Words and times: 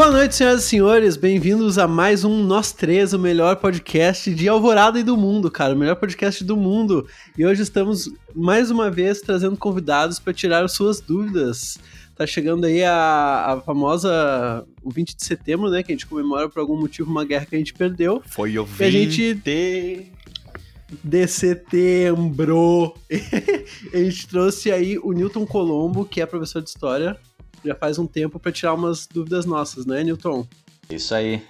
Boa 0.00 0.10
noite, 0.10 0.34
senhoras 0.34 0.64
e 0.64 0.66
senhores. 0.66 1.16
Bem-vindos 1.18 1.76
a 1.76 1.86
mais 1.86 2.24
um 2.24 2.42
Nós 2.42 2.72
Três, 2.72 3.12
o 3.12 3.18
melhor 3.18 3.56
podcast 3.56 4.32
de 4.34 4.48
Alvorada 4.48 4.98
e 4.98 5.02
do 5.02 5.14
mundo, 5.14 5.50
cara. 5.50 5.74
O 5.74 5.78
melhor 5.78 5.94
podcast 5.94 6.42
do 6.42 6.56
mundo. 6.56 7.06
E 7.36 7.44
hoje 7.44 7.60
estamos 7.60 8.10
mais 8.34 8.70
uma 8.70 8.90
vez 8.90 9.20
trazendo 9.20 9.58
convidados 9.58 10.18
para 10.18 10.32
tirar 10.32 10.64
as 10.64 10.72
suas 10.72 11.02
dúvidas. 11.02 11.78
Tá 12.16 12.26
chegando 12.26 12.64
aí 12.64 12.82
a, 12.82 13.52
a 13.52 13.60
famosa 13.60 14.66
o 14.82 14.90
20 14.90 15.14
de 15.14 15.22
setembro, 15.22 15.68
né? 15.68 15.82
Que 15.82 15.92
a 15.92 15.94
gente 15.94 16.06
comemora 16.06 16.48
por 16.48 16.60
algum 16.60 16.80
motivo 16.80 17.10
uma 17.10 17.26
guerra 17.26 17.44
que 17.44 17.54
a 17.54 17.58
gente 17.58 17.74
perdeu. 17.74 18.22
Foi 18.24 18.58
o 18.58 18.64
20 18.64 18.80
E 18.80 18.84
a 18.84 18.90
gente 18.90 19.34
de 21.04 21.26
setembro. 21.26 22.94
a 23.92 23.96
gente 23.98 24.26
trouxe 24.26 24.72
aí 24.72 24.96
o 24.96 25.12
Newton 25.12 25.44
Colombo, 25.44 26.06
que 26.06 26.22
é 26.22 26.26
professor 26.26 26.62
de 26.62 26.70
história, 26.70 27.18
já 27.64 27.74
faz 27.74 27.98
um 27.98 28.06
tempo 28.06 28.38
para 28.38 28.52
tirar 28.52 28.74
umas 28.74 29.06
dúvidas 29.06 29.44
nossas, 29.46 29.84
né, 29.86 30.02
Newton? 30.04 30.46
Isso 30.90 31.14
aí. 31.14 31.42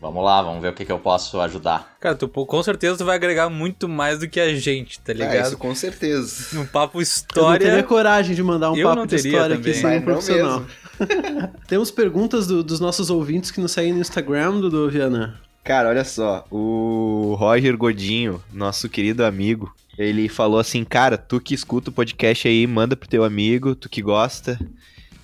Vamos 0.00 0.22
lá, 0.24 0.40
vamos 0.40 0.62
ver 0.62 0.68
o 0.68 0.72
que, 0.72 0.84
que 0.84 0.92
eu 0.92 0.98
posso 1.00 1.40
ajudar. 1.40 1.96
Cara, 1.98 2.14
tu, 2.14 2.28
com 2.28 2.62
certeza 2.62 2.96
tu 2.98 3.04
vai 3.04 3.16
agregar 3.16 3.50
muito 3.50 3.88
mais 3.88 4.20
do 4.20 4.28
que 4.28 4.38
a 4.38 4.54
gente, 4.54 5.00
tá 5.00 5.10
Ah, 5.10 5.14
ligado? 5.14 5.46
isso 5.48 5.58
com 5.58 5.74
certeza. 5.74 6.56
Um 6.60 6.64
papo 6.64 6.98
Eu 6.98 6.98
não 6.98 7.02
história. 7.02 7.66
teria 7.66 7.82
coragem 7.82 8.32
de 8.36 8.42
mandar 8.42 8.70
um 8.70 8.76
Eu 8.76 8.84
papo 8.86 9.00
não 9.00 9.06
de 9.06 9.16
história 9.16 9.56
também. 9.56 9.72
aqui 9.72 9.74
sem 9.74 9.98
um 9.98 10.02
profissional. 10.02 10.60
mesmo. 10.60 10.72
Temos 11.66 11.90
perguntas 11.90 12.46
do- 12.46 12.62
dos 12.62 12.78
nossos 12.78 13.10
ouvintes 13.10 13.50
que 13.50 13.60
nos 13.60 13.72
seguem 13.72 13.92
no 13.92 14.00
Instagram, 14.00 14.60
Dudu 14.60 14.88
Viana. 14.88 15.40
Cara, 15.64 15.88
olha 15.88 16.04
só, 16.04 16.44
o 16.48 17.34
Roger 17.36 17.76
Godinho, 17.76 18.40
nosso 18.52 18.88
querido 18.88 19.24
amigo, 19.24 19.74
ele 19.98 20.28
falou 20.28 20.60
assim, 20.60 20.84
cara, 20.84 21.18
tu 21.18 21.40
que 21.40 21.54
escuta 21.54 21.90
o 21.90 21.92
podcast 21.92 22.46
aí, 22.46 22.66
manda 22.68 22.96
pro 22.96 23.08
teu 23.08 23.24
amigo, 23.24 23.74
tu 23.74 23.88
que 23.88 24.00
gosta, 24.00 24.58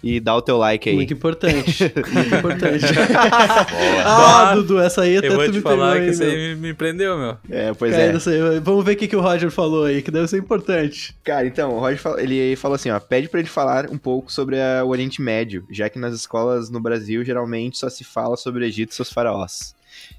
e 0.04 0.20
dá 0.20 0.36
o 0.36 0.42
teu 0.42 0.56
like 0.58 0.88
aí. 0.88 0.94
Muito 0.94 1.12
importante. 1.14 1.92
Muito 2.12 2.34
importante. 2.34 2.84
Boa. 2.94 4.04
ah, 4.04 4.54
Dudu, 4.54 4.78
essa 4.78 5.02
aí 5.02 5.16
até 5.16 5.28
Eu 5.28 5.32
vou 5.36 5.44
tu 5.46 5.50
te 5.52 5.56
me 5.56 5.62
falar 5.62 5.94
que 5.96 6.02
aí, 6.02 6.10
isso 6.10 6.22
meu. 6.22 6.30
aí 6.30 6.54
me, 6.56 6.74
prendeu, 6.74 7.16
meu. 7.18 7.36
É, 7.50 7.72
pois 7.72 7.92
Cara, 7.92 8.04
é. 8.04 8.12
não 8.12 8.20
sei, 8.20 8.38
Vamos 8.60 8.84
ver 8.84 8.92
o 8.92 8.96
que, 8.96 9.08
que 9.08 9.16
o 9.16 9.20
Roger 9.20 9.50
falou 9.50 9.84
aí, 9.84 10.02
que 10.02 10.10
deve 10.10 10.28
ser 10.28 10.38
importante. 10.38 11.14
Cara, 11.24 11.46
então, 11.46 11.72
o 11.74 11.78
Roger 11.80 11.98
fala- 11.98 12.20
ele 12.22 12.54
falou 12.56 12.74
assim, 12.74 12.90
ó, 12.90 13.00
pede 13.00 13.28
pra 13.28 13.40
ele 13.40 13.48
falar 13.48 13.90
um 13.90 13.98
pouco 13.98 14.30
sobre 14.32 14.60
a- 14.60 14.84
o 14.84 14.88
Oriente 14.90 15.22
Médio, 15.22 15.64
já 15.70 15.88
que 15.88 15.98
nas 15.98 16.14
escolas 16.14 16.70
no 16.70 16.80
Brasil 16.80 17.24
geralmente 17.24 17.78
só 17.78 17.88
se 17.88 18.04
fala 18.04 18.36
sobre 18.36 18.62
o 18.64 18.66
Egito 18.66 18.90
e 18.92 18.94
seus 18.94 19.12
faraós. 19.12 19.74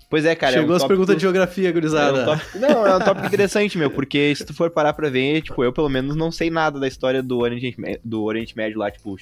Pois 0.09 0.23
é, 0.25 0.35
cara. 0.35 0.53
é 0.55 0.59
Chegou 0.59 0.73
um 0.73 0.75
as 0.75 0.81
tópico- 0.83 0.87
perguntas 0.97 1.15
de 1.15 1.21
geografia, 1.21 1.67
É 1.67 1.71
um 1.71 1.73
gurizada. 1.73 2.25
tópico- 2.37 2.59
Não, 2.59 2.87
é 2.87 2.95
um 2.95 2.99
tópico 2.99 3.27
interessante, 3.27 3.77
meu, 3.77 3.89
porque 3.89 4.33
se 4.35 4.45
tu 4.45 4.53
for 4.53 4.69
parar 4.69 4.93
pra 4.93 5.09
ver, 5.09 5.41
tipo, 5.41 5.63
eu 5.63 5.73
pelo 5.73 5.89
menos 5.89 6.15
não 6.15 6.31
sei 6.31 6.49
nada 6.49 6.79
da 6.79 6.87
história 6.87 7.21
do 7.23 7.39
Oriente, 7.39 7.75
do 8.03 8.23
Oriente 8.23 8.55
Médio 8.55 8.79
lá, 8.79 8.91
tipo, 8.91 9.15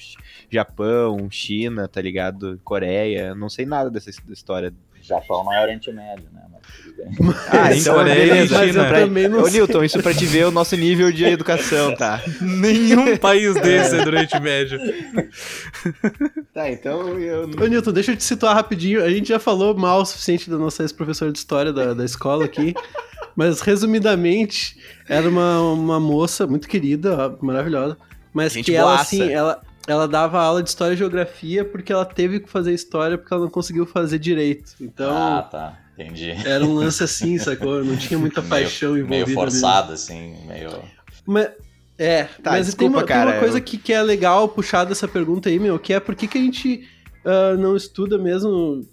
Japão, 0.50 1.28
China, 1.30 1.88
tá 1.88 2.00
ligado? 2.00 2.60
Coreia, 2.62 3.34
não 3.34 3.48
sei 3.48 3.64
nada 3.66 3.90
dessa 3.90 4.10
his- 4.10 4.20
história. 4.30 4.72
Japão 5.06 5.44
não 5.44 5.52
é 5.52 5.62
Oriente 5.62 5.92
Médio, 5.92 6.24
né? 6.32 6.40
Mas 6.50 6.62
tudo 6.82 6.96
bem. 6.96 7.34
Ah, 7.50 7.68
Nem 7.70 7.78
então 7.80 8.02
nem 8.04 8.14
beleza. 8.14 8.58
Mas 8.58 8.76
eu. 8.76 8.84
Pra- 8.86 9.00
também 9.00 9.28
não 9.28 9.40
Ô, 9.40 9.44
sei. 9.44 9.60
Newton, 9.60 9.84
isso 9.84 10.02
pra 10.02 10.14
te 10.14 10.24
ver 10.26 10.46
o 10.46 10.50
nosso 10.50 10.74
nível 10.76 11.12
de 11.12 11.24
educação, 11.24 11.94
tá? 11.94 12.20
Nenhum 12.40 13.16
país 13.16 13.54
desse 13.54 13.96
é 13.96 14.02
do 14.02 14.08
Oriente 14.10 14.38
Médio. 14.40 14.78
Tá, 16.52 16.70
então 16.70 17.18
eu 17.18 17.44
Ô, 17.60 17.66
Newton, 17.66 17.92
deixa 17.92 18.12
eu 18.12 18.16
te 18.16 18.24
situar 18.24 18.54
rapidinho. 18.54 19.02
A 19.04 19.10
gente 19.10 19.28
já 19.28 19.38
falou 19.38 19.76
mal 19.76 20.00
o 20.02 20.06
suficiente 20.06 20.48
da 20.48 20.56
nossa 20.56 20.82
ex-professora 20.82 21.30
de 21.32 21.38
história 21.38 21.72
da, 21.72 21.92
da 21.94 22.04
escola 22.04 22.44
aqui. 22.44 22.74
Mas, 23.36 23.60
resumidamente, 23.60 24.76
era 25.08 25.28
uma, 25.28 25.60
uma 25.72 25.98
moça 25.98 26.46
muito 26.46 26.68
querida, 26.68 27.36
maravilhosa. 27.42 27.96
Mas 28.32 28.52
Gente 28.52 28.66
que 28.66 28.74
ela, 28.76 28.92
boaça. 28.94 29.02
assim, 29.02 29.28
ela, 29.30 29.60
ela 29.86 30.08
dava 30.08 30.40
aula 30.40 30.62
de 30.62 30.68
história 30.70 30.94
e 30.94 30.96
geografia 30.96 31.64
porque 31.64 31.92
ela 31.92 32.04
teve 32.04 32.40
que 32.40 32.48
fazer 32.48 32.72
história 32.72 33.18
porque 33.18 33.32
ela 33.32 33.42
não 33.44 33.50
conseguiu 33.50 33.84
fazer 33.86 34.18
direito. 34.18 34.72
Então, 34.80 35.10
Ah, 35.14 35.42
tá. 35.42 35.80
Entendi. 35.98 36.30
era 36.44 36.64
um 36.64 36.74
lance 36.74 37.04
assim, 37.04 37.36
sacou? 37.38 37.84
Não 37.84 37.96
tinha 37.96 38.18
muita 38.18 38.42
paixão 38.42 38.92
meio, 38.92 39.04
envolvida. 39.04 39.26
meio 39.26 39.34
forçado, 39.38 39.92
assim, 39.92 40.36
meio. 40.46 40.70
Mas, 41.26 41.50
é, 41.96 42.24
Tá, 42.24 42.50
mas 42.52 42.54
tem, 42.54 42.64
desculpa, 42.64 42.98
uma, 42.98 43.06
tem 43.06 43.16
uma 43.16 43.24
cara, 43.26 43.38
coisa 43.40 43.58
eu- 43.58 43.62
que, 43.62 43.78
que 43.78 43.92
é 43.92 44.02
legal 44.02 44.48
puxar 44.48 44.84
dessa 44.84 45.06
pergunta 45.06 45.48
aí, 45.48 45.58
meu, 45.60 45.78
que 45.78 45.92
é 45.92 46.00
por 46.00 46.14
que, 46.16 46.26
que 46.26 46.38
a 46.38 46.40
gente 46.40 46.88
ah, 47.24 47.54
não 47.56 47.76
estuda 47.76 48.18
mesmo 48.18 48.84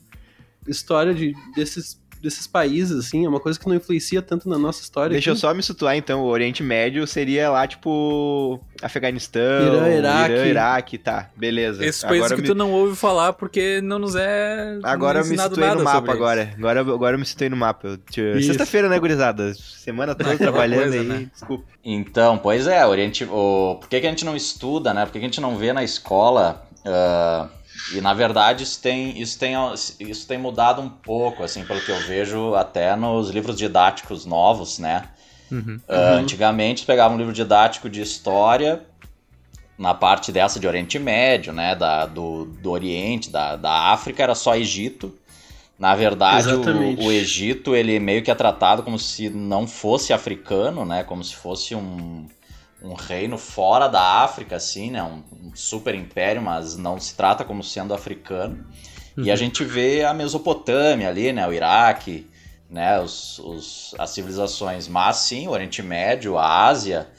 história 0.67 1.13
de, 1.13 1.33
desses, 1.55 1.99
desses 2.21 2.45
países, 2.47 2.97
assim, 3.05 3.25
é 3.25 3.29
uma 3.29 3.39
coisa 3.39 3.59
que 3.59 3.67
não 3.67 3.75
influencia 3.75 4.21
tanto 4.21 4.47
na 4.47 4.57
nossa 4.57 4.81
história. 4.81 5.13
Deixa 5.13 5.29
eu 5.29 5.33
aqui. 5.33 5.41
só 5.41 5.53
me 5.53 5.63
situar, 5.63 5.95
então. 5.95 6.21
O 6.21 6.27
Oriente 6.27 6.61
Médio 6.63 7.05
seria 7.07 7.49
lá, 7.49 7.65
tipo, 7.67 8.59
Afeganistão, 8.81 9.41
Irã, 9.41 9.89
Iraque. 9.89 10.31
Irã, 10.33 10.45
Iraque, 10.47 10.97
tá, 10.97 11.29
beleza. 11.35 11.83
Esses 11.85 12.03
países 12.03 12.25
Agora 12.25 12.35
que 12.35 12.41
me- 12.43 12.47
tu 12.47 12.55
não 12.55 12.71
ouve 12.71 12.95
falar 12.95 13.33
porque 13.33 13.81
não 13.81 13.97
nos 13.99 14.15
é. 14.15 14.77
Agora 14.83 15.19
eu 15.19 15.25
me 15.25 15.37
situei 15.37 15.69
no 15.69 15.83
mapa 15.83 16.11
agora. 16.11 16.53
agora. 16.57 16.79
Agora 16.81 17.15
eu 17.15 17.19
me 17.19 17.25
situei 17.25 17.49
no 17.49 17.57
mapa. 17.57 17.87
Eu 17.87 17.97
te-. 17.97 18.43
Sexta-feira, 18.43 18.87
né, 18.89 18.99
gurizada? 18.99 19.53
Semana 19.53 20.13
toda 20.15 20.31
Aquela 20.33 20.51
trabalhando 20.51 20.81
coisa, 20.81 20.99
aí. 20.99 21.07
né? 21.07 21.29
Desculpa. 21.33 21.65
Então, 21.83 22.37
pois 22.37 22.67
é, 22.67 22.85
Oriente. 22.85 23.23
O... 23.25 23.77
Por 23.79 23.89
que, 23.89 23.99
que 23.99 24.05
a 24.07 24.09
gente 24.09 24.25
não 24.25 24.35
estuda, 24.35 24.93
né? 24.93 25.05
Por 25.05 25.11
que, 25.13 25.19
que 25.19 25.25
a 25.25 25.27
gente 25.27 25.41
não 25.41 25.57
vê 25.57 25.73
na 25.73 25.83
escola? 25.83 26.63
ah, 26.85 27.47
E 27.93 27.99
na 27.99 28.13
verdade 28.13 28.63
isso 28.63 28.79
tem, 28.81 29.19
isso, 29.19 29.37
tem, 29.39 29.53
isso 29.99 30.27
tem 30.27 30.37
mudado 30.37 30.81
um 30.81 30.89
pouco, 30.89 31.43
assim, 31.43 31.65
pelo 31.65 31.81
que 31.81 31.91
eu 31.91 31.99
vejo 31.99 32.55
até 32.55 32.95
nos 32.95 33.29
livros 33.29 33.57
didáticos 33.57 34.25
novos, 34.25 34.79
né? 34.79 35.09
Uhum. 35.51 35.79
Ah, 35.87 36.13
antigamente, 36.13 36.85
pegava 36.85 37.13
um 37.13 37.17
livro 37.17 37.33
didático 37.33 37.89
de 37.89 38.01
história, 38.01 38.85
na 39.77 39.93
parte 39.93 40.31
dessa 40.31 40.59
de 40.59 40.67
Oriente 40.67 40.99
Médio, 40.99 41.51
né, 41.51 41.75
da, 41.75 42.05
do, 42.05 42.45
do 42.45 42.69
Oriente, 42.69 43.31
da, 43.31 43.55
da 43.55 43.91
África, 43.91 44.21
era 44.21 44.35
só 44.35 44.55
Egito. 44.55 45.17
Na 45.77 45.95
verdade, 45.95 46.53
o, 46.53 47.05
o 47.05 47.11
Egito, 47.11 47.75
ele 47.75 47.99
meio 47.99 48.21
que 48.21 48.29
é 48.29 48.35
tratado 48.35 48.83
como 48.83 48.99
se 48.99 49.27
não 49.29 49.65
fosse 49.65 50.13
africano, 50.13 50.85
né, 50.85 51.03
como 51.03 51.23
se 51.23 51.35
fosse 51.35 51.73
um, 51.73 52.27
um 52.81 52.93
reino 52.93 53.37
fora 53.37 53.87
da 53.87 54.01
África, 54.23 54.55
assim, 54.55 54.91
né, 54.91 55.03
um, 55.03 55.23
um 55.47 55.55
super 55.55 55.93
império, 55.93 56.41
mas 56.41 56.75
não 56.75 56.99
se 56.99 57.15
trata 57.15 57.43
como 57.43 57.63
sendo 57.63 57.93
africano. 57.93 58.65
E 59.17 59.29
a 59.29 59.35
gente 59.35 59.63
vê 59.63 60.03
a 60.03 60.13
Mesopotâmia 60.13 61.09
ali, 61.09 61.31
né, 61.31 61.47
o 61.47 61.53
Iraque, 61.53 62.27
né, 62.69 62.99
os, 62.99 63.37
os, 63.39 63.95
as 63.99 64.09
civilizações, 64.11 64.87
mas 64.87 65.17
sim, 65.17 65.47
o 65.47 65.51
Oriente 65.51 65.83
Médio, 65.83 66.37
a 66.37 66.65
Ásia, 66.65 67.09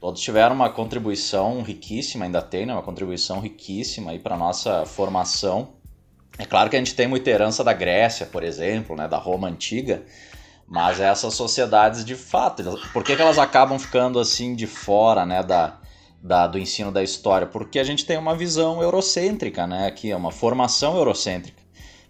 todos 0.00 0.20
tiveram 0.20 0.54
uma 0.54 0.70
contribuição 0.70 1.62
riquíssima, 1.62 2.24
ainda 2.24 2.40
tem, 2.40 2.66
né, 2.66 2.72
uma 2.72 2.82
contribuição 2.82 3.38
riquíssima 3.38 4.10
aí 4.12 4.18
para 4.18 4.36
nossa 4.36 4.86
formação. 4.86 5.74
É 6.38 6.46
claro 6.46 6.70
que 6.70 6.76
a 6.76 6.78
gente 6.78 6.94
tem 6.94 7.06
muita 7.06 7.30
herança 7.30 7.62
da 7.62 7.74
Grécia, 7.74 8.24
por 8.24 8.42
exemplo, 8.42 8.96
né, 8.96 9.06
da 9.06 9.18
Roma 9.18 9.48
antiga, 9.48 10.02
mas 10.72 10.98
essas 11.00 11.34
sociedades, 11.34 12.02
de 12.02 12.14
fato, 12.16 12.62
por 12.94 13.04
que, 13.04 13.14
que 13.14 13.20
elas 13.20 13.36
acabam 13.38 13.78
ficando 13.78 14.18
assim 14.18 14.54
de 14.56 14.66
fora, 14.66 15.26
né, 15.26 15.42
da, 15.42 15.78
da- 16.22 16.46
do 16.46 16.58
ensino 16.58 16.90
da 16.90 17.02
história? 17.02 17.46
Porque 17.46 17.78
a 17.78 17.84
gente 17.84 18.06
tem 18.06 18.16
uma 18.16 18.34
visão 18.34 18.82
eurocêntrica, 18.82 19.66
né, 19.66 19.86
aqui 19.86 20.10
é 20.10 20.16
uma 20.16 20.32
formação 20.32 20.96
eurocêntrica. 20.96 21.60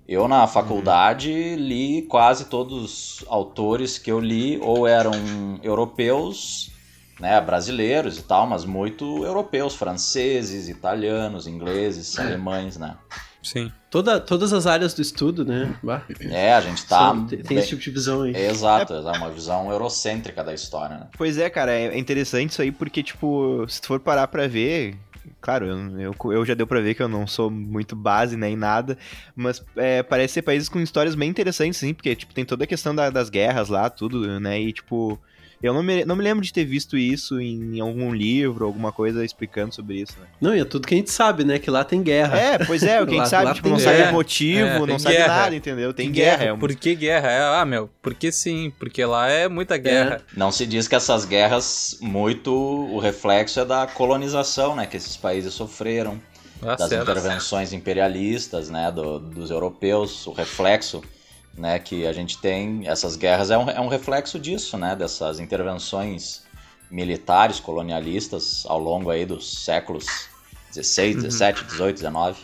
Eu 0.07 0.29
na 0.29 0.47
faculdade 0.47 1.57
li 1.57 2.03
quase 2.03 2.45
todos 2.45 3.21
os 3.21 3.25
autores 3.29 3.99
que 3.99 4.13
eu 4.13 4.21
li 4.21 4.61
ou 4.63 4.87
eram 4.87 5.59
europeus, 5.61 6.71
né, 7.19 7.41
brasileiros 7.41 8.17
e 8.17 8.23
tal, 8.23 8.47
mas 8.47 8.65
muito 8.65 9.25
europeus, 9.25 9.75
franceses, 9.75 10.69
italianos, 10.69 11.49
ingleses, 11.49 12.17
alemães, 12.17 12.77
né? 12.77 12.97
Sim. 13.43 13.73
Toda, 13.93 14.19
todas 14.19 14.55
as 14.55 14.67
áreas 14.67 14.95
do 14.95 15.03
estudo, 15.03 15.45
né? 15.45 15.77
Bah, 15.83 16.01
É, 16.31 16.55
a 16.55 16.63
gente 16.63 16.87
tá 16.87 17.13
tem, 17.13 17.27
tem 17.27 17.43
bem- 17.43 17.59
esse 17.59 17.69
tipo 17.69 17.83
de 17.83 17.91
visão 17.91 18.23
aí. 18.23 18.35
Exato, 18.35 18.95
é 18.95 19.01
uma 19.13 19.31
visão 19.31 19.71
eurocêntrica 19.71 20.43
da 20.43 20.55
história, 20.55 20.97
né? 20.97 21.07
Pois 21.17 21.37
é, 21.37 21.51
cara, 21.51 21.71
é 21.73 21.99
interessante 21.99 22.53
isso 22.53 22.63
aí 22.63 22.73
porque, 22.73 23.03
tipo, 23.03 23.67
se 23.69 23.83
tu 23.83 23.89
for 23.89 24.01
parar 24.01 24.27
pra 24.29 24.49
ver. 24.49 24.97
Claro, 25.43 25.67
eu, 25.67 26.15
eu, 26.25 26.33
eu 26.33 26.45
já 26.47 26.55
deu 26.55 26.67
pra 26.67 26.81
ver 26.81 26.95
que 26.95 27.03
eu 27.03 27.09
não 27.09 27.27
sou 27.27 27.51
muito 27.51 27.95
base, 27.95 28.35
né, 28.37 28.49
em 28.49 28.57
nada, 28.57 28.97
mas 29.37 29.63
é, 29.77 30.03
parece 30.03 30.35
ser 30.35 30.43
países 30.43 30.69
com 30.71 30.81
histórias 30.81 31.15
bem 31.15 31.29
interessantes, 31.29 31.77
assim, 31.79 31.93
porque, 31.93 32.17
tipo, 32.17 32.33
tem 32.33 32.45
toda 32.47 32.65
a 32.65 32.67
questão 32.67 32.95
da- 32.95 33.11
das 33.11 33.29
guerras 33.29 33.69
lá, 33.69 33.91
tudo, 33.91 34.41
né, 34.41 34.59
e, 34.61 34.73
tipo, 34.73 35.21
eu 35.63 35.73
não 35.73 35.83
me, 35.83 36.05
não 36.05 36.17
me 36.17 36.23
lembro 36.25 36.45
de 36.45 36.53
ter 36.53 36.65
visto 36.65 36.99
isso 36.99 37.41
em, 37.41 37.79
algum 37.81 38.13
livro, 38.13 38.65
alguma 38.65 38.91
coisa 38.93 39.25
explicando 39.25 39.75
sobre 39.75 40.01
isso, 40.01 40.15
né. 40.21 40.27
Não, 40.41 40.55
e 40.57 40.61
é 40.61 40.65
tudo 40.65 40.87
que 40.87 40.95
a 40.95 40.97
gente 40.97 41.11
sabe, 41.11 41.45
né? 41.45 41.59
Que 41.59 41.71
lá 41.71 41.85
tem 41.85 42.03
guerra. 42.03 42.37
É, 42.39 42.59
pois 42.65 42.83
é, 42.83 43.01
o 43.01 43.07
que 43.07 43.15
a 43.15 43.19
Lá- 43.19 43.25
gente 43.25 43.31
sabe, 43.31 43.45
lá 43.47 43.55
tipo, 43.55 43.65
tem 43.65 43.73
não 43.73 43.79
sabe 43.79 43.97
guerra. 43.99 44.11
o 44.11 44.15
motivo, 44.15 44.67
É, 44.69 44.79
não 44.79 44.87
tem 44.87 44.99
sabe 44.99 45.17
guerra. 45.17 45.29
nada, 45.37 45.55
entendeu? 45.57 45.95
Tem 45.95 46.11
guerra, 46.11 46.45
é 46.45 46.53
um- 46.53 46.59
Por 46.59 46.75
que 46.75 46.95
guerra? 46.95 47.31
É, 47.31 47.61
ah, 47.61 47.65
meu, 47.65 47.89
porque 48.03 48.33
sim, 48.33 48.73
porque 48.79 49.05
lá 49.05 49.29
é 49.29 49.49
muita 49.49 49.77
guerra. 49.77 50.21
Não 50.37 50.51
se 50.51 50.67
diz 50.67 50.89
que 50.89 50.95
essas 50.95 51.25
guerras, 51.25 51.99
muito 52.01 52.53
o 52.53 52.99
reflexo 52.99 53.61
é 53.61 53.65
da 53.65 53.87
colonização, 53.87 54.75
né? 54.75 54.87
Que 54.87 54.97
esses 54.97 55.17
países 55.17 55.55
sofreram, 55.55 56.21
Ah, 56.63 56.77
das 56.77 56.89
certo. 56.89 57.11
intervenções 57.11 57.73
imperialistas, 57.73 58.69
né? 58.71 58.91
do- 58.93 59.19
dos 59.19 59.51
europeus, 59.51 60.27
o 60.27 60.33
reflexo, 60.33 61.03
né? 61.57 61.79
Que 61.79 62.07
a 62.07 62.13
gente 62.13 62.39
tem, 62.39 62.87
essas 62.87 63.17
guerras 63.17 63.51
é 63.51 63.59
um, 63.59 63.69
é 63.71 63.81
um 63.81 63.89
reflexo 63.89 64.39
disso, 64.39 64.77
né? 64.79 64.95
Dessas 64.97 65.39
intervenções 65.41 66.43
militares, 66.91 67.59
colonialistas 67.61 68.65
ao 68.67 68.79
longo 68.79 69.11
aí 69.11 69.25
dos 69.25 69.65
séculos 69.65 70.07
16, 70.75 71.17
17, 71.23 71.65
18, 71.65 71.97
19. 71.97 72.39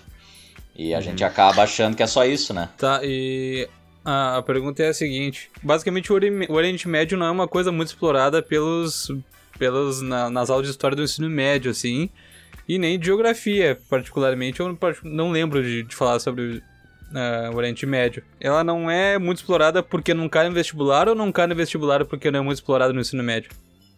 E 0.76 0.94
a 0.94 1.00
gente 1.00 1.24
acaba 1.24 1.62
achando 1.62 1.96
que 1.96 2.02
é 2.02 2.06
só 2.06 2.24
isso, 2.24 2.54
né? 2.54 2.68
Tá, 2.78 3.00
e 3.02 3.68
a, 4.04 4.42
pergunta 4.46 4.82
é 4.82 4.88
a 4.88 4.94
seguinte: 4.94 5.50
basicamente, 5.62 6.10
o, 6.12 6.14
Ori- 6.14 6.46
o 6.48 6.52
Oriente 6.54 6.88
Médio 6.88 7.18
não 7.18 7.26
é 7.26 7.30
uma 7.30 7.48
coisa 7.48 7.72
muito 7.72 7.88
explorada 7.88 8.40
pelos, 8.42 9.10
pelos 9.58 10.00
na- 10.00 10.30
nas 10.30 10.48
aulas 10.50 10.66
de 10.66 10.70
história 10.70 10.96
do 10.96 11.02
ensino 11.02 11.28
médio, 11.28 11.70
assim, 11.70 12.08
e 12.68 12.78
nem 12.78 12.98
de 12.98 13.06
geografia, 13.06 13.78
particularmente. 13.90 14.60
Eu 14.60 14.68
não, 14.68 14.78
não 15.02 15.30
lembro 15.32 15.62
de, 15.62 15.82
de 15.82 15.96
falar 15.96 16.20
sobre 16.20 16.62
o 17.52 17.56
Oriente 17.56 17.86
Médio. 17.86 18.22
Ela 18.40 18.62
não 18.62 18.90
é 18.90 19.18
muito 19.18 19.38
explorada 19.38 19.82
porque 19.82 20.12
não 20.14 20.28
cai 20.28 20.48
no 20.48 20.54
vestibular 20.54 21.08
ou 21.08 21.14
não 21.14 21.32
cai 21.32 21.46
no 21.46 21.54
vestibular 21.54 22.04
porque 22.04 22.30
não 22.30 22.40
é 22.40 22.42
muito 22.42 22.58
explorada 22.58 22.92
no 22.92 23.00
ensino 23.00 23.22
médio? 23.22 23.50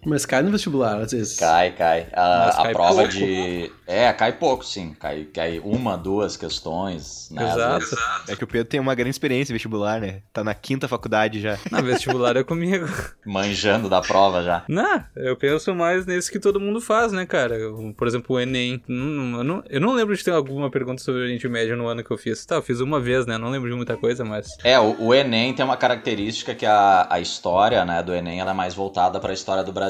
Mas 0.05 0.25
cai 0.25 0.43
no 0.43 0.50
vestibular, 0.50 0.99
às 1.00 1.12
vezes. 1.12 1.38
Cai, 1.38 1.73
cai. 1.73 2.06
A, 2.12 2.49
a 2.49 2.62
cai 2.62 2.73
prova 2.73 2.94
pouco. 2.94 3.08
de. 3.08 3.70
É, 3.87 4.12
cai 4.12 4.32
pouco, 4.32 4.64
sim. 4.64 4.94
Cai, 4.99 5.25
cai 5.25 5.61
uma, 5.61 5.97
duas 5.97 6.37
questões, 6.37 7.29
né? 7.31 7.44
Exato. 7.44 7.87
É 8.29 8.37
que 8.37 8.44
o 8.44 8.47
Pedro 8.47 8.69
tem 8.69 8.81
uma 8.81 8.94
grande 8.94 9.11
experiência 9.11 9.52
em 9.52 9.55
vestibular, 9.55 10.00
né? 10.00 10.23
Tá 10.32 10.43
na 10.43 10.55
quinta 10.55 10.88
faculdade 10.88 11.41
já. 11.41 11.58
Na 11.70 11.81
vestibular 11.81 12.37
é 12.37 12.44
comigo. 12.44 12.87
Manjando 13.26 13.88
da 13.88 14.00
prova 14.00 14.43
já. 14.43 14.64
Não, 14.69 15.05
eu 15.17 15.37
penso 15.37 15.75
mais 15.75 16.06
nesse 16.06 16.31
que 16.31 16.38
todo 16.38 16.61
mundo 16.61 16.81
faz, 16.81 17.12
né, 17.12 17.26
cara? 17.26 17.56
Eu, 17.56 17.94
Por 17.96 18.06
exemplo, 18.06 18.37
o 18.37 18.41
Enem. 18.41 18.82
Eu 18.88 19.44
não, 19.44 19.62
eu 19.69 19.81
não 19.81 19.93
lembro 19.93 20.17
de 20.17 20.25
ter 20.25 20.31
alguma 20.31 20.70
pergunta 20.70 21.03
sobre 21.03 21.20
o 21.20 21.25
Oriente 21.25 21.49
Médio 21.49 21.76
no 21.76 21.87
ano 21.87 22.03
que 22.03 22.11
eu 22.11 22.19
fiz. 22.19 22.44
Tá, 22.46 22.56
eu 22.56 22.62
fiz 22.62 22.81
uma 22.81 23.00
vez, 23.00 23.26
né? 23.26 23.37
Não 23.37 23.50
lembro 23.50 23.69
de 23.69 23.76
muita 23.76 23.96
coisa, 23.96 24.25
mas. 24.25 24.49
É, 24.64 24.79
o, 24.79 24.96
o 24.99 25.14
Enem 25.14 25.53
tem 25.53 25.64
uma 25.64 25.76
característica 25.76 26.55
que 26.55 26.64
a, 26.64 27.06
a 27.11 27.20
história 27.20 27.85
né, 27.85 28.03
do 28.03 28.14
Enem 28.14 28.41
ela 28.41 28.53
é 28.53 28.55
mais 28.55 28.75
voltada 28.75 29.20
para 29.20 29.31
a 29.31 29.35
história 29.35 29.62
do 29.62 29.73
Brasil. 29.73 29.89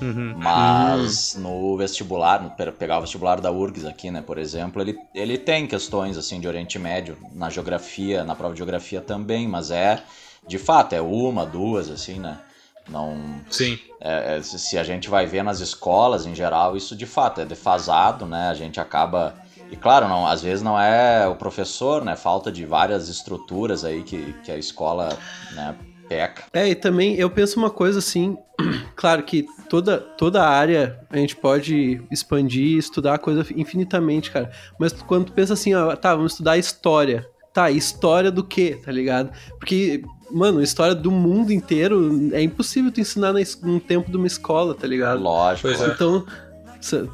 Uhum. 0.00 0.34
Mas 0.36 1.36
no 1.36 1.76
vestibular, 1.76 2.42
no, 2.42 2.50
pe- 2.50 2.72
pegar 2.72 2.98
o 2.98 3.02
vestibular 3.02 3.40
da 3.40 3.52
URGS 3.52 3.86
aqui, 3.86 4.10
né, 4.10 4.20
por 4.20 4.38
exemplo, 4.38 4.82
ele, 4.82 4.98
ele 5.14 5.38
tem 5.38 5.66
questões 5.66 6.16
assim 6.16 6.40
de 6.40 6.48
Oriente 6.48 6.78
Médio 6.78 7.16
na 7.32 7.48
geografia, 7.48 8.24
na 8.24 8.34
prova 8.34 8.52
de 8.54 8.58
geografia 8.58 9.00
também, 9.00 9.46
mas 9.46 9.70
é 9.70 10.02
de 10.46 10.58
fato 10.58 10.92
é 10.94 11.00
uma, 11.00 11.46
duas 11.46 11.88
assim, 11.90 12.18
né? 12.18 12.38
Não 12.88 13.16
Sim. 13.50 13.78
é, 14.00 14.36
é, 14.36 14.42
se 14.42 14.58
se 14.58 14.76
a 14.76 14.82
gente 14.84 15.08
vai 15.08 15.24
ver 15.24 15.42
nas 15.42 15.60
escolas 15.60 16.26
em 16.26 16.34
geral, 16.34 16.76
isso 16.76 16.94
de 16.96 17.06
fato 17.06 17.40
é 17.40 17.44
defasado, 17.44 18.26
né? 18.26 18.48
A 18.48 18.54
gente 18.54 18.78
acaba 18.80 19.34
e 19.70 19.76
claro, 19.76 20.08
não, 20.08 20.26
às 20.26 20.42
vezes 20.42 20.62
não 20.62 20.78
é 20.78 21.26
o 21.26 21.36
professor, 21.36 22.04
né? 22.04 22.14
Falta 22.16 22.52
de 22.52 22.66
várias 22.66 23.08
estruturas 23.08 23.84
aí 23.84 24.02
que, 24.02 24.34
que 24.44 24.52
a 24.52 24.56
escola, 24.58 25.08
né, 25.52 25.74
peca. 26.08 26.44
É, 26.52 26.68
e 26.68 26.74
também 26.74 27.14
eu 27.16 27.30
penso 27.30 27.58
uma 27.58 27.70
coisa 27.70 27.98
assim, 27.98 28.36
claro 28.94 29.22
que 29.22 29.46
toda, 29.68 29.98
toda 29.98 30.46
área 30.46 31.00
a 31.10 31.16
gente 31.16 31.36
pode 31.36 32.00
expandir 32.10 32.64
e 32.64 32.78
estudar 32.78 33.14
a 33.14 33.18
coisa 33.18 33.46
infinitamente, 33.56 34.30
cara. 34.30 34.50
Mas 34.78 34.92
quando 34.92 35.26
tu 35.26 35.32
pensa 35.32 35.54
assim, 35.54 35.74
ó, 35.74 35.94
tá, 35.96 36.14
vamos 36.14 36.32
estudar 36.32 36.58
história. 36.58 37.26
Tá, 37.52 37.70
história 37.70 38.32
do 38.32 38.42
quê, 38.42 38.80
tá 38.84 38.90
ligado? 38.90 39.30
Porque, 39.60 40.02
mano, 40.30 40.60
história 40.60 40.94
do 40.94 41.10
mundo 41.10 41.52
inteiro 41.52 42.30
é 42.32 42.42
impossível 42.42 42.90
tu 42.90 43.00
ensinar 43.00 43.32
num 43.62 43.78
tempo 43.78 44.10
de 44.10 44.16
uma 44.16 44.26
escola, 44.26 44.74
tá 44.74 44.88
ligado? 44.88 45.22
Lógico. 45.22 45.68
É. 45.68 45.86
Então, 45.86 46.26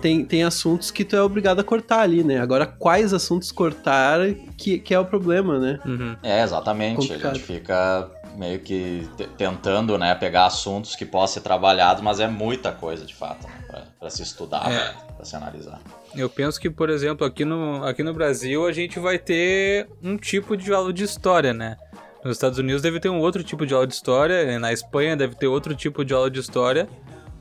tem, 0.01 0.25
tem 0.25 0.43
assuntos 0.43 0.91
que 0.91 1.05
tu 1.05 1.15
é 1.15 1.23
obrigado 1.23 1.61
a 1.61 1.65
cortar 1.65 2.01
ali, 2.01 2.25
né? 2.25 2.41
Agora, 2.41 2.67
quais 2.67 3.13
assuntos 3.15 3.53
cortar 3.53 4.21
que, 4.57 4.79
que 4.79 4.93
é 4.93 4.99
o 4.99 5.05
problema, 5.05 5.59
né? 5.59 5.79
Uhum. 5.85 6.17
É, 6.23 6.43
exatamente. 6.43 6.97
Complicado. 6.97 7.33
A 7.33 7.35
gente 7.35 7.47
fica 7.47 8.11
meio 8.37 8.59
que 8.61 9.09
te- 9.17 9.27
tentando, 9.37 9.97
né, 9.99 10.15
pegar 10.15 10.47
assuntos 10.47 10.95
que 10.97 11.05
possam 11.05 11.35
ser 11.35 11.41
trabalhados, 11.41 12.03
mas 12.03 12.21
é 12.21 12.27
muita 12.29 12.73
coisa 12.73 13.05
de 13.05 13.15
fato, 13.15 13.47
né, 13.73 13.85
pra 13.99 14.09
se 14.11 14.23
estudar, 14.23 14.71
É. 14.71 14.95
pra 15.17 15.25
se 15.25 15.35
analisar. 15.37 15.81
Eu 16.15 16.29
penso 16.29 16.61
que, 16.61 16.69
por 16.71 16.91
exemplo, 16.91 17.27
aqui 17.27 17.45
no, 17.45 17.85
aqui 17.85 18.03
no 18.03 18.13
Brasil 18.15 18.67
a 18.67 18.73
gente 18.73 18.99
vai 18.99 19.19
ter 19.19 19.89
um 20.03 20.17
tipo 20.17 20.57
de 20.57 20.73
aula 20.73 20.93
de 20.93 21.05
história, 21.05 21.53
né? 21.55 21.77
Nos 22.25 22.37
Estados 22.37 22.59
Unidos 22.59 22.83
deve 22.83 23.01
ter 23.01 23.09
um 23.09 23.19
outro 23.21 23.43
tipo 23.43 23.65
de 23.65 23.73
aula 23.73 23.87
de 23.87 23.95
história, 23.95 24.59
na 24.59 24.73
Espanha 24.73 25.17
deve 25.17 25.35
ter 25.35 25.47
outro 25.47 25.75
tipo 25.75 26.05
de 26.05 26.13
aula 26.13 26.31
de 26.31 26.39
história, 26.41 26.89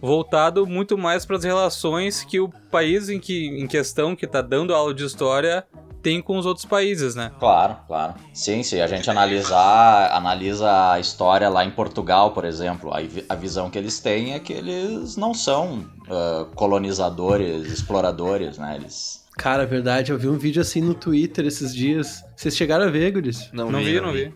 voltado 0.02 0.66
muito 0.66 0.98
mais 0.98 1.26
para 1.26 1.36
as 1.36 1.44
relações 1.44 2.24
que 2.24 2.40
o 2.40 2.48
país 2.72 3.10
em, 3.10 3.20
que, 3.20 3.48
em 3.48 3.68
questão 3.68 4.16
que 4.16 4.26
tá 4.26 4.42
dando 4.42 4.74
aula 4.74 4.94
de 4.94 5.04
história 5.04 5.66
tem 6.02 6.22
com 6.22 6.38
os 6.38 6.46
outros 6.46 6.66
países, 6.66 7.16
né? 7.16 7.32
Claro, 7.40 7.78
claro. 7.88 8.14
Sim, 8.34 8.64
se 8.64 8.80
a 8.82 8.88
gente 8.88 9.10
analisar, 9.10 10.12
analisa 10.14 10.92
a 10.94 11.00
história 11.00 11.50
lá 11.50 11.64
em 11.66 11.72
Portugal, 11.72 12.32
por 12.32 12.46
exemplo, 12.46 12.94
a, 12.94 13.02
vi- 13.02 13.26
a 13.28 13.36
visão 13.36 13.70
que 13.70 13.78
eles 13.78 14.00
têm 14.00 14.34
é 14.34 14.40
que 14.40 14.54
eles 14.54 15.16
não 15.18 15.34
são 15.34 15.86
ah, 16.10 16.46
colonizadores, 16.56 17.68
exploradores, 17.72 18.58
né? 18.58 18.76
Eles 18.78 19.20
Cara, 19.38 19.66
verdade, 19.66 20.12
eu 20.12 20.18
vi 20.18 20.28
um 20.28 20.38
vídeo 20.38 20.62
assim 20.62 20.82
no 20.82 20.94
Twitter 20.94 21.46
esses 21.46 21.74
dias. 21.74 22.24
Vocês 22.36 22.56
chegaram 22.58 22.86
a 22.86 22.90
ver, 22.90 23.10
Guris? 23.12 23.50
Não, 23.54 23.72
vi, 23.72 24.02
não 24.02 24.12
vi. 24.12 24.34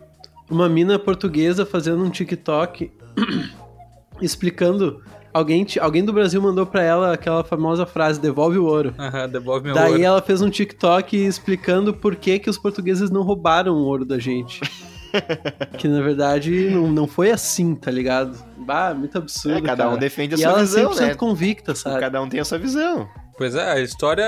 Uma 0.50 0.66
mina 0.68 0.98
portuguesa 0.98 1.66
fazendo 1.66 2.02
um 2.02 2.08
TikTok 2.08 2.90
explicando. 4.20 5.02
Alguém, 5.34 5.66
alguém 5.80 6.04
do 6.04 6.12
Brasil 6.12 6.40
mandou 6.40 6.64
pra 6.64 6.80
ela 6.82 7.12
aquela 7.12 7.42
famosa 7.42 7.84
frase: 7.84 8.20
devolve 8.20 8.56
o 8.56 8.64
ouro. 8.66 8.94
Aham, 8.96 9.28
devolve 9.28 9.64
meu 9.66 9.74
Daí 9.74 9.90
ouro. 9.92 10.02
ela 10.04 10.22
fez 10.22 10.40
um 10.40 10.48
TikTok 10.48 11.16
explicando 11.16 11.92
por 11.92 12.14
que, 12.14 12.38
que 12.38 12.48
os 12.48 12.56
portugueses 12.56 13.10
não 13.10 13.22
roubaram 13.22 13.74
o 13.74 13.84
ouro 13.84 14.04
da 14.04 14.18
gente. 14.18 14.60
que 15.78 15.86
na 15.88 16.00
verdade 16.02 16.70
não, 16.70 16.88
não 16.88 17.06
foi 17.06 17.30
assim, 17.30 17.74
tá 17.74 17.90
ligado? 17.90 18.36
Bah, 18.58 18.94
muito 18.94 19.18
absurdo. 19.18 19.58
É, 19.58 19.60
cada 19.62 19.86
um 19.86 19.90
cara. 19.90 20.00
defende 20.00 20.34
a 20.34 20.38
E 20.38 20.40
sua 20.40 20.50
ela 20.50 20.58
é 20.60 20.62
visão, 20.62 20.90
100% 20.92 21.00
né? 21.00 21.14
convicta, 21.14 21.74
sabe? 21.74 22.00
Cada 22.00 22.22
um 22.22 22.28
tem 22.28 22.40
a 22.40 22.44
sua 22.44 22.58
visão. 22.58 23.08
Pois 23.36 23.56
é, 23.56 23.72
a 23.72 23.80
história, 23.80 24.24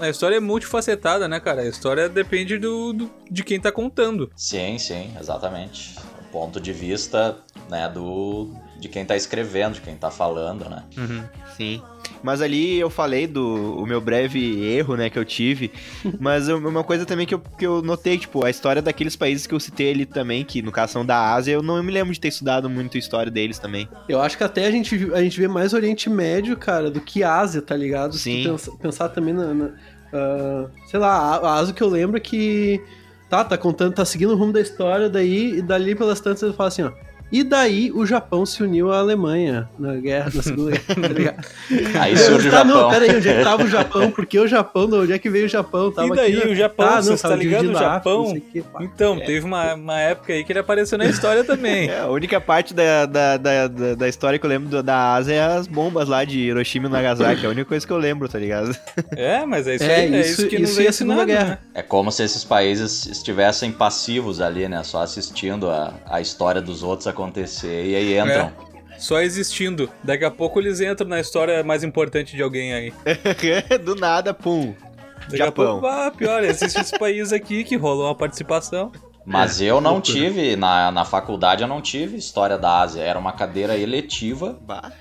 a 0.00 0.08
história 0.08 0.36
é 0.36 0.40
multifacetada, 0.40 1.26
né, 1.26 1.40
cara? 1.40 1.62
A 1.62 1.66
história 1.68 2.08
depende 2.08 2.56
do, 2.58 2.92
do- 2.92 3.10
de 3.28 3.42
quem 3.42 3.60
tá 3.60 3.72
contando. 3.72 4.30
Sim, 4.36 4.78
sim, 4.78 5.10
exatamente. 5.20 5.96
O 6.20 6.32
ponto 6.32 6.60
de 6.60 6.72
vista, 6.72 7.36
né, 7.68 7.88
do 7.88 8.54
de 8.78 8.88
quem 8.88 9.04
tá 9.04 9.16
escrevendo, 9.16 9.74
de 9.74 9.80
quem 9.80 9.94
tá 9.96 10.10
falando, 10.10 10.68
né? 10.68 10.82
Uhum. 10.96 11.22
Sim. 11.56 11.82
Mas 12.22 12.40
ali 12.40 12.78
eu 12.78 12.88
falei 12.90 13.26
do 13.26 13.78
o 13.78 13.86
meu 13.86 14.00
breve 14.00 14.62
erro, 14.64 14.96
né, 14.96 15.08
que 15.10 15.18
eu 15.18 15.24
tive. 15.24 15.70
Mas 16.20 16.48
eu- 16.48 16.58
uma 16.58 16.84
coisa 16.84 17.04
também 17.04 17.26
que 17.26 17.34
eu, 17.34 17.40
que 17.40 17.66
eu 17.66 17.82
notei, 17.82 18.16
tipo, 18.18 18.44
a 18.44 18.50
história 18.50 18.80
daqueles 18.82 19.16
países 19.16 19.46
que 19.46 19.54
eu 19.54 19.60
citei 19.60 19.90
ali 19.92 20.06
também, 20.06 20.44
que 20.44 20.62
no 20.62 20.70
caso 20.72 20.92
são 20.94 21.04
da 21.06 21.32
Ásia, 21.34 21.52
eu 21.52 21.62
não 21.62 21.82
me 21.82 21.90
lembro 21.92 22.12
de 22.12 22.20
ter 22.20 22.28
estudado 22.28 22.68
muito 22.70 22.96
a 22.96 23.00
história 23.00 23.30
deles 23.30 23.58
também. 23.58 23.88
Eu 24.08 24.20
acho 24.20 24.36
que 24.36 24.44
até 24.44 24.66
a 24.66 24.70
gente, 24.70 24.94
a 25.14 25.22
gente 25.22 25.38
vê 25.40 25.48
mais 25.48 25.72
Oriente 25.72 26.08
Médio, 26.10 26.56
cara, 26.56 26.90
do 26.90 27.00
que 27.00 27.22
Ásia, 27.22 27.60
tá 27.62 27.76
ligado? 27.76 28.12
Se 28.14 28.20
Sim. 28.20 28.44
pensa- 28.44 28.72
pensar 28.80 29.08
também 29.08 29.34
na. 29.34 29.52
na, 29.54 29.70
ah, 30.12 30.66
sei 30.88 31.00
lá, 31.00 31.10
a, 31.18 31.36
a 31.36 31.54
Ásia 31.54 31.74
que 31.74 31.82
eu 31.82 31.88
lembro 31.88 32.16
é 32.16 32.20
que. 32.20 32.80
Tá, 33.28 33.42
tá 33.42 33.58
contando, 33.58 33.92
tá 33.92 34.04
seguindo 34.04 34.32
o 34.32 34.36
rumo 34.36 34.52
da 34.52 34.60
história, 34.60 35.08
daí, 35.10 35.56
e 35.58 35.62
dali 35.62 35.96
pelas 35.96 36.20
tantas 36.20 36.44
ele 36.44 36.52
fala 36.52 36.68
assim, 36.68 36.82
ó. 36.82 36.92
E 37.32 37.42
daí 37.42 37.90
o 37.92 38.06
Japão 38.06 38.46
se 38.46 38.62
uniu 38.62 38.92
à 38.92 38.98
Alemanha 38.98 39.68
na 39.78 39.94
guerra, 39.96 40.30
na 40.32 40.42
Segunda 40.42 40.70
Guerra, 40.70 40.84
tá 41.02 41.08
ligado? 41.08 41.46
Aí 42.00 42.16
surge 42.16 42.48
o 42.48 42.50
tá, 42.50 42.58
Japão. 42.58 42.82
não, 42.82 42.90
pera 42.90 43.04
aí, 43.04 43.16
onde 43.16 43.28
é 43.28 43.38
que 43.38 43.42
tava 43.44 43.64
o 43.64 43.68
Japão? 43.68 44.10
Por 44.12 44.26
que 44.26 44.38
o 44.38 44.46
Japão? 44.46 44.86
De 44.88 44.94
onde 44.94 45.12
é 45.12 45.18
que 45.18 45.28
veio 45.28 45.46
o 45.46 45.48
Japão? 45.48 45.90
Tava 45.90 46.06
E 46.08 46.16
daí 46.16 46.36
aqui, 46.36 46.46
né? 46.46 46.52
o 46.52 46.54
Japão, 46.54 46.86
Ah, 46.88 47.02
vocês 47.02 47.20
tava 47.20 47.34
tá 47.34 47.40
ligado? 47.42 47.64
O 47.66 47.70
a 47.70 47.72
África, 47.72 47.94
Japão? 47.94 48.22
não 48.24 48.60
o 48.60 48.64
pá. 48.64 48.78
Então, 48.84 49.18
teve 49.18 49.44
uma, 49.44 49.74
uma 49.74 49.98
época 50.00 50.32
aí 50.32 50.44
que 50.44 50.52
ele 50.52 50.60
apareceu 50.60 50.96
na 50.98 51.06
história 51.06 51.42
também. 51.44 51.88
É, 51.96 52.00
a 52.00 52.08
única 52.08 52.40
parte 52.40 52.72
da, 52.72 53.06
da, 53.06 53.36
da, 53.36 53.68
da, 53.96 54.08
história 54.08 54.38
que 54.38 54.46
eu 54.46 54.50
lembro 54.50 54.82
da 54.82 55.14
Ásia 55.14 55.34
é 55.34 55.42
as 55.56 55.66
bombas 55.66 56.08
lá 56.08 56.24
de 56.24 56.38
Hiroshima 56.38 56.86
e 56.86 56.90
Nagasaki. 56.90 57.44
É 57.44 57.46
a 57.48 57.50
única 57.50 57.64
coisa 57.66 57.86
que 57.86 57.92
eu 57.92 57.98
lembro, 57.98 58.28
tá 58.28 58.38
ligado? 58.38 58.74
É, 59.16 59.44
mas 59.46 59.66
é 59.66 59.74
isso 59.76 59.84
É, 59.84 59.94
aí, 59.96 60.14
é 60.14 60.20
isso- 60.20 60.40
isso 60.42 60.48
que 60.48 60.58
nos 60.58 60.70
isso 60.70 60.80
é 60.82 60.86
a 60.88 60.92
Segunda 60.92 61.22
ensinado, 61.22 61.26
Guerra. 61.26 61.48
né? 61.50 61.58
É 61.74 61.82
como 61.82 62.10
se 62.12 62.22
esses 62.22 62.44
países 62.44 63.06
estivessem 63.06 63.70
passivos 63.72 64.40
ali, 64.40 64.68
né? 64.68 64.82
Só 64.84 65.02
assistindo 65.02 65.68
a, 65.70 65.92
a 66.08 66.20
história 66.20 66.60
dos 66.60 66.82
outros 66.82 67.06
acontecer 67.16 67.86
e 67.86 67.96
aí 67.96 68.18
entram. 68.18 68.52
Só 68.98 69.20
existindo. 69.20 69.90
Daqui 70.02 70.24
a 70.24 70.30
pouco 70.30 70.60
eles 70.60 70.80
entram 70.80 71.08
na 71.08 71.20
história 71.20 71.62
mais 71.62 71.82
importante 71.82 72.36
de 72.36 72.42
alguém 72.42 72.72
aí. 72.72 72.92
do 73.84 73.94
nada, 73.94 74.32
pum. 74.32 74.74
Daqui 75.24 75.38
Japão. 75.38 75.64
a 75.64 75.80
pouco, 75.80 75.86
ah, 75.86 76.12
pior, 76.16 76.44
existe 76.44 76.80
esse 76.80 76.96
país 76.98 77.32
aqui 77.32 77.64
que 77.64 77.76
rolou 77.76 78.06
uma 78.06 78.14
participação. 78.14 78.92
Mas 79.24 79.60
eu 79.60 79.80
não 79.80 80.00
tive, 80.00 80.54
na, 80.54 80.92
na 80.92 81.04
faculdade 81.04 81.62
eu 81.62 81.68
não 81.68 81.82
tive 81.82 82.16
história 82.16 82.56
da 82.56 82.80
Ásia. 82.80 83.02
Era 83.02 83.18
uma 83.18 83.32
cadeira 83.32 83.76
eletiva 83.76 84.56
Bah. 84.62 84.92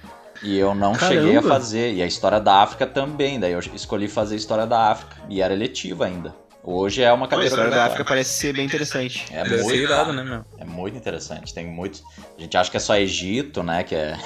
e 0.42 0.58
eu 0.58 0.74
não 0.74 0.94
Caramba. 0.94 1.22
cheguei 1.22 1.38
a 1.38 1.42
fazer. 1.44 1.94
E 1.94 2.02
a 2.02 2.08
história 2.08 2.40
da 2.40 2.56
África 2.64 2.88
também. 2.88 3.40
Daí 3.40 3.52
eu 3.52 3.60
escolhi 3.60 4.08
fazer 4.08 4.36
história 4.36 4.66
da 4.66 4.90
África. 4.90 5.16
E 5.30 5.42
era 5.42 5.54
eletiva 5.54 6.06
ainda. 6.06 6.34
Hoje 6.68 7.04
é 7.04 7.14
uma 7.14 7.28
A 7.28 7.30
cadeira 7.30 7.54
obrigatória. 7.54 7.86
África 7.86 8.06
parece 8.06 8.32
ser 8.32 8.54
bem 8.54 8.66
interessante. 8.66 9.26
É 9.32 9.44
Deve 9.44 9.62
muito, 9.62 9.76
irado, 9.76 10.12
né, 10.12 10.24
meu? 10.24 10.44
é 10.58 10.66
muito 10.66 10.98
interessante. 10.98 11.54
Tem 11.54 11.66
muito. 11.68 12.02
A 12.38 12.42
gente 12.42 12.58
acha 12.58 12.72
que 12.72 12.78
é 12.78 12.80
só 12.80 12.96
Egito, 12.96 13.62
né? 13.62 13.84
Que 13.84 13.94
é 13.94 14.18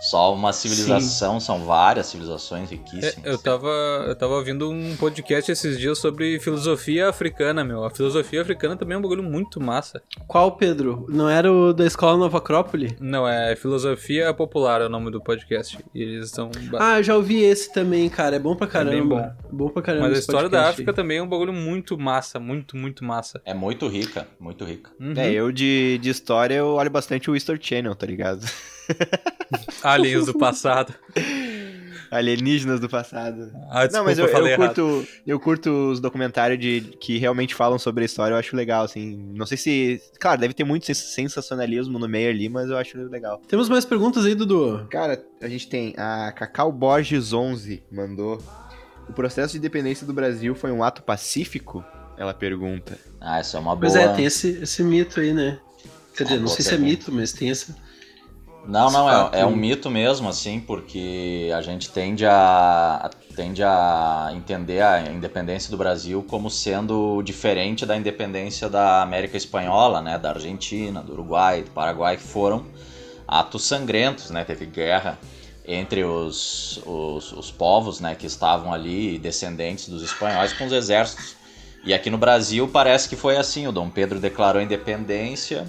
só 0.00 0.34
uma 0.34 0.52
civilização. 0.52 1.40
São 1.40 1.64
várias 1.64 2.06
civilizações 2.06 2.70
É, 2.70 2.74
riquíssimas. 2.74 3.16
eu 3.24 3.38
tava, 3.38 3.68
eu 4.06 4.14
tava 4.14 4.34
ouvindo 4.34 4.70
um 4.70 4.94
podcast 4.96 5.50
esses 5.50 5.78
dias 5.78 5.98
sobre 5.98 6.38
filosofia 6.40 7.08
africana, 7.08 7.64
meu. 7.64 7.84
A 7.84 7.90
filosofia 7.90 8.42
africana 8.42 8.76
também 8.76 8.94
é 8.96 8.98
um 8.98 9.02
bagulho 9.02 9.22
muito 9.22 9.60
massa. 9.60 10.02
Qual, 10.26 10.52
Pedro? 10.52 11.06
Não 11.08 11.28
era 11.28 11.52
o 11.52 11.72
da 11.72 11.86
escola 11.86 12.16
Nova 12.18 12.38
Acrópole? 12.38 12.96
Não, 13.00 13.26
é 13.26 13.56
filosofia 13.56 14.32
popular 14.34 14.80
é 14.82 14.86
o 14.86 14.88
nome 14.88 15.10
do 15.10 15.20
podcast. 15.20 15.78
E 15.94 16.02
eles 16.02 16.26
estão. 16.26 16.50
Ah, 16.78 17.00
já 17.02 17.16
ouvi 17.16 17.42
esse 17.42 17.72
também, 17.72 18.08
cara. 18.08 18.36
É 18.36 18.38
bom 18.38 18.54
pra 18.54 18.66
caramba. 18.66 18.90
bem 18.92 19.06
bom. 19.06 19.18
É 19.18 19.32
bom 19.50 19.68
pra 19.68 19.82
caramba. 19.82 20.08
Mas 20.08 20.16
a 20.18 20.20
história 20.20 20.48
da 20.48 20.68
África 20.68 20.90
aí. 20.90 20.94
também 20.94 21.18
é 21.18 21.22
um 21.22 21.28
bagulho 21.28 21.52
muito 21.52 21.78
muito 21.78 21.96
massa, 21.96 22.40
muito, 22.40 22.76
muito 22.76 23.04
massa. 23.04 23.40
É 23.44 23.54
muito 23.54 23.86
rica, 23.86 24.26
muito 24.40 24.64
rica. 24.64 24.90
Uhum. 24.98 25.12
É, 25.16 25.30
eu 25.32 25.52
de, 25.52 25.96
de 26.02 26.10
história 26.10 26.54
eu 26.56 26.66
olho 26.74 26.90
bastante 26.90 27.30
o 27.30 27.36
History 27.36 27.60
Channel, 27.62 27.94
tá 27.94 28.04
ligado? 28.04 28.44
Aliens 29.82 30.26
do 30.26 30.34
passado. 30.38 30.94
Alienígenas 32.10 32.80
do 32.80 32.88
passado. 32.88 33.50
Ah, 33.70 33.80
desculpa, 33.86 33.98
Não, 33.98 34.04
mas 34.04 34.18
eu, 34.18 34.28
falei 34.28 34.54
eu 34.54 34.56
errado. 34.58 34.74
curto, 34.74 35.08
eu 35.26 35.38
curto 35.38 35.70
os 35.90 36.00
documentários 36.00 36.58
de, 36.58 36.80
que 36.98 37.18
realmente 37.18 37.54
falam 37.54 37.78
sobre 37.78 38.02
a 38.02 38.06
história, 38.06 38.32
eu 38.34 38.38
acho 38.38 38.56
legal, 38.56 38.84
assim. 38.84 39.30
Não 39.34 39.44
sei 39.44 39.58
se. 39.58 40.02
Claro, 40.18 40.40
deve 40.40 40.54
ter 40.54 40.64
muito 40.64 40.86
sens- 40.86 40.98
sensacionalismo 41.12 41.98
no 41.98 42.08
meio 42.08 42.30
ali, 42.30 42.48
mas 42.48 42.70
eu 42.70 42.78
acho 42.78 42.96
legal. 43.08 43.42
Temos 43.46 43.68
mais 43.68 43.84
perguntas 43.84 44.24
aí, 44.24 44.34
Dudu? 44.34 44.86
Cara, 44.90 45.22
a 45.42 45.48
gente 45.48 45.68
tem 45.68 45.92
a 45.98 46.32
Cacau 46.32 46.72
Borges 46.72 47.32
11 47.34 47.82
mandou. 47.92 48.42
O 49.06 49.12
processo 49.12 49.52
de 49.52 49.58
independência 49.58 50.06
do 50.06 50.12
Brasil 50.14 50.54
foi 50.54 50.70
um 50.72 50.82
ato 50.82 51.02
pacífico? 51.02 51.84
Ela 52.16 52.32
pergunta. 52.34 52.98
Ah, 53.20 53.40
isso 53.40 53.54
é 53.56 53.60
uma 53.60 53.76
boa. 53.76 53.80
Pois 53.80 53.94
é, 53.96 54.08
tem 54.14 54.24
esse, 54.24 54.60
esse 54.62 54.82
mito 54.82 55.20
aí, 55.20 55.32
né? 55.34 55.58
Quer 56.16 56.24
dizer, 56.24 56.36
Ah, 56.36 56.40
não 56.40 56.48
sei 56.48 56.64
se 56.64 56.74
é 56.74 56.78
mito, 56.78 57.12
mas 57.12 57.32
tem 57.32 57.50
essa. 57.50 57.74
Não, 58.68 58.90
não, 58.90 59.08
é, 59.08 59.40
é 59.40 59.46
um 59.46 59.56
mito 59.56 59.90
mesmo, 59.90 60.28
assim, 60.28 60.60
porque 60.60 61.50
a 61.56 61.62
gente 61.62 61.88
tende 61.88 62.26
a, 62.26 63.08
tende 63.34 63.62
a 63.64 64.28
entender 64.34 64.82
a 64.82 65.10
independência 65.10 65.70
do 65.70 65.78
Brasil 65.78 66.22
como 66.28 66.50
sendo 66.50 67.22
diferente 67.22 67.86
da 67.86 67.96
independência 67.96 68.68
da 68.68 69.00
América 69.00 69.38
Espanhola, 69.38 70.02
né, 70.02 70.18
da 70.18 70.32
Argentina, 70.32 71.00
do 71.00 71.14
Uruguai, 71.14 71.62
do 71.62 71.70
Paraguai, 71.70 72.18
que 72.18 72.22
foram 72.22 72.66
atos 73.26 73.64
sangrentos, 73.64 74.28
né, 74.28 74.44
teve 74.44 74.66
guerra 74.66 75.18
entre 75.66 76.04
os, 76.04 76.78
os, 76.84 77.32
os 77.32 77.50
povos, 77.50 78.00
né, 78.00 78.14
que 78.14 78.26
estavam 78.26 78.70
ali, 78.70 79.18
descendentes 79.18 79.88
dos 79.88 80.02
espanhóis, 80.02 80.52
com 80.52 80.66
os 80.66 80.72
exércitos. 80.72 81.36
E 81.84 81.94
aqui 81.94 82.10
no 82.10 82.18
Brasil 82.18 82.68
parece 82.68 83.08
que 83.08 83.16
foi 83.16 83.38
assim, 83.38 83.66
o 83.66 83.72
Dom 83.72 83.88
Pedro 83.88 84.20
declarou 84.20 84.60
a 84.60 84.64
independência, 84.64 85.66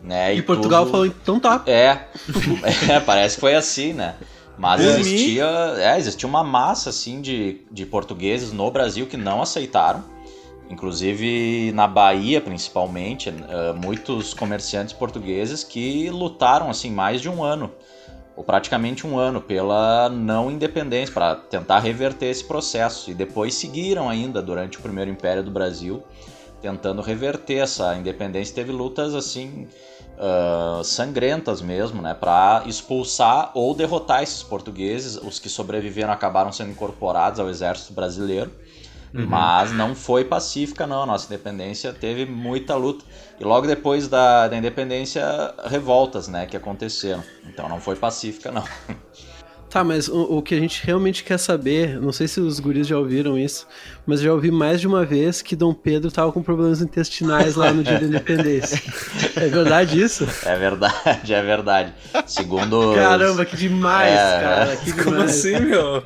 né, 0.00 0.34
E, 0.34 0.42
Portugal 0.42 0.82
tudo- 0.84 0.90
falou, 0.92 1.06
então 1.06 1.40
tá. 1.40 1.62
é, 1.66 1.98
é, 2.90 3.00
parece 3.00 3.36
que 3.36 3.40
foi 3.40 3.54
assim, 3.54 3.92
né? 3.92 4.14
Mas 4.58 4.80
Por 4.80 4.88
existia, 5.00 5.44
é, 5.78 5.98
existia 5.98 6.26
uma 6.28 6.42
massa 6.42 6.88
assim 6.90 7.20
de, 7.20 7.60
de 7.70 7.84
portugueses 7.84 8.52
no 8.52 8.70
Brasil 8.70 9.06
que 9.06 9.16
não 9.16 9.42
aceitaram. 9.42 10.02
Inclusive 10.70 11.70
na 11.72 11.86
Bahia, 11.86 12.40
principalmente, 12.40 13.28
eh, 13.28 13.72
muitos 13.74 14.34
comerciantes 14.34 14.92
portugueses 14.92 15.62
que 15.62 16.10
lutaram 16.10 16.68
assim 16.68 16.90
mais 16.90 17.20
de 17.20 17.28
um 17.28 17.44
ano, 17.44 17.70
ou 18.36 18.42
praticamente 18.42 19.06
um 19.06 19.16
ano, 19.16 19.40
pela 19.40 20.08
não 20.08 20.50
independência, 20.50 21.14
para 21.14 21.36
tentar 21.36 21.78
reverter 21.78 22.26
esse 22.26 22.42
processo. 22.42 23.10
E 23.12 23.14
depois 23.14 23.54
seguiram 23.54 24.08
ainda 24.08 24.42
durante 24.42 24.76
o 24.78 24.80
primeiro 24.82 25.08
Império 25.08 25.42
do 25.44 25.52
Brasil, 25.52 26.02
tentando 26.66 27.00
reverter 27.00 27.58
essa 27.58 27.94
independência. 27.94 28.54
Teve 28.54 28.72
lutas 28.72 29.14
assim 29.14 29.68
ah, 30.18 30.80
sangrentas 30.82 31.60
mesmo, 31.60 32.00
né, 32.00 32.14
para 32.14 32.62
expulsar 32.66 33.50
ou 33.54 33.74
derrotar 33.74 34.22
esses 34.22 34.42
portugueses. 34.42 35.16
Os 35.16 35.38
que 35.38 35.48
sobreviveram 35.48 36.12
acabaram 36.12 36.50
sendo 36.50 36.70
incorporados 36.70 37.38
ao 37.38 37.48
exército 37.48 37.92
brasileiro, 37.92 38.50
mas 39.12 39.72
não 39.72 39.94
foi 39.94 40.24
pacífica 40.24 40.86
não. 40.86 41.02
A 41.02 41.06
nossa 41.06 41.26
independência 41.26 41.92
teve 41.92 42.26
muita 42.26 42.74
luta 42.74 43.04
e 43.38 43.44
logo 43.44 43.66
depois 43.66 44.08
da, 44.08 44.48
da 44.48 44.56
independência 44.56 45.24
revoltas, 45.64 46.28
né, 46.28 46.46
que 46.46 46.56
aconteceram. 46.56 47.22
Então 47.46 47.68
não 47.68 47.80
foi 47.80 47.94
pacífica 47.94 48.50
não. 48.50 48.64
Tá, 49.76 49.84
mas 49.84 50.08
o, 50.08 50.38
o 50.38 50.42
que 50.42 50.54
a 50.54 50.58
gente 50.58 50.82
realmente 50.86 51.22
quer 51.22 51.36
saber, 51.38 52.00
não 52.00 52.10
sei 52.10 52.26
se 52.26 52.40
os 52.40 52.58
guris 52.58 52.86
já 52.86 52.96
ouviram 52.96 53.38
isso, 53.38 53.66
mas 54.06 54.20
eu 54.20 54.26
já 54.28 54.32
ouvi 54.32 54.50
mais 54.50 54.80
de 54.80 54.86
uma 54.86 55.04
vez 55.04 55.42
que 55.42 55.54
Dom 55.54 55.74
Pedro 55.74 56.10
tava 56.10 56.32
com 56.32 56.42
problemas 56.42 56.80
intestinais 56.80 57.56
lá 57.56 57.70
no 57.74 57.82
dia 57.84 57.98
da 58.00 58.06
independência. 58.06 58.80
É 59.36 59.48
verdade 59.48 60.00
isso? 60.00 60.26
É 60.46 60.56
verdade, 60.56 61.34
é 61.34 61.42
verdade. 61.42 61.92
Segundo 62.26 62.94
Caramba, 62.94 63.44
que 63.44 63.54
demais, 63.54 64.14
É, 64.14 64.40
cara. 64.40 64.76
Que 64.78 64.92
Como 64.92 65.10
demais. 65.10 65.30
assim, 65.30 65.60
meu? 65.60 66.02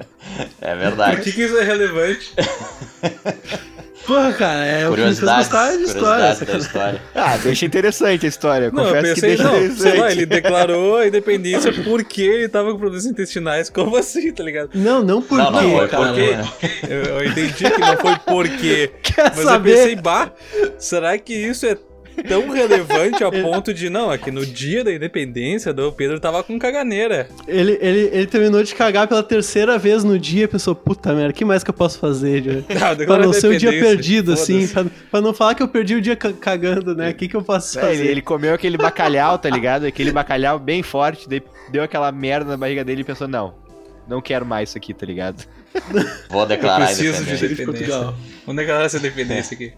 é 0.61 0.71
Por 0.73 0.79
verdade. 0.81 1.21
que, 1.23 1.31
que 1.33 1.43
isso 1.45 1.57
é 1.57 1.63
relevante? 1.63 2.35
Porra, 4.11 4.33
cara, 4.33 4.65
é 4.65 4.89
o 4.89 4.95
que 4.95 5.01
me 5.03 5.07
fez 5.07 5.21
gostar 5.21 5.77
de 5.77 5.83
história. 5.85 6.33
história. 6.33 7.01
Ah, 7.15 7.37
deixa 7.37 7.65
interessante 7.65 8.27
a 8.27 8.29
história. 8.29 8.71
Não, 8.73 8.83
eu 8.83 8.95
Confesso 8.95 9.15
que 9.15 9.21
pensei, 9.21 9.29
deixa 9.37 9.43
não, 9.45 9.57
interessante. 9.57 9.81
sei 9.83 10.01
lá, 10.01 10.11
ele 10.11 10.27
declarou 10.27 10.97
a 10.97 11.07
independência 11.07 11.73
porque 11.85 12.23
ele 12.23 12.49
tava 12.49 12.73
com 12.73 12.79
problemas 12.79 13.07
intestinais. 13.07 13.71
Como 13.71 13.97
assim, 13.97 14.33
tá 14.33 14.43
ligado? 14.43 14.71
Não, 14.75 15.03
não 15.03 15.23
por 15.23 15.39
Não, 15.39 15.51
não, 15.53 15.89
cara. 15.89 16.07
porque 16.09 16.93
Eu, 16.93 17.03
eu 17.05 17.25
entendi 17.25 17.53
que 17.71 17.79
não 17.79 17.97
foi 17.99 18.17
porque. 18.27 18.91
Quer 19.03 19.33
Mas 19.37 19.45
saber? 19.45 19.71
eu 19.71 19.77
pensei, 19.77 19.97
bah, 19.97 20.33
será 20.79 21.17
que 21.19 21.33
isso 21.35 21.67
é 21.67 21.77
tão 22.23 22.49
relevante 22.51 23.23
a 23.25 23.31
ponto 23.33 23.73
de. 23.75 23.89
Não, 23.91 24.13
é 24.13 24.19
que 24.19 24.31
no 24.31 24.45
dia 24.45 24.83
da 24.85 24.93
independência, 24.93 25.73
Dom 25.73 25.91
Pedro 25.93 26.19
tava 26.21 26.43
com 26.43 26.59
caganeira. 26.59 27.29
Ele, 27.49 27.79
ele, 27.81 28.11
ele 28.13 28.27
terminou 28.27 28.63
de 28.63 28.75
cagar 28.75 29.07
pela 29.09 29.23
terceira 29.23 29.79
vez 29.79 30.05
no 30.05 30.19
dia 30.19 30.45
e 30.45 30.49
pensou, 30.49 30.75
puta 30.75 31.13
merda, 31.15 31.31
o 31.31 31.35
que 31.35 31.45
mais 31.45 31.63
que 31.65 31.71
eu 31.71 31.75
posso 31.75 31.99
fazer? 31.99 32.41
Diego? 32.41 32.65
Ah, 32.81 32.95
pra 32.97 33.19
não 33.19 33.33
ser 33.33 33.49
um 33.49 33.57
dia 33.57 33.71
perdido, 33.73 34.33
assim, 34.33 34.67
pra, 34.69 34.85
pra 35.11 35.21
não 35.21 35.33
falar 35.35 35.55
que 35.55 35.63
eu 35.63 35.69
perdi 35.69 35.95
o 35.95 36.01
dia 36.01 36.17
ca- 36.17 36.33
cagando, 36.33 36.95
né? 36.95 37.11
O 37.11 37.15
que, 37.15 37.29
que 37.29 37.37
eu 37.37 37.43
posso 37.43 37.79
É, 37.79 37.83
fazer? 37.83 38.01
ele, 38.01 38.09
ele 38.09 38.23
comeu 38.23 38.55
aquele 38.55 38.77
bacalhau, 38.79 39.39
tá 39.39 39.49
ligado? 39.51 39.85
Aquele 39.87 40.11
bacalhau 40.13 40.59
bem 40.59 40.83
forte, 40.83 41.29
daí 41.29 41.43
deu 41.71 41.83
aquela 41.83 42.11
merda 42.11 42.51
na 42.51 42.57
barriga 42.57 42.85
dele 42.85 43.03
e 43.03 43.05
pensou, 43.05 43.29
não, 43.29 43.55
não 44.09 44.21
quero 44.21 44.45
mais 44.47 44.71
isso 44.71 44.79
aqui, 44.79 44.95
tá 44.95 45.05
ligado? 45.07 45.45
vou 46.29 46.43
Eu 46.43 46.49
declarar 46.49 46.85
a 46.85 46.87
preciso 46.89 47.23
de 47.25 47.31
independência. 47.45 47.85
de. 47.87 47.91
Vamos 48.47 48.57
declarar 48.61 48.85
essa 48.85 48.97
independência 48.97 49.55
aqui. 49.55 49.73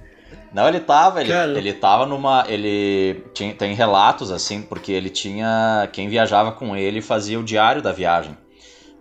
Não, 0.52 0.68
ele 0.68 0.80
tava, 0.80 1.20
ele, 1.20 1.32
Cara. 1.32 1.58
ele 1.58 1.72
tava 1.72 2.06
numa. 2.06 2.44
Ele 2.46 3.24
tinha, 3.32 3.54
tem 3.54 3.74
relatos, 3.74 4.30
assim, 4.30 4.62
porque 4.62 4.92
ele 4.92 5.08
tinha. 5.08 5.88
Quem 5.92 6.08
viajava 6.08 6.52
com 6.52 6.76
ele 6.76 7.00
fazia 7.00 7.40
o 7.40 7.44
diário 7.44 7.80
da 7.80 7.92
viagem. 7.92 8.36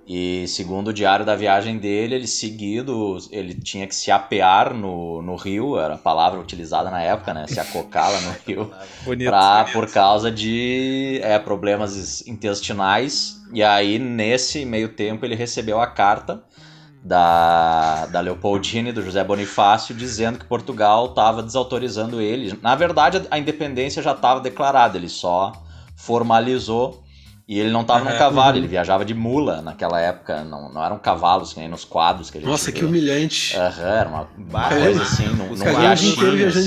E 0.07 0.47
segundo 0.47 0.89
o 0.89 0.93
diário 0.93 1.25
da 1.25 1.35
viagem 1.35 1.77
dele, 1.77 2.15
ele 2.15 2.27
seguido, 2.27 3.17
ele 3.31 3.53
tinha 3.53 3.85
que 3.87 3.95
se 3.95 4.11
apear 4.11 4.73
no, 4.73 5.21
no 5.21 5.35
rio, 5.35 5.79
era 5.79 5.93
a 5.93 5.97
palavra 5.97 6.39
utilizada 6.39 6.89
na 6.89 7.01
época, 7.01 7.33
né? 7.33 7.45
Se 7.47 7.59
acocar 7.59 8.11
lá 8.11 8.19
no 8.19 8.35
rio. 8.45 8.71
Bonito. 9.03 9.29
Pra, 9.29 9.65
por 9.71 9.89
causa 9.89 10.31
de 10.31 11.19
é, 11.23 11.37
problemas 11.37 12.25
intestinais. 12.27 13.41
E 13.53 13.63
aí, 13.63 13.99
nesse 13.99 14.65
meio 14.65 14.89
tempo, 14.89 15.25
ele 15.25 15.35
recebeu 15.35 15.79
a 15.79 15.87
carta 15.87 16.43
da, 17.03 18.05
da 18.07 18.19
Leopoldina 18.19 18.89
e 18.89 18.91
do 18.91 19.01
José 19.01 19.23
Bonifácio 19.23 19.95
dizendo 19.95 20.39
que 20.39 20.45
Portugal 20.45 21.07
estava 21.07 21.41
desautorizando 21.41 22.21
ele. 22.21 22.57
Na 22.61 22.75
verdade, 22.75 23.21
a 23.31 23.37
independência 23.39 24.03
já 24.03 24.11
estava 24.11 24.39
declarada, 24.39 24.97
ele 24.97 25.09
só 25.09 25.51
formalizou. 25.95 27.01
E 27.47 27.59
ele 27.59 27.69
não 27.69 27.81
estava 27.81 27.99
num 28.05 28.11
Aham. 28.11 28.17
cavalo, 28.17 28.51
Uhum. 28.51 28.57
ele 28.59 28.67
viajava 28.67 29.03
de 29.03 29.13
mula 29.13 29.61
naquela 29.61 29.99
época, 29.99 30.41
não, 30.45 30.71
não 30.71 30.81
eram 30.85 30.97
cavalos 30.97 31.51
que 31.51 31.59
nem 31.59 31.67
nos 31.67 31.83
quadros 31.83 32.29
que 32.29 32.37
a 32.37 32.41
gente 32.41 32.49
Nossa, 32.49 32.71
que 32.71 32.85
humilhante. 32.85 33.57
Aham, 33.57 33.83
era 33.83 34.07
uma, 34.09 34.27
uma 34.37 34.69
coisa 34.69 35.01
assim, 35.01 35.25
num, 35.35 35.51
os 35.51 35.59
num 35.59 35.65
viajando 35.65 36.15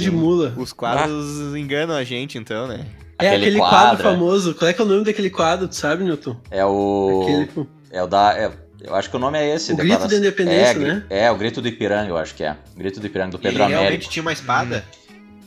de 0.01 0.09
assim. 0.09 0.11
mula. 0.11 0.53
Os 0.59 0.75
quadros 0.75 1.55
enganam 1.57 1.95
a 1.95 2.05
gente, 2.05 2.37
então, 2.37 2.67
né? 2.67 2.85
É 3.19 3.29
Aquele 3.29 3.45
aquele 3.47 3.59
quadro, 3.61 3.79
quadro, 3.79 4.09
é. 4.09 4.13
famoso. 4.13 4.55
Qual 4.57 4.69
é 4.69 4.75
que 4.75 4.83
é 4.83 4.85
o 4.85 4.89
nome 4.89 5.05
daquele 5.05 5.31
quadro, 5.31 5.69
tu 5.69 5.77
sabe, 5.77 6.05
Newton? 6.05 6.37
É 6.51 6.67
o. 6.67 7.21
Aquele... 7.23 7.69
É 7.91 8.03
o 8.03 8.07
da. 8.07 8.37
é- 8.37 8.53
eu 8.85 8.95
acho 8.95 9.11
que 9.11 9.17
o 9.17 9.19
nome 9.19 9.39
é 9.39 9.55
esse. 9.55 9.73
O 9.73 9.77
Grito 9.77 10.07
da 10.07 10.17
Independência, 10.17 10.73
é, 10.73 10.79
né? 10.79 11.03
É, 11.09 11.31
o 11.31 11.37
Grito 11.37 11.61
do 11.61 11.69
Ipiranga, 11.69 12.09
eu 12.09 12.17
acho 12.17 12.35
que 12.35 12.45
é. 12.45 12.53
O 12.75 12.79
Grito 12.79 13.01
do 13.01 13.07
Ipiranga, 13.07 13.33
do 13.33 13.39
Pedro 13.39 13.63
ele 13.63 13.69
realmente 13.69 13.89
Américo. 13.89 14.11
tinha 14.13 14.23
uma 14.23 14.33
espada? 14.33 14.85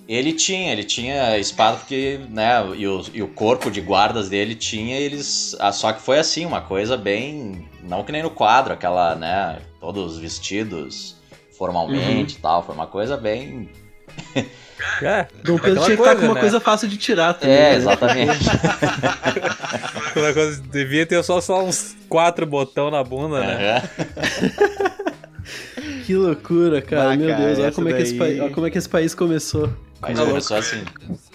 Ele 0.07 0.31
tinha, 0.33 0.71
ele 0.71 0.85
tinha 0.85 1.37
espada 1.37 1.77
porque, 1.77 2.19
né, 2.29 2.65
e 2.77 2.87
o, 2.87 3.03
e 3.13 3.21
o 3.21 3.27
corpo 3.27 3.69
de 3.69 3.81
guardas 3.81 4.29
dele 4.29 4.55
tinha, 4.55 4.97
eles. 4.97 5.55
ah, 5.59 5.71
Só 5.71 5.91
que 5.91 6.01
foi 6.01 6.17
assim, 6.17 6.45
uma 6.45 6.61
coisa 6.61 6.95
bem. 6.95 7.67
Não 7.83 8.03
que 8.03 8.11
nem 8.11 8.23
no 8.23 8.29
quadro, 8.29 8.73
aquela, 8.73 9.15
né, 9.15 9.59
todos 9.79 10.17
vestidos 10.17 11.17
formalmente 11.57 12.33
Uhum. 12.33 12.39
e 12.39 12.41
tal. 12.41 12.63
Foi 12.63 12.73
uma 12.73 12.87
coisa 12.87 13.17
bem. 13.17 13.69
É, 15.01 15.25
Dom 15.43 15.57
Pedro 15.57 15.83
tinha 15.83 15.95
que 15.97 16.03
estar 16.03 16.15
com 16.15 16.25
uma 16.25 16.33
né? 16.35 16.39
coisa 16.39 16.59
fácil 16.59 16.87
de 16.87 16.97
tirar 16.97 17.33
também. 17.33 17.55
É, 17.55 17.79
né? 17.79 17.85
exatamente. 20.17 20.29
Aquela 20.31 20.33
coisa, 20.33 20.61
devia 20.71 21.05
ter 21.05 21.23
só, 21.23 21.39
só 21.41 21.63
uns 21.63 21.95
quatro 22.09 22.45
botão 22.45 22.89
na 22.91 23.03
bunda, 23.03 23.39
né? 23.39 23.77
Aham. 23.77 25.07
Que 26.05 26.15
loucura, 26.15 26.81
cara. 26.81 27.11
Ah, 27.11 27.17
Meu 27.17 27.29
cara, 27.29 27.45
Deus, 27.45 27.59
olha 27.59 27.71
como, 27.73 27.89
é 27.89 27.93
que 27.93 28.01
esse 28.01 28.19
olha 28.21 28.49
como 28.49 28.67
é 28.67 28.69
que 28.69 28.77
esse 28.77 28.87
país 28.87 29.13
começou. 29.13 29.69
Mas 29.99 30.15
louco. 30.15 30.31
começou 30.31 30.57
assim. 30.57 30.81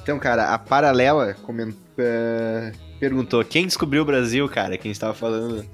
Então, 0.03 0.19
cara, 0.19 0.55
a 0.55 0.59
Paralela 0.59 1.35
coment... 1.43 1.75
eh, 1.99 2.73
perguntou, 2.99 3.45
quem 3.45 3.67
descobriu 3.67 4.03
o 4.03 4.05
Brasil, 4.05 4.49
cara? 4.49 4.79
Quem 4.79 4.91
estava 4.91 5.12
falando? 5.12 5.65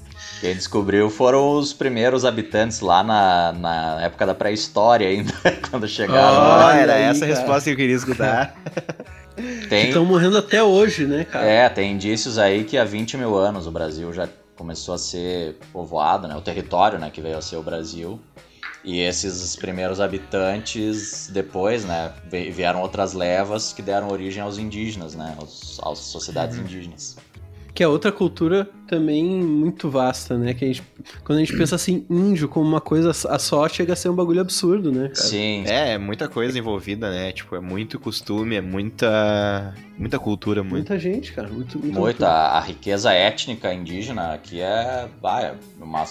Quem 0.41 0.55
descobriu 0.55 1.09
foram 1.11 1.53
os 1.59 1.73
primeiros 1.73 2.25
habitantes 2.25 2.81
lá 2.81 3.05
na, 3.05 3.53
na 3.53 4.03
época 4.03 4.27
da 4.27 4.35
pré-história 4.35 5.07
ainda, 5.09 5.33
quando 5.71 5.87
chegaram. 5.87 6.37
Olha 6.39 6.67
Ah, 6.67 6.77
era 6.77 6.95
aí, 6.95 7.03
essa 7.03 7.25
a 7.25 7.29
resposta 7.29 7.65
que 7.65 7.71
eu 7.71 7.77
queria 7.77 7.95
escutar. 7.97 8.57
Estão 9.71 10.05
morrendo 10.05 10.39
até 10.39 10.63
hoje, 10.63 11.07
né, 11.07 11.25
cara? 11.25 11.47
é, 11.47 11.69
tem 11.69 11.93
indícios 11.93 12.39
aí 12.39 12.65
que 12.65 12.77
há 12.77 12.85
20 12.85 13.17
mil 13.17 13.37
anos 13.37 13.67
o 13.67 13.71
Brasil 13.71 14.13
já 14.13 14.29
começou 14.57 14.95
a 14.95 14.99
ser 14.99 15.57
povoado, 15.73 16.27
né? 16.27 16.35
O 16.37 16.41
território, 16.41 16.99
né, 16.99 17.11
que 17.11 17.21
veio 17.21 17.39
a 17.39 17.43
ser 17.43 17.57
o 17.57 17.63
Brasil. 17.63 18.21
E 18.85 19.01
esses 19.01 19.57
primeiros 19.57 20.01
habitantes, 20.01 21.29
depois, 21.33 21.85
né, 21.85 22.13
vieram 22.53 22.81
outras 22.81 23.13
levas 23.13 23.73
que 23.73 23.83
deram 23.83 24.09
origem 24.09 24.43
aos 24.43 24.57
indígenas, 24.57 25.15
né, 25.15 25.37
aos, 25.39 25.81
às 25.83 25.99
sociedades 25.99 26.57
indígenas. 26.57 27.17
Que 27.79 27.85
é 27.85 27.87
outra 27.87 28.11
cultura 28.11 28.69
também 28.89 29.25
muito 29.25 29.89
vasta, 29.89 30.37
né? 30.37 30.53
Que 30.53 30.65
a 30.65 30.67
gente, 30.67 30.83
quando 31.23 31.39
a 31.39 31.45
gente 31.45 31.57
pensa 31.57 31.77
assim, 31.77 32.05
índio 32.11 32.49
como 32.49 32.67
uma 32.67 32.81
coisa 32.81 33.11
a 33.11 33.39
só, 33.39 33.69
chega 33.69 33.93
a 33.93 33.97
ser 33.97 34.09
um 34.09 34.17
bagulho 34.17 34.41
absurdo, 34.41 34.91
né? 34.91 35.03
cara? 35.03 35.15
Sim, 35.15 35.63
É, 35.65 35.93
é 35.93 35.99
muita 35.99 36.27
coisa 36.27 36.59
envolvida, 36.59 37.09
né? 37.09 37.31
Tipo, 37.31 37.55
é 37.55 37.61
muito 37.61 38.01
costume, 38.01 38.57
é 38.57 38.61
muita. 38.61 39.77
muita 39.97 40.19
cultura, 40.19 40.61
muito. 40.65 40.89
Muita 40.89 40.99
gente, 40.99 41.33
cara. 41.33 41.47
Muito, 41.47 41.79
muito 41.79 42.01
Muito, 42.01 42.25
a, 42.25 42.59
a 42.59 42.61
riqueza 42.61 43.13
étnica 43.13 43.73
indígena 43.73 44.35
aqui 44.35 44.61
é, 44.61 45.09
é 45.41 45.55
uma, 45.81 46.05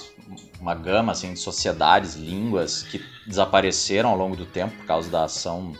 uma 0.61 0.73
gama 0.73 1.11
assim, 1.11 1.33
de 1.33 1.39
sociedades, 1.39 2.15
línguas 2.15 2.83
que 2.83 3.03
desapareceram 3.27 4.07
ao 4.07 4.17
longo 4.17 4.37
do 4.37 4.45
tempo 4.45 4.73
por 4.77 4.85
causa 4.85 5.09
da 5.09 5.25
ação 5.25 5.73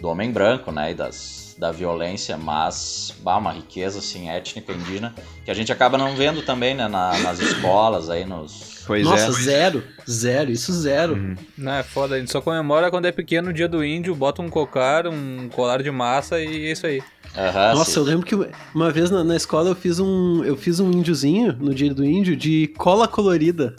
do 0.00 0.06
homem 0.06 0.30
branco, 0.30 0.70
né, 0.70 0.92
e 0.92 0.94
das, 0.94 1.45
da 1.58 1.72
violência, 1.72 2.36
mas 2.36 3.14
bah, 3.22 3.38
uma 3.38 3.52
riqueza 3.52 3.98
assim, 3.98 4.28
étnica 4.28 4.72
indígena 4.72 5.14
que 5.44 5.50
a 5.50 5.54
gente 5.54 5.72
acaba 5.72 5.96
não 5.96 6.14
vendo 6.14 6.42
também 6.42 6.74
né, 6.74 6.86
na- 6.88 7.18
nas 7.20 7.38
escolas, 7.40 8.10
aí 8.10 8.24
nos... 8.24 8.76
Pois 8.86 9.04
Nossa, 9.04 9.26
é. 9.30 9.32
zero. 9.32 9.82
Zero, 10.08 10.50
isso 10.50 10.72
zero. 10.72 11.14
Uhum. 11.14 11.34
Não, 11.58 11.72
é 11.72 11.82
foda, 11.82 12.14
a 12.14 12.18
gente 12.20 12.30
só 12.30 12.40
comemora 12.40 12.88
quando 12.90 13.06
é 13.06 13.12
pequeno 13.12 13.50
o 13.50 13.52
dia 13.52 13.66
do 13.68 13.84
índio, 13.84 14.14
bota 14.14 14.40
um 14.42 14.48
cocar, 14.48 15.08
um 15.08 15.48
colar 15.48 15.82
de 15.82 15.90
massa 15.90 16.38
e 16.40 16.66
é 16.66 16.72
isso 16.72 16.86
aí. 16.86 17.02
Aham, 17.36 17.74
Nossa, 17.74 17.90
sim. 17.90 17.98
eu 17.98 18.04
lembro 18.04 18.24
que 18.24 18.34
uma 18.74 18.90
vez 18.92 19.10
na, 19.10 19.24
na 19.24 19.34
escola 19.36 19.70
eu 19.70 19.74
fiz 19.74 19.98
um. 19.98 20.42
Eu 20.44 20.56
fiz 20.56 20.78
um 20.80 20.90
índiozinho 20.90 21.52
no 21.58 21.74
dia 21.74 21.92
do 21.92 22.04
índio 22.04 22.36
de 22.36 22.68
cola 22.78 23.06
colorida. 23.08 23.74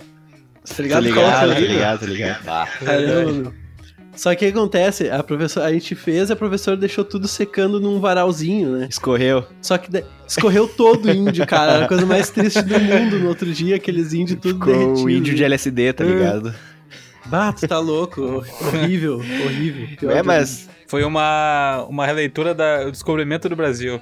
Tá 0.76 0.84
ligado? 0.84 1.04
Cola 1.06 1.16
ligado, 1.16 1.40
colorida. 1.40 1.74
ligado, 1.74 2.00
tô 2.02 2.06
ligado. 2.06 2.44
Bah, 2.44 2.68
Caramba, 2.84 3.32
meu. 3.32 3.54
Só 4.18 4.34
que 4.36 4.46
o 4.48 4.52
que 4.52 4.58
acontece? 4.58 5.10
A, 5.10 5.22
professora, 5.24 5.68
a 5.68 5.72
gente 5.72 5.94
fez 5.96 6.30
e 6.30 6.34
a 6.34 6.36
professora 6.36 6.76
deixou 6.76 7.06
tudo 7.06 7.28
secando 7.28 7.80
num 7.80 8.00
varalzinho, 8.00 8.72
né? 8.78 8.88
Escorreu. 8.90 9.46
Só 9.62 9.78
que 9.78 9.90
de- 9.92 10.04
escorreu 10.28 10.68
todo 10.68 11.06
o 11.06 11.12
índio, 11.12 11.46
cara. 11.46 11.74
Era 11.74 11.86
a 11.86 11.88
coisa 11.88 12.06
mais 12.06 12.30
triste 12.32 12.62
do 12.64 12.80
mundo 12.80 13.20
no 13.20 13.30
outro 13.30 13.50
dia, 13.54 13.76
aqueles 13.76 14.14
índios 14.14 14.40
tudo 14.42 14.56
Ficou 14.60 14.74
derretidos. 14.74 15.04
o 15.04 15.10
índio 15.10 15.36
de 15.36 15.44
LSD, 15.44 15.94
tá 15.94 16.04
É. 16.04 16.08
ligado? 16.08 16.54
Bah, 17.28 17.54
tu 17.54 17.68
tá 17.68 17.78
louco. 17.80 18.22
Horrível, 18.22 19.18
horrível. 19.18 19.88
Pior 20.00 20.12
É, 20.16 20.24
mas. 20.24 20.68
Foi 20.88 21.04
uma, 21.04 21.86
uma 21.90 22.06
releitura 22.06 22.54
do 22.56 22.90
descobrimento 22.92 23.48
do 23.50 23.56
Brasil. 23.58 24.02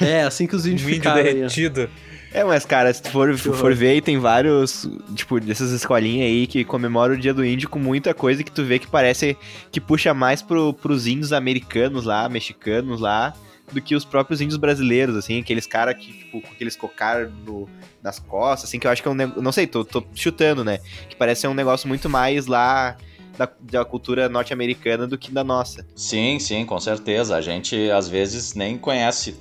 É, 0.00 0.22
assim 0.24 0.46
que 0.46 0.54
os 0.56 0.66
Um 0.66 0.70
índios 0.70 0.82
índio 0.88 0.94
ficaram 0.96 1.20
aí, 1.20 1.28
ó. 1.28 1.32
derretido. 1.34 1.88
É, 2.34 2.42
mas, 2.42 2.66
cara, 2.66 2.92
se 2.92 3.00
tu 3.00 3.10
for, 3.10 3.38
for 3.38 3.72
ver 3.72 4.02
tem 4.02 4.18
vários, 4.18 4.88
tipo, 5.14 5.38
dessas 5.38 5.70
escolinhas 5.70 6.26
aí 6.26 6.48
que 6.48 6.64
comemoram 6.64 7.14
o 7.14 7.16
dia 7.16 7.32
do 7.32 7.44
índio 7.44 7.68
com 7.68 7.78
muita 7.78 8.12
coisa 8.12 8.42
que 8.42 8.50
tu 8.50 8.64
vê 8.64 8.80
que 8.80 8.88
parece 8.88 9.36
que 9.70 9.80
puxa 9.80 10.12
mais 10.12 10.42
pro, 10.42 10.74
pros 10.74 11.06
índios 11.06 11.32
americanos 11.32 12.04
lá, 12.04 12.28
mexicanos 12.28 13.00
lá, 13.00 13.32
do 13.72 13.80
que 13.80 13.94
os 13.94 14.04
próprios 14.04 14.40
índios 14.40 14.56
brasileiros, 14.56 15.16
assim, 15.16 15.40
aqueles 15.40 15.64
caras 15.64 15.94
que, 15.96 16.12
tipo, 16.12 16.40
com 16.40 16.52
aqueles 16.52 16.74
cocar 16.74 17.28
no, 17.28 17.68
nas 18.02 18.18
costas, 18.18 18.68
assim, 18.68 18.80
que 18.80 18.86
eu 18.88 18.90
acho 18.90 19.00
que 19.00 19.06
é 19.06 19.10
um 19.12 19.14
negócio, 19.14 19.40
não 19.40 19.52
sei, 19.52 19.68
tô, 19.68 19.84
tô 19.84 20.04
chutando, 20.12 20.64
né, 20.64 20.78
que 21.08 21.14
parece 21.14 21.42
ser 21.42 21.48
um 21.48 21.54
negócio 21.54 21.86
muito 21.86 22.10
mais 22.10 22.48
lá 22.48 22.96
da, 23.38 23.48
da 23.60 23.84
cultura 23.84 24.28
norte-americana 24.28 25.06
do 25.06 25.16
que 25.16 25.30
da 25.30 25.44
nossa. 25.44 25.86
Sim, 25.94 26.40
sim, 26.40 26.64
com 26.64 26.80
certeza. 26.80 27.36
A 27.36 27.40
gente 27.40 27.90
às 27.90 28.08
vezes 28.08 28.54
nem 28.54 28.76
conhece 28.76 29.36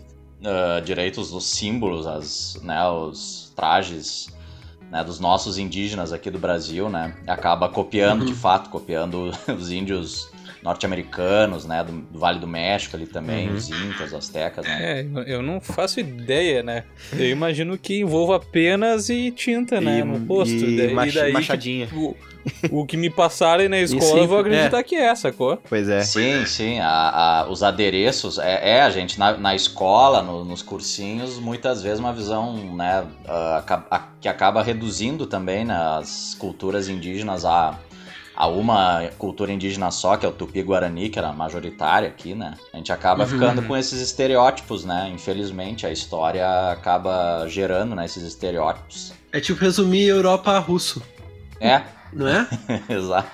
ah, 0.46 0.82
direitos 0.82 1.32
dos 1.32 1.46
símbolos, 1.46 2.06
as, 2.06 2.60
né, 2.62 2.86
os 2.88 3.52
trajes 3.56 4.30
né, 4.92 5.04
dos 5.04 5.20
nossos 5.20 5.58
indígenas 5.58 6.14
aqui 6.14 6.30
do 6.30 6.38
Brasil, 6.38 6.90
né? 6.90 7.16
Acaba 7.26 7.68
copiando, 7.70 8.26
de 8.26 8.34
fato, 8.34 8.70
copiando 8.70 9.32
os 9.58 9.72
índios 9.72 10.30
norte-americanos, 10.64 11.66
né? 11.66 11.84
Do, 11.84 11.92
do 11.94 12.20
Vale 12.20 12.40
do 12.40 12.48
México 12.48 12.96
ali 12.96 13.06
também, 13.06 13.50
Uhum. 13.50 13.56
os 13.56 13.70
incas, 13.70 14.08
os 14.10 14.14
astecas, 14.14 14.66
né? 14.66 15.02
É, 15.02 15.06
eu- 15.28 15.42
não 15.44 15.60
faço 15.60 16.00
ideia, 16.00 16.64
né? 16.64 16.84
Eu 17.12 17.30
imagino 17.30 17.78
que 17.78 18.00
envolva 18.00 18.40
penas 18.40 19.10
e 19.10 19.32
tinta, 19.32 19.80
né? 19.82 20.00
E- 20.00 20.04
no 20.04 20.18
rosto. 20.26 20.54
e 20.54 20.78
daí, 20.78 20.94
mach- 20.94 21.14
daí, 21.14 21.34
machadinha. 21.34 21.88
tipo, 21.88 22.16
o 22.72 22.86
que 22.86 22.98
me 22.98 23.10
passarem 23.10 23.68
na 23.70 23.80
escola, 23.82 24.02
sim, 24.02 24.20
eu 24.22 24.28
vou 24.28 24.40
acreditar 24.40 24.84
que 24.84 24.96
é, 24.96 25.14
sacou? 25.16 25.58
Pois 25.70 25.88
é. 25.90 26.02
Sim, 26.02 26.46
sim, 26.46 26.80
a- 26.80 27.42
a- 27.44 27.50
os 27.50 27.64
adereços, 27.64 28.38
é, 28.38 28.78
é, 28.78 28.82
a 28.82 28.90
gente 28.90 29.18
na, 29.20 29.38
na 29.38 29.56
escola, 29.56 30.22
no- 30.22 30.44
nos 30.46 30.62
cursinhos, 30.62 31.40
muitas 31.40 31.82
vezes 31.82 32.00
uma 32.00 32.14
visão 32.14 32.54
né, 32.76 33.06
ah, 33.28 33.64
a- 33.92 34.08
que 34.22 34.28
acaba 34.28 34.62
reduzindo 34.64 35.26
também 35.26 35.66
né, 35.66 35.76
as 36.00 36.36
culturas 36.40 36.88
indígenas 36.90 37.44
a, 37.46 37.78
a 38.36 38.48
uma 38.48 39.08
cultura 39.18 39.52
indígena 39.52 39.92
só, 39.92 40.18
que 40.18 40.26
é 40.26 40.30
o 40.30 40.32
Tupi-Guarani, 40.32 41.10
que 41.10 41.20
era 41.20 41.32
majoritária 41.32 42.08
aqui, 42.10 42.34
né? 42.34 42.56
A 42.74 42.78
gente 42.78 42.92
acaba 42.92 43.24
Uhum. 43.24 43.30
ficando 43.30 43.62
com 43.64 43.78
esses 43.78 44.02
estereótipos, 44.02 44.84
né? 44.86 45.12
Infelizmente, 45.14 45.86
a 45.86 45.92
história 45.92 46.46
acaba 46.72 47.46
gerando 47.48 47.96
né, 47.96 48.06
esses 48.06 48.24
estereótipos. 48.24 49.14
É 49.32 49.40
tipo 49.40 49.60
resumir 49.62 50.08
Europa 50.08 50.52
a 50.52 50.60
russo, 50.60 51.02
É, 51.60 51.84
não 52.12 52.28
é? 52.28 52.48
exato. 52.90 53.30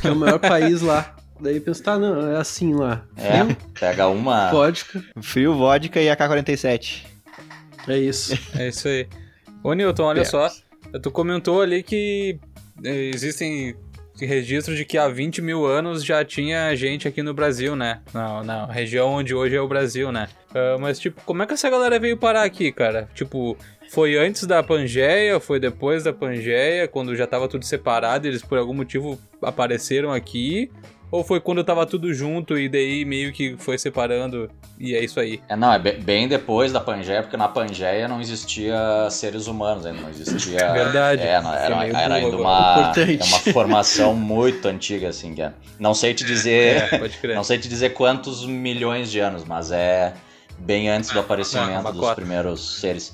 Que 0.00 0.06
é 0.08 0.10
o 0.12 0.16
maior 0.16 0.38
país 0.38 0.80
lá. 0.82 1.16
Daí 1.40 1.58
pensa, 1.58 1.82
tá, 1.82 1.98
não, 1.98 2.30
é 2.30 2.36
assim 2.36 2.74
lá. 2.74 3.02
É, 3.16 3.42
Frio, 3.44 3.56
pega 3.78 4.08
uma... 4.08 4.50
vodka, 4.50 5.02
Frio, 5.22 5.54
vodka 5.54 5.98
e 6.00 6.08
AK-47. 6.10 7.04
é 7.88 7.96
isso. 7.98 8.38
É 8.58 8.68
isso 8.68 8.86
aí. 8.86 9.08
Ô 9.64 9.72
Newton, 9.72 10.04
olha 10.04 10.20
É. 10.20 10.24
só. 10.24 10.50
Tu 11.02 11.10
comentou 11.10 11.62
ali 11.62 11.82
que 11.82 12.38
eh, 12.84 13.10
existem 13.14 13.74
registros 14.26 14.76
de 14.76 14.84
que 14.84 14.98
há 14.98 15.08
20 15.08 15.42
mil 15.42 15.66
anos 15.66 16.04
já 16.04 16.24
tinha 16.24 16.74
gente 16.74 17.06
aqui 17.06 17.22
no 17.22 17.34
Brasil, 17.34 17.74
né? 17.74 18.00
Na, 18.12 18.42
na 18.42 18.66
região 18.66 19.08
onde 19.08 19.34
hoje 19.34 19.56
é 19.56 19.60
o 19.60 19.68
Brasil, 19.68 20.10
né? 20.12 20.28
Ah, 20.54 20.76
mas, 20.78 20.98
tipo, 20.98 21.20
como 21.24 21.42
é 21.42 21.46
que 21.46 21.54
essa 21.54 21.70
galera 21.70 21.98
veio 21.98 22.16
parar 22.16 22.42
aqui, 22.42 22.72
cara? 22.72 23.08
Tipo, 23.14 23.56
foi 23.90 24.16
antes 24.16 24.46
da 24.46 24.62
Pangeia, 24.62 25.40
foi 25.40 25.58
depois 25.58 26.04
da 26.04 26.12
Pangeia, 26.12 26.86
quando 26.88 27.16
já 27.16 27.26
tava 27.26 27.48
tudo 27.48 27.64
separado, 27.64 28.26
eles 28.26 28.42
por 28.42 28.58
algum 28.58 28.74
motivo 28.74 29.18
apareceram 29.42 30.12
aqui? 30.12 30.70
Ou 31.10 31.24
foi 31.24 31.40
quando 31.40 31.64
tava 31.64 31.84
tudo 31.86 32.14
junto 32.14 32.56
e 32.56 32.68
daí 32.68 33.04
meio 33.04 33.32
que 33.32 33.56
foi 33.58 33.76
separando 33.76 34.48
e 34.78 34.94
é 34.94 35.02
isso 35.02 35.18
aí? 35.18 35.40
É, 35.48 35.56
não, 35.56 35.72
é 35.72 35.78
be- 35.78 35.92
bem 35.92 36.28
depois 36.28 36.72
da 36.72 36.80
Pangeia, 36.80 37.22
porque 37.22 37.36
na 37.36 37.48
Pangeia 37.48 38.06
não 38.06 38.20
existia 38.20 38.76
seres 39.10 39.46
humanos 39.48 39.84
ainda, 39.84 40.00
não 40.02 40.08
existia... 40.08 40.58
Verdade. 40.72 41.22
É, 41.22 41.40
não, 41.40 41.52
era, 41.54 41.76
meio 41.78 41.96
era 41.96 42.14
ainda 42.14 42.36
uma, 42.36 42.80
Importante. 42.92 43.20
é 43.22 43.24
uma 43.26 43.52
formação 43.52 44.14
muito 44.14 44.66
antiga, 44.68 45.08
assim, 45.08 45.34
que 45.34 45.42
é. 45.42 45.52
Não 45.78 45.94
sei 45.94 46.14
te 46.14 46.24
dizer... 46.24 46.82
É, 46.92 46.98
pode 46.98 47.18
crer. 47.18 47.34
Não 47.34 47.44
sei 47.44 47.58
te 47.58 47.68
dizer 47.68 47.90
quantos 47.90 48.46
milhões 48.46 49.10
de 49.10 49.18
anos, 49.18 49.44
mas 49.44 49.70
é 49.72 50.14
bem 50.58 50.88
antes 50.88 51.10
do 51.10 51.18
aparecimento 51.20 51.80
uma 51.80 51.92
dos 51.92 52.10
primeiros 52.14 52.80
seres. 52.80 53.12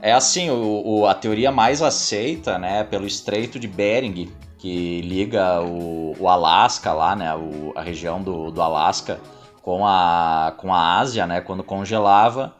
É 0.00 0.12
assim, 0.12 0.50
o, 0.50 0.82
o- 0.84 1.06
a 1.06 1.14
teoria 1.14 1.50
mais 1.52 1.82
aceita, 1.82 2.58
né, 2.58 2.84
pelo 2.84 3.06
Estreito 3.06 3.58
de 3.58 3.66
Bering, 3.68 4.30
que 4.64 5.02
liga 5.02 5.60
o, 5.60 6.16
o 6.18 6.26
Alasca 6.26 6.90
lá, 6.94 7.14
né, 7.14 7.34
o- 7.34 7.74
a 7.76 7.82
região 7.82 8.22
do, 8.22 8.50
do 8.50 8.62
Alasca 8.62 9.20
com 9.60 9.86
a, 9.86 10.54
com 10.56 10.72
a 10.72 10.98
Ásia, 11.00 11.26
né, 11.26 11.42
quando 11.42 11.62
congelava, 11.62 12.56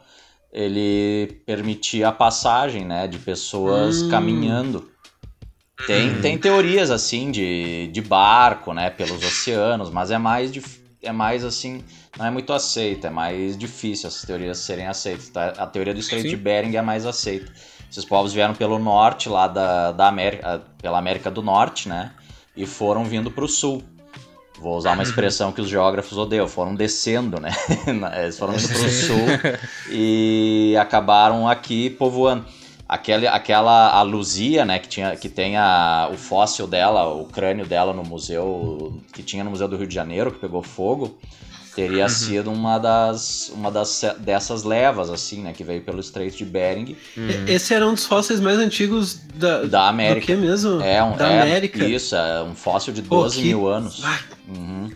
ele 0.53 1.41
permitia 1.47 2.09
a 2.09 2.11
passagem, 2.11 2.85
né, 2.85 3.07
de 3.07 3.17
pessoas 3.17 4.03
Hum. 4.03 4.07
caminhando. 4.07 4.87
Tem, 5.87 6.21
tem 6.21 6.37
teorias 6.37 6.91
assim 6.91 7.31
de, 7.31 7.87
de 7.87 8.01
barco, 8.03 8.71
né, 8.71 8.91
pelos 8.91 9.23
oceanos, 9.23 9.89
mas 9.89 10.11
é 10.11 10.19
mais 10.19 10.51
é 11.01 11.11
mais 11.11 11.43
assim, 11.43 11.83
não 12.17 12.25
é 12.25 12.29
muito 12.29 12.53
aceita, 12.53 13.07
é 13.07 13.09
mais 13.11 13.57
difícil 13.57 14.07
essas 14.09 14.21
teorias 14.25 14.59
serem 14.59 14.85
aceitas. 14.85 15.29
tá? 15.29 15.49
A 15.57 15.65
teoria 15.65 15.93
do 15.93 15.99
Estreito 15.99 16.29
de 16.29 16.37
Bering 16.37 16.75
é 16.75 16.81
mais 16.83 17.03
aceita. 17.03 17.51
Esses 17.89 18.05
povos 18.05 18.33
vieram 18.33 18.53
pelo 18.53 18.77
norte 18.77 19.29
lá 19.29 19.47
da, 19.47 19.91
da 19.91 20.07
América, 20.07 20.61
pela 20.81 20.97
América 20.97 21.31
do 21.31 21.41
Norte, 21.41 21.87
né, 21.87 22.11
e 22.55 22.65
foram 22.65 23.05
vindo 23.05 23.31
para 23.31 23.45
o 23.45 23.47
sul. 23.47 23.83
Vou 24.59 24.77
usar 24.77 24.93
uma 24.93 25.03
expressão 25.03 25.51
que 25.51 25.59
os 25.59 25.67
geógrafos 25.67 26.17
odeiam, 26.17 26.47
foram 26.47 26.73
descendo, 26.73 27.41
né? 27.41 27.51
Eles 28.23 28.39
foram 28.39 28.53
indo 28.53 28.67
para 28.67 28.77
o 28.77 28.89
sul 28.89 29.59
e 29.91 30.75
acabaram 30.79 31.47
aqui 31.47 31.89
povoando. 31.89 32.45
Aquela, 32.87 33.31
aquela 33.31 33.89
a 33.89 34.03
Luzia, 34.03 34.63
né, 34.63 34.77
que, 34.77 34.87
tinha, 34.87 35.15
que 35.15 35.27
tem 35.27 35.57
a, 35.57 36.07
o 36.13 36.17
fóssil 36.17 36.67
dela, 36.67 37.07
o 37.07 37.25
crânio 37.25 37.65
dela 37.65 37.93
no 37.93 38.03
museu, 38.03 39.01
que 39.11 39.23
tinha 39.23 39.43
no 39.43 39.49
Museu 39.49 39.67
do 39.67 39.75
Rio 39.75 39.87
de 39.87 39.95
Janeiro, 39.95 40.31
que 40.31 40.37
pegou 40.37 40.61
fogo, 40.61 41.17
teria 41.75 42.07
sido 42.09 42.51
uma 42.51 42.77
das, 42.79 43.51
uma 43.53 43.69
das 43.69 44.01
dessas 44.19 44.63
levas, 44.63 45.09
assim, 45.09 45.41
né, 45.41 45.51
que 45.53 45.63
veio 45.63 45.81
pelo 45.81 45.99
Estreito 45.99 46.37
de 46.37 46.45
Bering, 46.45 46.95
E- 47.17 47.51
Esse 47.51 47.73
era 47.73 47.85
um 47.85 47.93
dos 47.93 48.05
fósseis 48.05 48.39
mais 48.39 48.57
antigos 48.57 49.19
da, 49.35 49.59
da 49.61 49.65
do 49.65 49.75
América. 49.77 50.25
que 50.27 50.35
mesmo? 50.35 50.81
É, 50.81 51.03
um, 51.03 51.15
da 51.17 51.27
é, 51.27 51.41
América. 51.41 51.83
Isso, 51.85 52.15
é 52.15 52.41
um 52.43 52.55
fóssil 52.55 52.93
de 52.93 53.01
Pô, 53.01 53.23
12 53.23 53.37
que- 53.37 53.43
mil 53.47 53.67
anos. 53.67 54.01
Uhum, 54.47 54.89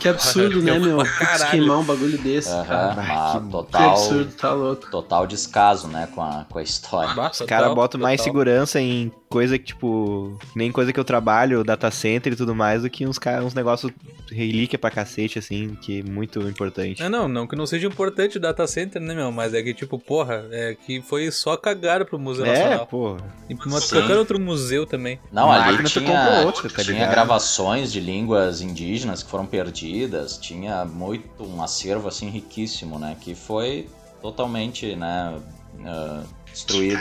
Que 0.00 0.08
absurdo, 0.08 0.60
né, 0.60 0.76
meu? 0.80 0.98
Caralho. 1.04 1.50
Queimar 1.52 1.78
um 1.78 1.84
bagulho 1.84 2.18
desse. 2.18 2.50
uma 2.50 3.40
Que 3.40 3.50
total, 3.50 3.90
absurdo, 3.92 4.32
tá 4.34 4.52
louco. 4.52 4.90
total 4.90 5.26
descaso, 5.28 5.86
né, 5.86 6.08
com 6.12 6.20
a, 6.20 6.44
com 6.50 6.58
a 6.58 6.62
história. 6.62 7.14
Bah, 7.14 7.30
Os 7.32 7.38
caras 7.42 7.68
total, 7.68 7.74
botam 7.76 8.00
mais 8.00 8.20
total. 8.20 8.32
segurança 8.32 8.80
em 8.80 9.12
coisa 9.32 9.58
que, 9.58 9.64
tipo, 9.64 10.38
nem 10.54 10.70
coisa 10.70 10.92
que 10.92 11.00
eu 11.00 11.04
trabalho, 11.04 11.64
data 11.64 11.90
center 11.90 12.32
e 12.32 12.36
tudo 12.36 12.54
mais, 12.54 12.82
do 12.82 12.90
que 12.90 13.06
uns, 13.06 13.18
uns 13.44 13.54
negócios 13.54 13.90
relíquia 14.30 14.78
pra 14.78 14.90
cacete, 14.90 15.38
assim, 15.38 15.74
que 15.80 16.00
é 16.00 16.02
muito 16.02 16.40
importante. 16.48 17.02
É, 17.02 17.08
não, 17.08 17.28
não 17.28 17.46
que 17.46 17.56
não 17.56 17.66
seja 17.66 17.86
importante 17.86 18.36
o 18.36 18.40
data 18.40 18.66
center, 18.66 19.00
né, 19.00 19.14
meu? 19.14 19.32
Mas 19.32 19.54
é 19.54 19.62
que, 19.62 19.74
tipo, 19.74 19.98
porra, 19.98 20.46
é 20.50 20.74
que 20.74 21.00
foi 21.02 21.30
só 21.30 21.56
cagar 21.56 22.04
pro 22.04 22.18
Museu 22.18 22.44
É, 22.46 22.52
Nacional. 22.52 22.86
pô. 22.86 23.16
E 23.48 23.54
pra 23.54 23.66
qualquer 23.70 24.16
outro 24.16 24.38
museu 24.40 24.86
também. 24.86 25.18
Não, 25.30 25.50
A 25.50 25.64
ali 25.64 25.84
tinha, 25.84 26.42
outra, 26.44 26.68
tá 26.68 26.82
tinha 26.82 27.06
gravações 27.06 27.92
de 27.92 28.00
línguas 28.00 28.60
indígenas 28.60 29.22
que 29.22 29.30
foram 29.30 29.46
perdidas, 29.46 30.38
tinha 30.38 30.84
muito 30.84 31.44
um 31.44 31.62
acervo 31.62 32.08
assim 32.08 32.28
riquíssimo, 32.28 32.98
né? 32.98 33.16
Que 33.20 33.34
foi 33.34 33.88
totalmente, 34.20 34.94
né, 34.96 35.38
ah, 35.84 36.22
destruído. 36.52 37.00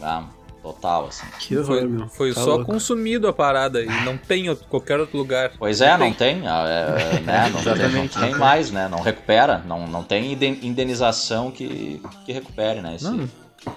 Ah, 0.00 0.24
total, 0.62 1.06
assim. 1.08 1.26
Que 1.40 1.56
horror, 1.56 1.66
Foi, 1.78 1.86
meu. 1.88 2.08
foi 2.08 2.32
Tá 2.34 2.40
só 2.40 2.50
louco. 2.56 2.66
consumido 2.66 3.26
a 3.28 3.32
parada 3.32 3.82
e 3.82 3.86
não 4.04 4.16
tem 4.16 4.48
outro- 4.48 4.66
qualquer 4.68 5.00
outro 5.00 5.18
lugar. 5.18 5.52
Pois 5.58 5.80
é, 5.80 5.96
não 5.98 6.12
tem, 6.12 6.46
ah, 6.46 6.64
é, 6.68 7.20
né, 7.20 7.50
não, 7.52 7.60
tem, 7.62 7.72
não 7.72 7.74
Exatamente. 7.74 8.18
tem 8.20 8.34
mais, 8.36 8.70
né? 8.70 8.88
Não 8.88 9.00
recupera, 9.00 9.58
não, 9.66 9.86
não 9.86 10.02
tem 10.04 10.32
inde- 10.32 10.66
indenização 10.66 11.50
que, 11.50 12.00
que 12.24 12.32
recupere, 12.32 12.80
né? 12.80 12.94
esse- 12.94 13.04
Não, 13.04 13.28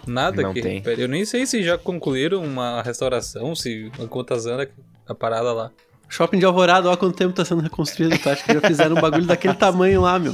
Nada 0.08 0.42
Não 0.42 0.52
que. 0.52 0.62
tem. 0.64 0.82
Eu 0.98 1.08
nem 1.08 1.24
sei 1.26 1.46
se 1.46 1.62
já 1.62 1.78
concluíram 1.78 2.42
uma 2.44 2.82
restauração, 2.82 3.56
se 3.56 3.92
quantas 4.10 4.48
anos 4.48 4.68
a 5.08 5.14
parada 5.14 5.54
lá. 5.54 5.70
Shopping 6.08 6.40
de 6.40 6.46
Alvorada, 6.46 6.88
olha 6.88 6.98
quanto 6.98 7.16
tempo 7.16 7.34
tá 7.34 7.44
sendo 7.44 7.62
reconstruído. 7.62 8.18
Tu 8.18 8.30
acha 8.30 8.44
que 8.44 8.54
já 8.54 8.62
fizeram 8.62 8.96
um 8.96 9.02
bagulho 9.02 9.26
daquele 9.26 9.54
tamanho 9.56 10.02
lá, 10.02 10.18
meu? 10.20 10.34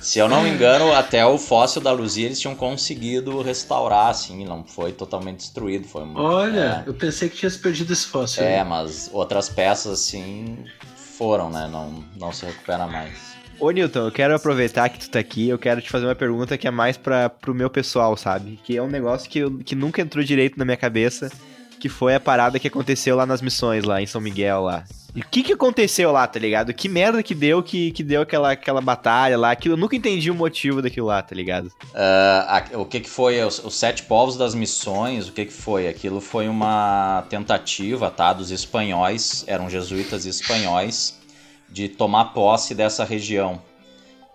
Se 0.00 0.18
eu 0.18 0.28
não 0.28 0.42
me 0.42 0.50
engano, 0.50 0.92
até 0.94 1.24
o 1.26 1.38
fóssil 1.38 1.80
da 1.80 1.90
Luzia 1.92 2.26
eles 2.26 2.40
tinham 2.40 2.54
conseguido 2.54 3.40
restaurar, 3.42 4.08
assim, 4.10 4.44
não 4.44 4.62
foi 4.64 4.92
totalmente 4.92 5.38
destruído. 5.38 5.86
Foi 5.88 6.02
um- 6.02 6.16
Olha, 6.16 6.84
é. 6.86 6.88
eu 6.88 6.94
pensei 6.94 7.28
que 7.28 7.36
tinha 7.36 7.50
se 7.50 7.58
perdido 7.58 7.92
esse 7.92 8.06
fóssil. 8.06 8.42
É, 8.44 8.60
aí. 8.60 8.68
mas 8.68 9.08
outras 9.12 9.48
peças, 9.48 9.92
assim, 9.92 10.58
foram, 10.96 11.50
né? 11.50 11.68
Não, 11.70 12.04
não 12.18 12.32
se 12.32 12.44
recupera 12.46 12.86
mais. 12.86 13.32
Ô, 13.60 13.70
Newton, 13.70 14.06
eu 14.06 14.12
quero 14.12 14.34
aproveitar 14.34 14.88
que 14.88 14.98
tu 14.98 15.08
tá 15.10 15.20
aqui, 15.20 15.48
eu 15.48 15.58
quero 15.58 15.80
te 15.80 15.88
fazer 15.88 16.04
uma 16.06 16.14
pergunta 16.16 16.58
que 16.58 16.66
é 16.66 16.70
mais 16.70 16.96
pra, 16.96 17.28
pro 17.30 17.54
meu 17.54 17.70
pessoal, 17.70 18.16
sabe? 18.16 18.58
Que 18.64 18.76
é 18.76 18.82
um 18.82 18.88
negócio 18.88 19.30
que, 19.30 19.38
eu- 19.38 19.58
que 19.64 19.74
nunca 19.76 20.02
entrou 20.02 20.22
direito 20.24 20.58
na 20.58 20.64
minha 20.64 20.76
cabeça, 20.76 21.30
que 21.82 21.88
foi 21.88 22.14
a 22.14 22.20
parada 22.20 22.60
que 22.60 22.68
aconteceu 22.68 23.16
lá 23.16 23.26
nas 23.26 23.42
missões, 23.42 23.82
lá 23.82 24.00
em 24.00 24.06
São 24.06 24.20
Miguel, 24.20 24.62
lá. 24.62 24.84
E 25.16 25.20
o 25.20 25.24
que 25.28 25.42
que 25.42 25.52
aconteceu 25.52 26.12
lá, 26.12 26.24
tá 26.28 26.38
ligado? 26.38 26.72
Que 26.72 26.88
merda 26.88 27.20
que 27.24 27.34
deu, 27.34 27.60
que, 27.60 27.90
que 27.90 28.04
deu 28.04 28.22
aquela, 28.22 28.52
aquela 28.52 28.80
batalha 28.80 29.36
lá, 29.36 29.54
que 29.56 29.68
eu 29.68 29.76
nunca 29.76 29.96
entendi 29.96 30.30
o 30.30 30.34
motivo 30.34 30.80
daquilo 30.80 31.08
lá, 31.08 31.20
tá 31.20 31.34
ligado? 31.34 31.72
Ah, 31.92 32.62
a- 32.72 32.78
o 32.78 32.84
que 32.86 33.00
que 33.00 33.10
foi 33.10 33.42
os, 33.42 33.58
os 33.64 33.74
sete 33.74 34.04
povos 34.04 34.36
das 34.36 34.54
missões? 34.54 35.28
O 35.28 35.32
que 35.32 35.44
que 35.46 35.52
foi? 35.52 35.88
Aquilo 35.88 36.20
foi 36.20 36.46
uma 36.48 37.24
tentativa, 37.28 38.10
tá? 38.12 38.32
Dos 38.32 38.52
espanhóis, 38.52 39.42
eram 39.48 39.68
jesuítas 39.68 40.24
espanhóis, 40.24 41.18
de 41.68 41.88
tomar 41.88 42.26
posse 42.26 42.74
dessa 42.76 43.04
região. 43.04 43.60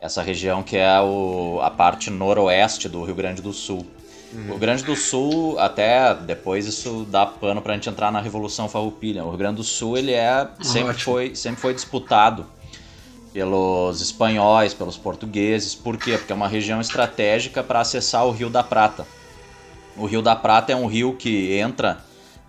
Essa 0.01 0.21
região 0.21 0.61
que 0.61 0.75
é 0.75 0.99
o- 0.99 1.59
a 1.63 1.71
parte 1.71 2.09
noroeste 2.09 2.89
do 2.89 3.03
Rio 3.05 3.15
Grande 3.15 3.41
do 3.41 3.53
Sul. 3.53 3.87
O 4.33 4.41
Rio 4.49 4.57
Grande 4.57 4.83
do 4.83 4.95
Sul, 4.95 5.57
até 5.57 6.13
depois 6.13 6.65
isso 6.67 7.07
dá 7.09 7.25
pano 7.25 7.61
pra 7.61 7.73
gente 7.73 7.89
entrar 7.89 8.11
na 8.11 8.19
Revolução 8.19 8.67
Farroupilha. 8.67 9.23
O 9.23 9.29
Rio 9.29 9.37
Grande 9.37 9.55
do 9.57 9.63
Sul, 9.63 9.97
ele 9.97 10.11
é 10.11 10.47
sempre 10.61 10.89
Ótimo. 10.91 11.03
foi, 11.03 11.35
sempre 11.35 11.61
foi 11.61 11.73
disputado 11.73 12.45
pelos 13.33 14.01
espanhóis, 14.01 14.73
pelos 14.73 14.97
portugueses. 14.97 15.75
Por 15.75 15.97
quê? 15.97 16.17
Porque 16.17 16.31
é 16.31 16.35
uma 16.35 16.47
região 16.47 16.81
estratégica 16.81 17.63
para 17.63 17.79
acessar 17.81 18.25
o 18.25 18.31
Rio 18.31 18.49
da 18.49 18.63
Prata. 18.63 19.07
O 19.95 20.05
Rio 20.05 20.21
da 20.21 20.35
Prata 20.35 20.71
é 20.71 20.75
um 20.75 20.87
rio 20.87 21.13
que 21.15 21.53
entra 21.57 21.99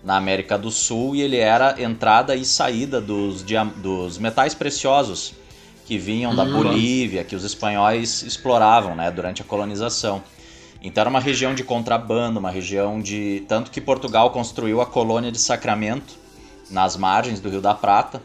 na 0.03 0.15
América 0.17 0.57
do 0.57 0.71
Sul 0.71 1.15
e 1.15 1.21
ele 1.21 1.37
era 1.37 1.81
entrada 1.81 2.35
e 2.35 2.43
saída 2.45 2.99
dos, 3.01 3.43
dos 3.77 4.17
metais 4.17 4.53
preciosos 4.53 5.33
que 5.85 5.97
vinham 5.97 6.35
da 6.35 6.43
Hum. 6.43 6.53
Bolívia, 6.53 7.23
que 7.23 7.35
os 7.35 7.43
espanhóis 7.43 8.21
exploravam 8.21 8.95
né, 8.95 9.09
durante 9.09 9.41
a 9.41 9.45
colonização. 9.45 10.21
Então 10.81 11.01
era 11.01 11.09
uma 11.09 11.19
região 11.19 11.53
de 11.53 11.63
contrabando, 11.63 12.39
uma 12.39 12.51
região 12.51 13.01
de. 13.01 13.43
Tanto 13.47 13.69
que 13.69 13.81
Portugal 13.81 14.31
construiu 14.31 14.81
a 14.81 14.85
colônia 14.85 15.31
de 15.31 15.39
Sacramento 15.39 16.15
nas 16.69 16.95
margens 16.95 17.39
do 17.39 17.49
Rio 17.49 17.61
da 17.61 17.73
Prata, 17.73 18.21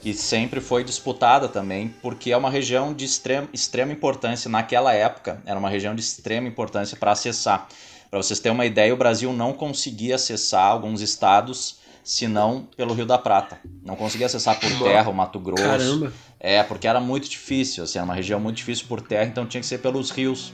que 0.00 0.14
sempre 0.14 0.60
foi 0.60 0.82
disputada 0.82 1.48
também, 1.48 1.94
porque 2.00 2.32
é 2.32 2.36
uma 2.36 2.50
região 2.50 2.94
de 2.94 3.04
extrema, 3.04 3.48
extrema 3.52 3.92
importância 3.92 4.48
naquela 4.50 4.94
época, 4.94 5.42
era 5.44 5.58
uma 5.58 5.68
região 5.68 5.94
de 5.94 6.00
extrema 6.00 6.48
importância 6.48 6.96
para 6.96 7.12
acessar. 7.12 7.68
Para 8.10 8.22
vocês 8.22 8.40
terem 8.40 8.56
uma 8.56 8.66
ideia, 8.66 8.92
o 8.92 8.96
Brasil 8.96 9.32
não 9.32 9.52
conseguia 9.52 10.16
acessar 10.16 10.64
alguns 10.64 11.00
estados 11.00 11.78
senão 12.02 12.66
pelo 12.76 12.94
Rio 12.94 13.06
da 13.06 13.18
Prata. 13.18 13.60
Não 13.84 13.94
conseguia 13.94 14.26
acessar 14.26 14.58
por 14.58 14.70
terra 14.82 15.10
o 15.10 15.14
Mato 15.14 15.38
Grosso. 15.38 15.62
Caramba. 15.62 16.12
É, 16.40 16.62
porque 16.62 16.88
era 16.88 17.00
muito 17.00 17.28
difícil, 17.28 17.84
assim, 17.84 17.98
era 17.98 18.04
uma 18.04 18.14
região 18.14 18.40
muito 18.40 18.56
difícil 18.56 18.86
por 18.88 19.00
terra, 19.00 19.26
então 19.26 19.46
tinha 19.46 19.60
que 19.60 19.66
ser 19.66 19.78
pelos 19.78 20.10
rios. 20.10 20.52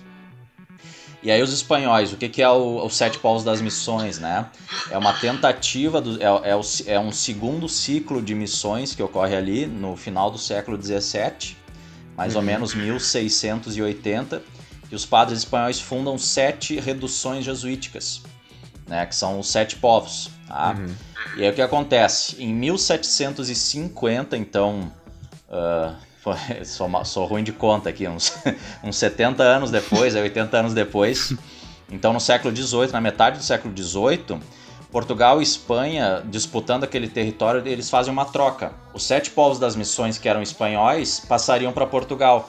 E 1.26 1.30
aí 1.32 1.42
os 1.42 1.52
espanhóis, 1.52 2.12
o 2.12 2.16
que, 2.16 2.28
que 2.28 2.40
é 2.40 2.48
o, 2.48 2.84
o 2.84 2.88
Sete 2.88 3.18
Povos 3.18 3.42
das 3.42 3.60
Missões, 3.60 4.20
né? 4.20 4.46
É 4.88 4.96
uma 4.96 5.12
tentativa, 5.12 6.00
do, 6.00 6.22
é, 6.22 6.50
é, 6.50 6.54
o- 6.54 6.60
é 6.86 7.00
um 7.00 7.10
segundo 7.10 7.68
ciclo 7.68 8.22
de 8.22 8.32
missões 8.32 8.94
que 8.94 9.02
ocorre 9.02 9.34
ali 9.34 9.66
no 9.66 9.96
final 9.96 10.30
do 10.30 10.38
século 10.38 10.80
XVII, 10.80 11.56
mais 12.16 12.36
ou 12.36 12.42
menos 12.42 12.74
1680, 12.76 14.40
que 14.88 14.94
os 14.94 15.04
padres 15.04 15.40
espanhóis 15.40 15.80
fundam 15.80 16.16
sete 16.16 16.78
reduções 16.78 17.44
jesuíticas, 17.44 18.22
né? 18.86 19.04
Que 19.04 19.16
são 19.16 19.40
os 19.40 19.48
sete 19.48 19.74
povos, 19.74 20.30
tá? 20.46 20.76
E 21.34 21.42
aí 21.42 21.50
o 21.50 21.54
que 21.54 21.60
acontece? 21.60 22.40
Em 22.40 22.54
1750, 22.54 24.36
então, 24.36 24.92
foi- 25.48 25.96
sou, 26.64 27.04
sou 27.04 27.26
ruim 27.26 27.44
de 27.44 27.52
conta 27.52 27.90
aqui, 27.90 28.08
uns, 28.08 28.32
uns 28.82 28.96
70 28.96 29.42
anos 29.42 29.70
depois, 29.70 30.14
é 30.14 30.22
80 30.22 30.56
anos 30.56 30.74
depois. 30.74 31.34
Então, 31.90 32.12
no 32.12 32.20
século 32.20 32.54
XVIII, 32.54 32.92
na 32.92 33.00
metade 33.00 33.38
do 33.38 33.44
século 33.44 33.76
XVIII, 33.76 34.40
Portugal 34.90 35.40
e 35.40 35.42
Espanha, 35.42 36.22
disputando 36.24 36.84
aquele 36.84 37.08
território, 37.08 37.66
eles 37.66 37.90
fazem 37.90 38.12
uma 38.12 38.24
troca. 38.24 38.72
Os 38.94 39.04
sete 39.04 39.30
povos 39.30 39.58
das 39.58 39.76
missões 39.76 40.18
que 40.18 40.28
eram 40.28 40.42
espanhóis 40.42 41.20
passariam 41.20 41.72
para 41.72 41.86
Portugal. 41.86 42.48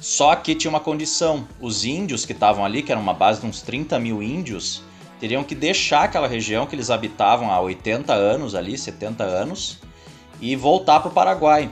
Só 0.00 0.34
que 0.34 0.54
tinha 0.54 0.70
uma 0.70 0.80
condição: 0.80 1.46
os 1.60 1.84
índios 1.84 2.24
que 2.24 2.32
estavam 2.32 2.64
ali, 2.64 2.82
que 2.82 2.90
era 2.90 3.00
uma 3.00 3.14
base 3.14 3.40
de 3.40 3.46
uns 3.46 3.60
30 3.60 3.98
mil 3.98 4.22
índios, 4.22 4.82
teriam 5.20 5.44
que 5.44 5.54
deixar 5.54 6.04
aquela 6.04 6.26
região 6.26 6.66
que 6.66 6.74
eles 6.74 6.90
habitavam 6.90 7.50
há 7.50 7.60
80 7.60 8.12
anos 8.12 8.54
ali, 8.54 8.76
70 8.76 9.22
anos, 9.22 9.78
e 10.40 10.56
voltar 10.56 11.00
para 11.00 11.10
o 11.10 11.14
Paraguai, 11.14 11.70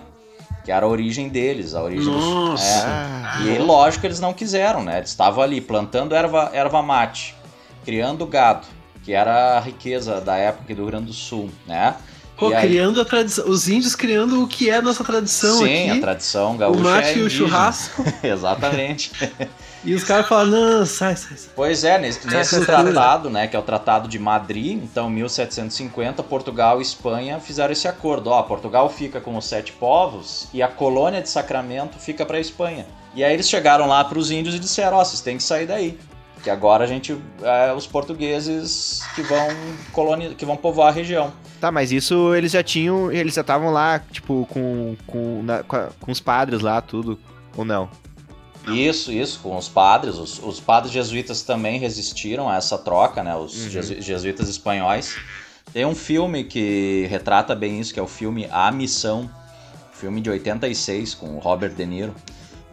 que 0.65 0.71
era 0.73 0.85
a 0.85 0.89
origem 0.89 1.29
deles, 1.29 1.75
a 1.75 1.83
origem 1.83 2.13
dos- 2.13 2.25
Nossa. 2.25 2.65
é. 2.65 2.83
Ah, 2.87 3.39
E 3.43 3.59
lógico, 3.59 4.07
eles 4.07 4.21
não 4.21 4.33
quiseram, 4.33 4.83
né? 4.83 4.99
Eles 4.99 5.11
estavam 5.11 5.43
ali 5.43 5.61
plantando 5.61 6.15
erva, 6.15 6.51
erva 6.53 6.83
mate, 6.83 7.35
criando 7.85 8.27
gado, 8.27 8.67
que 9.03 9.13
era 9.13 9.57
a 9.57 9.61
riqueza 9.61 10.21
da 10.21 10.37
época 10.37 10.75
do 10.75 10.83
Rio 10.83 10.87
Grande 10.87 11.07
do 11.07 11.13
Sul, 11.13 11.51
né? 11.67 11.95
Pô, 12.41 12.49
aí- 12.55 12.67
criando 12.67 13.01
a 13.01 13.05
tradição. 13.05 13.49
Os 13.49 13.69
índios 13.69 13.95
criando 13.95 14.43
o 14.43 14.49
que 14.49 14.69
é 14.71 14.77
a 14.77 14.83
nossa 14.83 15.05
tradição 15.05 15.59
Sim, 15.59 15.91
a 15.91 15.93
aqui. 15.93 16.01
tradição 16.01 16.55
O 16.55 16.59
gaúcha 16.59 16.81
mate 16.83 17.09
é 17.11 17.19
e 17.19 17.23
o 17.23 17.31
churrasco. 17.31 18.03
Exatamente. 18.25 19.13
E 19.85 19.95
os 19.95 20.03
caras 20.05 20.27
falam, 20.27 20.47
não, 20.47 20.87
sai, 20.87 21.17
sai, 21.17 21.37
sai. 21.37 21.51
Pois 21.55 21.85
é, 21.85 21.99
nesse, 21.99 22.27
nesse 22.27 22.65
tratado, 22.67 23.31
né, 23.31 23.47
que 23.47 23.55
é 23.57 23.59
o 23.59 23.63
Tratado 23.63 24.09
de 24.09 24.19
Madrid, 24.19 24.83
então 24.83 25.09
1750, 25.09 26.23
Portugal 26.23 26.81
e 26.81 26.83
Espanha 26.83 27.39
fizeram 27.41 27.73
esse 27.73 27.87
acordo. 27.87 28.31
Ó, 28.31 28.43
Portugal 28.43 28.91
fica 28.91 29.21
com 29.21 29.37
os 29.37 29.45
sete 29.47 29.73
povos 29.73 30.49
e 30.53 30.63
a 30.63 30.69
colônia 30.69 31.23
de 31.23 31.29
Sacramento 31.29 31.99
fica 31.99 32.27
para 32.27 32.37
a 32.37 32.41
Espanha. 32.41 32.87
E 33.15 33.25
aí 33.25 33.33
eles 33.33 33.49
chegaram 33.49 33.87
lá 33.87 34.05
para 34.05 34.19
os 34.19 34.31
índios 34.31 34.55
e 34.55 34.59
disseram: 34.59 34.97
ó, 34.99 35.05
vocês 35.05 35.21
têm 35.21 35.37
que 35.37 35.43
sair 35.43 35.67
daí. 35.67 35.99
Que 36.43 36.49
agora 36.49 36.85
a 36.85 36.87
gente, 36.87 37.19
é, 37.43 37.73
os 37.75 37.87
portugueses 37.87 39.03
que 39.15 39.23
vão 39.23 39.49
coloni 39.93 40.35
que 40.35 40.45
vão 40.45 40.57
povoar 40.57 40.89
a 40.89 40.93
região. 40.93 41.33
Tá, 41.61 41.71
mas 41.71 41.93
isso 41.93 42.35
eles 42.35 42.53
já 42.53 42.63
tinham. 42.63 43.13
Eles 43.13 43.35
já 43.35 43.43
estavam 43.43 43.71
lá, 43.71 43.99
tipo, 44.11 44.47
com, 44.51 44.97
com, 45.07 45.43
na- 45.43 45.63
com, 45.63 45.77
a- 45.77 45.89
com 46.01 46.11
os 46.11 46.19
padres 46.21 46.61
lá, 46.63 46.81
tudo. 46.81 47.19
Ou 47.57 47.65
não? 47.65 47.91
Isso, 48.69 49.13
isso, 49.13 49.41
com 49.43 49.57
os 49.57 49.69
padres. 49.69 50.17
Os, 50.17 50.39
os 50.43 50.59
padres 50.61 50.93
jesuítas 50.93 51.43
também 51.43 51.79
resistiram 51.79 52.49
a 52.49 52.57
essa 52.57 52.79
troca, 52.79 53.23
né? 53.23 53.37
Os 53.37 53.65
Uhum. 53.65 53.71
jesu- 53.71 54.01
jesuítas 54.01 54.49
espanhóis. 54.49 55.17
Tem 55.73 55.85
um 55.85 55.95
filme 55.95 56.45
que 56.45 57.07
retrata 57.11 57.55
bem 57.55 57.79
isso, 57.79 57.93
que 57.93 58.01
é 58.01 58.03
o 58.03 58.07
filme 58.09 58.49
A 58.51 58.73
Missão, 58.73 59.31
filme 59.93 60.21
de 60.21 60.31
86, 60.31 61.15
com 61.15 61.37
o 61.37 61.39
Robert 61.39 61.75
De 61.75 61.85
Niro. 61.87 62.15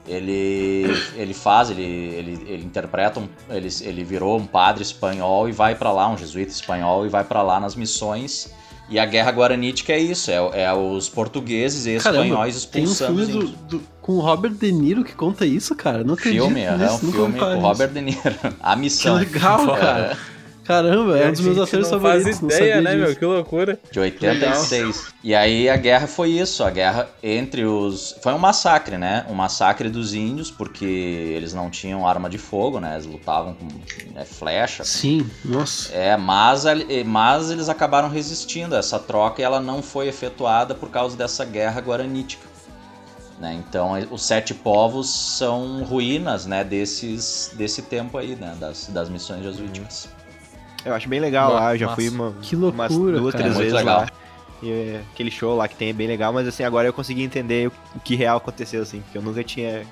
Ele, 0.07 0.85
ele 1.15 1.33
faz, 1.33 1.69
ele, 1.69 1.83
ele, 1.83 2.31
ele 2.47 2.63
interpreta, 2.63 3.19
um, 3.19 3.27
ele, 3.49 3.67
ele 3.81 4.03
virou 4.05 4.37
um 4.37 4.45
padre 4.45 4.81
espanhol 4.81 5.49
e 5.49 5.51
vai 5.51 5.75
pra 5.75 5.91
lá, 5.91 6.07
um 6.09 6.17
jesuíta 6.17 6.51
espanhol, 6.51 7.05
e 7.05 7.09
vai 7.09 7.25
pra 7.25 7.41
lá 7.41 7.59
nas 7.59 7.75
missões. 7.75 8.49
E 8.89 8.97
a 8.97 9.05
Guerra 9.05 9.31
Guaranítica 9.31 9.91
é 9.93 9.99
isso, 9.99 10.31
é, 10.31 10.63
é 10.63 10.73
os 10.73 11.09
portugueses 11.09 11.85
e 11.85 11.91
espanhóis 11.95 12.63
Tem 12.65 12.83
um 12.83 12.85
expulsando 12.85 13.25
filme 13.25 13.45
do, 13.67 13.77
do- 13.77 13.81
com 14.01 14.13
o 14.13 14.19
Robert 14.21 14.53
De 14.53 14.71
Niro 14.71 15.03
que 15.03 15.13
conta 15.13 15.45
isso, 15.45 15.75
cara. 15.75 16.03
Não 16.05 16.13
acredito 16.13 16.43
Filme, 16.45 16.61
é 16.61 16.77
nisso, 16.77 16.99
um 17.03 17.07
nunca 17.07 17.19
ouvi 17.19 17.33
filme 17.33 17.39
com 17.39 17.45
nisso. 17.55 17.59
Robert 17.67 17.89
De 17.89 18.01
Niro. 18.01 18.35
A 18.61 18.73
Que 18.75 18.79
missão. 18.79 19.15
legal, 19.15 19.75
É. 19.75 19.79
cara. 19.79 20.17
Caramba, 20.67 21.17
é 21.17 21.29
um 21.29 21.31
dos 21.31 21.39
meus 21.39 21.57
atores 21.57 21.89
não 21.89 21.97
favoritos. 22.01 22.23
Faz 22.23 22.41
não 22.41 22.49
ideia, 22.49 22.75
sabia 22.75 22.81
né, 22.81 22.91
disso. 22.91 23.07
meu? 23.07 23.15
Que 23.15 23.25
loucura. 23.25 23.79
De 23.89 23.99
86. 24.01 25.13
E 25.23 25.33
aí 25.33 25.69
a 25.69 25.77
guerra 25.77 26.07
foi 26.07 26.31
isso, 26.31 26.61
a 26.61 26.69
guerra 26.69 27.07
entre 27.23 27.63
os. 27.63 28.17
Foi 28.21 28.33
um 28.33 28.37
massacre, 28.37 28.97
né? 28.97 29.25
Um 29.29 29.33
massacre 29.33 29.87
dos 29.87 30.13
índios, 30.13 30.51
porque 30.51 30.83
eles 30.83 31.53
não 31.53 31.69
tinham 31.69 32.05
arma 32.05 32.29
de 32.29 32.37
fogo, 32.37 32.81
né? 32.81 32.95
Eles 32.95 33.05
lutavam 33.05 33.53
com 33.53 34.19
é, 34.19 34.25
flecha. 34.25 34.83
Sim, 34.83 35.25
nossa. 35.45 35.93
É, 35.93 36.17
mas, 36.17 36.65
mas 37.05 37.49
eles 37.49 37.69
acabaram 37.69 38.09
resistindo 38.09 38.75
a 38.75 38.79
essa 38.79 38.99
troca 38.99 39.41
e 39.41 39.45
ela 39.45 39.61
não 39.61 39.81
foi 39.81 40.09
efetuada 40.09 40.75
por 40.75 40.89
causa 40.89 41.15
dessa 41.15 41.45
guerra 41.45 41.79
guaranítica. 41.79 42.45
Né? 43.39 43.53
Então 43.53 43.93
os 44.11 44.25
sete 44.25 44.53
povos 44.53 45.09
são 45.09 45.83
ruínas 45.83 46.45
né, 46.45 46.63
desses, 46.63 47.51
desse 47.53 47.83
tempo 47.83 48.17
aí, 48.17 48.35
né? 48.35 48.53
Das, 48.59 48.87
das 48.87 49.07
missões 49.07 49.43
jesuíticas. 49.43 50.16
Eu 50.85 50.93
acho 50.93 51.09
bem 51.09 51.19
legal 51.19 51.49
Nossa, 51.51 51.63
lá, 51.63 51.73
eu 51.75 51.79
já 51.79 51.85
massa. 51.87 51.95
fui 51.95 52.09
uma, 52.09 52.33
Que 52.41 52.55
umas 52.55 52.91
loucura, 52.91 53.17
duas, 53.19 53.31
cara. 53.33 53.43
três 53.43 53.55
É 53.55 53.59
vezes 53.59 53.73
legal. 53.73 54.01
lá. 54.01 54.07
E 54.63 54.95
aquele 55.13 55.29
show 55.29 55.55
lá 55.55 55.67
que 55.67 55.75
tem 55.75 55.89
é 55.89 55.93
bem 55.93 56.07
legal, 56.07 56.33
mas 56.33 56.47
assim, 56.47 56.63
agora 56.63 56.87
eu 56.87 56.93
consegui 56.93 57.21
entender 57.21 57.67
o, 57.67 57.71
o 57.95 57.99
que 57.99 58.15
real 58.15 58.37
aconteceu, 58.37 58.81
assim, 58.81 59.01
porque 59.01 59.17
eu 59.17 59.21
nunca 59.21 59.43
tinha. 59.43 59.83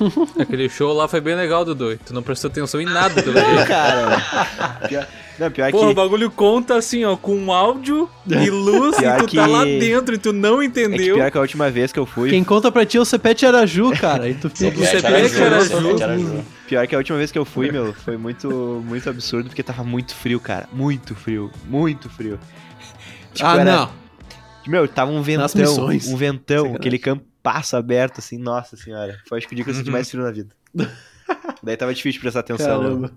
Aquele 0.40 0.68
show 0.70 0.92
lá 0.94 1.06
foi 1.06 1.20
bem 1.20 1.34
legal, 1.34 1.64
Dudu. 1.66 1.98
Tu 1.98 2.14
não 2.14 2.22
prestou 2.22 2.50
atenção 2.50 2.80
em 2.80 2.86
nada, 2.86 3.22
pelo 3.22 3.34
jeito. 3.38 3.66
Cara, 3.66 4.78
pior, 4.88 5.06
não, 5.38 5.50
pior 5.50 5.70
Porra, 5.70 5.84
o 5.84 5.88
que. 5.90 5.94
bagulho 5.94 6.30
conta 6.30 6.76
assim, 6.76 7.04
ó, 7.04 7.14
com 7.16 7.52
áudio 7.52 8.08
e 8.26 8.48
luz, 8.48 8.96
Pior 8.96 9.16
e 9.18 9.20
tu 9.20 9.26
que- 9.26 9.36
tá 9.36 9.46
lá 9.46 9.64
dentro 9.64 10.14
e 10.14 10.18
tu 10.18 10.32
não 10.32 10.56
É 10.56 10.60
que 10.60 10.66
entendeu. 10.66 11.16
pior 11.16 11.30
que 11.30 11.38
a 11.38 11.40
última 11.42 11.70
vez 11.70 11.92
que 11.92 11.98
eu 11.98 12.06
fui. 12.06 12.30
Quem 12.30 12.42
conta 12.42 12.72
pra 12.72 12.86
ti 12.86 12.96
é 12.96 13.00
o 13.00 13.04
Cepete 13.04 13.44
Araju, 13.44 13.92
cara. 14.00 14.28
E 14.30 14.34
tu 14.34 14.48
fica. 14.48 14.76
Cepete 14.86 15.02
Cepete 15.02 15.42
era 15.42 15.56
Araju. 15.56 16.02
Araju. 16.02 16.44
Pior 16.68 16.86
que 16.86 16.94
a 16.94 16.98
última 16.98 17.16
vez 17.18 17.30
que 17.30 17.38
eu 17.38 17.44
fui, 17.44 17.70
meu, 17.70 17.92
foi 17.94 18.16
muito, 18.16 18.82
muito 18.84 19.08
absurdo, 19.08 19.48
porque 19.48 19.62
tava 19.62 19.84
muito 19.84 20.14
frio, 20.14 20.40
cara. 20.40 20.68
Muito 20.72 21.14
frio. 21.14 21.50
Muito 21.66 22.10
frio. 22.10 22.38
Tipo, 23.32 23.48
Ah, 23.48 23.60
era- 23.60 23.76
não. 23.76 23.92
Meu, 24.66 24.88
tava 24.88 25.12
um 25.12 25.22
ventão. 25.22 25.86
Um 26.08 26.16
ventão, 26.16 26.74
aquele 26.74 26.98
campo 26.98 27.24
passo 27.42 27.76
aberto, 27.76 28.18
assim, 28.18 28.36
nossa 28.36 28.76
senhora. 28.76 29.16
Foi 29.28 29.38
acho 29.38 29.46
que 29.46 29.52
o 29.52 29.56
dia 29.56 29.64
que 29.64 29.70
eu 29.70 29.74
senti 29.74 29.86
Uhum. 29.86 29.92
mais 29.92 30.10
frio 30.10 30.24
na 30.24 30.32
vida. 30.32 30.50
Daí 31.62 31.76
tava 31.76 31.94
difícil 31.94 32.20
prestar 32.20 32.40
atenção. 32.40 32.80
Caramba. 32.82 33.12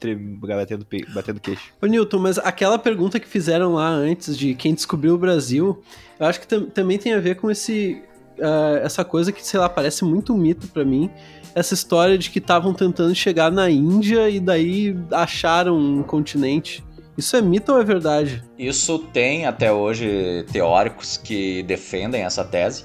tre- 0.00 0.14
Batendo, 0.14 0.86
batendo 1.12 1.40
queixo. 1.40 1.72
Ô, 1.82 1.86
Newton, 1.86 2.18
mas 2.20 2.38
aquela 2.38 2.78
pergunta 2.78 3.18
que 3.18 3.26
fizeram 3.26 3.72
lá 3.74 3.88
antes 3.88 4.36
de 4.38 4.54
quem 4.54 4.72
descobriu 4.74 5.14
o 5.14 5.18
Brasil, 5.18 5.82
eu 6.20 6.26
acho 6.26 6.38
que 6.40 6.46
tam- 6.46 6.66
também 6.66 6.98
tem 6.98 7.14
a 7.14 7.18
ver 7.20 7.34
com 7.34 7.50
esse, 7.50 8.00
ah, 8.40 8.78
essa 8.84 9.04
coisa 9.04 9.32
que, 9.32 9.44
sei 9.44 9.58
lá, 9.58 9.68
parece 9.68 10.04
muito 10.04 10.32
um 10.32 10.36
mito 10.38 10.68
pra 10.68 10.84
mim. 10.84 11.10
Essa 11.54 11.74
história 11.74 12.16
de 12.16 12.30
que 12.30 12.38
estavam 12.38 12.72
tentando 12.72 13.14
chegar 13.14 13.50
na 13.50 13.68
Índia 13.70 14.28
e 14.28 14.38
daí 14.38 14.96
acharam 15.12 15.76
um 15.76 16.02
continente. 16.02 16.84
Isso 17.16 17.34
é 17.36 17.42
mito 17.42 17.72
ou 17.72 17.80
é 17.80 17.84
verdade? 17.84 18.44
Isso 18.58 18.98
tem 19.12 19.44
até 19.46 19.72
hoje 19.72 20.44
teóricos 20.52 21.16
que 21.16 21.62
defendem 21.64 22.22
essa 22.22 22.44
tese, 22.44 22.84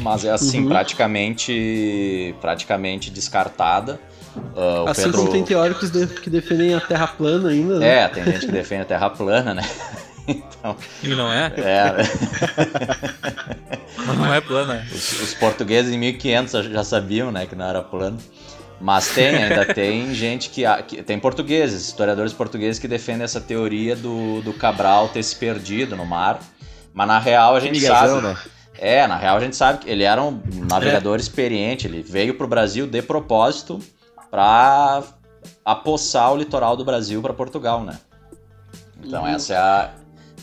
mas 0.00 0.24
é 0.24 0.30
assim, 0.30 0.62
Uhum. 0.62 0.68
praticamente, 0.70 2.34
praticamente 2.40 3.10
descartada. 3.10 4.00
O 4.56 4.88
assim 4.88 5.02
Pedro- 5.02 5.18
como 5.18 5.30
tem 5.32 5.44
teóricos 5.44 5.90
de- 5.90 6.06
que 6.06 6.30
defendem 6.30 6.74
a 6.74 6.80
Terra 6.80 7.06
plana 7.08 7.50
ainda, 7.50 7.78
né? 7.78 8.04
É, 8.04 8.08
tem 8.08 8.24
gente 8.24 8.46
que 8.46 8.52
defende 8.52 8.82
a 8.82 8.86
Terra 8.86 9.10
plana, 9.10 9.52
né? 9.52 9.62
Então, 10.28 10.76
E 11.02 11.08
não 11.08 11.32
é? 11.32 11.52
é, 11.56 11.92
Mas 14.06 14.16
não 14.18 14.32
é 14.32 14.40
plana. 14.40 14.86
os, 14.92 15.20
os 15.20 15.34
portugueses 15.34 15.92
em 15.92 15.98
1500 15.98 16.66
já 16.66 16.84
sabiam, 16.84 17.30
né, 17.32 17.46
que 17.46 17.54
não 17.56 17.66
era 17.66 17.82
plano. 17.82 18.18
Mas 18.80 19.08
tem, 19.14 19.36
ainda 19.36 19.64
tem 19.74 20.12
gente 20.14 20.50
que, 20.50 20.62
que- 20.88 21.02
Tem 21.02 21.18
portugueses, 21.18 21.86
historiadores 21.86 22.32
portugueses 22.32 22.78
que 22.80 22.88
defendem 22.88 23.22
essa 23.24 23.40
teoria 23.40 23.94
do, 23.94 24.40
do 24.42 24.52
Cabral 24.52 25.08
ter 25.08 25.22
se 25.22 25.36
perdido 25.36 25.96
no 25.96 26.04
mar. 26.04 26.40
Mas 26.92 27.06
na 27.06 27.18
real 27.18 27.54
a 27.54 27.60
gente 27.60 27.80
Migazão, 27.80 28.20
sabe. 28.20 28.26
né? 28.34 28.36
É, 28.78 29.06
na 29.06 29.16
real 29.16 29.36
a 29.36 29.40
gente 29.40 29.54
sabe 29.54 29.78
que 29.78 29.88
ele 29.90 30.02
era 30.02 30.20
um 30.20 30.40
navegador 30.68 31.18
experiente. 31.20 31.86
Ele 31.86 32.02
veio 32.02 32.34
pro 32.34 32.48
Brasil 32.48 32.86
de 32.86 33.00
propósito 33.02 33.78
pra 34.30 35.02
apossar 35.64 36.32
o 36.32 36.36
litoral 36.36 36.76
do 36.76 36.84
Brasil 36.84 37.22
para 37.22 37.32
Portugal, 37.32 37.84
né? 37.84 37.98
Então 39.04 39.22
Uhum. 39.22 39.28
essa 39.28 39.54
é 39.54 39.56
a. 39.58 39.90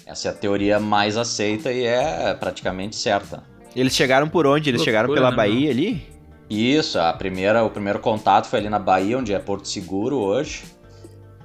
Essa 0.10 0.30
é 0.30 0.32
a 0.32 0.34
teoria 0.34 0.80
mais 0.80 1.16
aceita 1.18 1.72
e 1.72 1.86
é 1.86 2.34
praticamente 2.34 2.96
certa. 2.96 3.44
Eles 3.76 3.96
chegaram 3.96 4.28
por 4.28 4.48
onde? 4.48 4.68
Eles 4.68 4.80
Loucura, 4.80 4.98
chegaram 4.98 5.14
pela 5.14 5.30
né, 5.30 5.38
Bahia 5.38 5.70
ali? 5.70 6.02
Isso, 6.50 6.98
a 6.98 7.14
primeira, 7.14 7.64
o 7.64 7.70
primeiro 7.70 8.00
contato 8.00 8.48
foi 8.48 8.58
ali 8.58 8.70
na 8.70 8.80
Bahia, 8.80 9.20
onde 9.20 9.32
é 9.32 9.38
Porto 9.38 9.68
Seguro 9.68 10.18
hoje. 10.18 10.64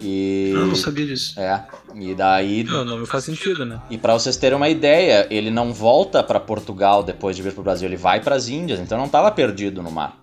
E. 0.00 0.50
Eu 0.54 0.66
não 0.66 0.74
sabia 0.74 1.04
disso. 1.04 1.38
É. 1.38 1.62
E 1.94 2.14
daí. 2.14 2.64
Não, 2.64 2.86
não 2.86 2.98
me 2.98 3.06
faz 3.06 3.24
sentido, 3.24 3.66
né? 3.66 3.82
E 3.90 3.98
pra 3.98 4.14
vocês 4.14 4.34
terem 4.38 4.56
uma 4.56 4.70
ideia, 4.70 5.26
ele 5.30 5.50
não 5.50 5.70
volta 5.74 6.22
pra 6.22 6.40
Portugal 6.40 7.02
depois 7.02 7.36
de 7.36 7.42
vir 7.42 7.52
pro 7.52 7.62
Brasil, 7.62 7.86
ele 7.86 7.98
vai 7.98 8.20
pras 8.22 8.48
Índias, 8.48 8.80
então 8.80 8.96
não 8.96 9.10
tava 9.10 9.30
perdido 9.30 9.82
no 9.82 9.90
mar. 9.90 10.18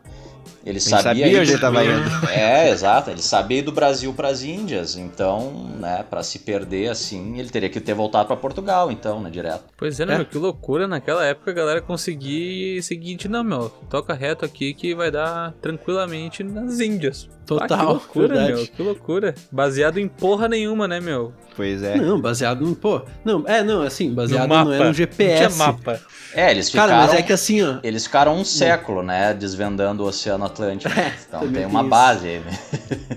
Ele 0.66 0.80
sabia, 0.80 1.04
sabia 1.04 1.26
onde 1.28 1.46
do- 1.48 1.52
ele 1.54 1.58
tava 1.60 1.84
indo. 1.84 2.30
É, 2.30 2.70
exato. 2.70 3.10
Ele 3.10 3.22
sabia 3.22 3.60
ir 3.60 3.62
do 3.64 3.72
Brasil 3.72 4.14
pras 4.14 4.44
Índias, 4.44 4.96
então, 4.96 5.52
né, 5.80 6.06
para 6.10 6.22
se 6.24 6.40
perder 6.40 6.90
assim, 6.90 7.40
ele 7.40 7.50
teria 7.50 7.70
que 7.70 7.80
ter 7.80 7.94
voltado 7.94 8.28
pra 8.28 8.36
Portugal, 8.36 8.92
então, 8.92 9.20
né, 9.22 9.30
direto. 9.30 9.64
Pois 9.78 10.00
é, 10.00 10.06
né, 10.06 10.14
É. 10.14 10.18
meu? 10.18 10.26
Que 10.26 10.38
loucura 10.38 10.88
naquela 10.88 11.26
época 11.26 11.50
a 11.52 11.54
galera 11.54 11.82
conseguir 11.82 12.82
seguinte, 12.84 13.28
não, 13.28 13.44
meu, 13.44 13.70
toca 13.90 14.14
reto 14.14 14.46
aqui 14.46 14.74
que 14.74 14.94
vai 14.94 15.10
dar 15.10 15.54
tranquilamente 15.62 16.44
nas 16.44 16.80
Índias. 16.80 17.28
Total, 17.46 17.68
Ah, 17.74 17.78
que 17.80 17.86
loucura, 17.86 18.28
verdade. 18.28 18.54
meu, 18.54 18.68
que 18.68 18.82
loucura. 18.84 19.36
Baseado 19.52 19.98
em 20.00 20.08
porra 20.08 20.48
nenhuma, 20.48 20.88
né, 20.88 21.02
meu? 21.02 21.34
Pois 21.56 21.84
é. 21.84 21.98
Não, 21.98 22.22
baseado 22.22 22.62
no. 22.62 22.76
Pô, 22.76 23.02
não, 23.26 23.44
é, 23.46 23.62
não, 23.64 23.82
assim, 23.82 24.14
baseado 24.14 24.44
no 24.48 24.56
mapa. 24.56 24.66
não 24.70 24.74
era 24.74 24.90
um 24.90 24.94
GPS. 24.94 25.42
Não 25.42 25.50
tinha 25.50 25.58
mapa. 25.68 26.00
É, 26.34 26.52
eles 26.52 26.70
ficaram 26.70 26.94
Cara, 26.94 27.08
mas 27.08 27.14
é 27.20 27.22
que 27.22 27.34
assim, 27.34 27.62
ó. 27.62 27.80
Eles 27.84 28.06
ficaram 28.06 28.36
um 28.38 28.46
século, 28.46 29.04
né, 29.04 29.34
desvendando 29.34 30.04
o 30.04 30.08
Oceano 30.08 30.46
Atlântico. 30.52 30.94
Então 31.28 31.40
também 31.42 31.54
tem 31.54 31.62
tem 31.64 31.66
uma 31.66 31.84
base 31.84 32.28
aí. 32.28 32.40
né? 32.40 32.52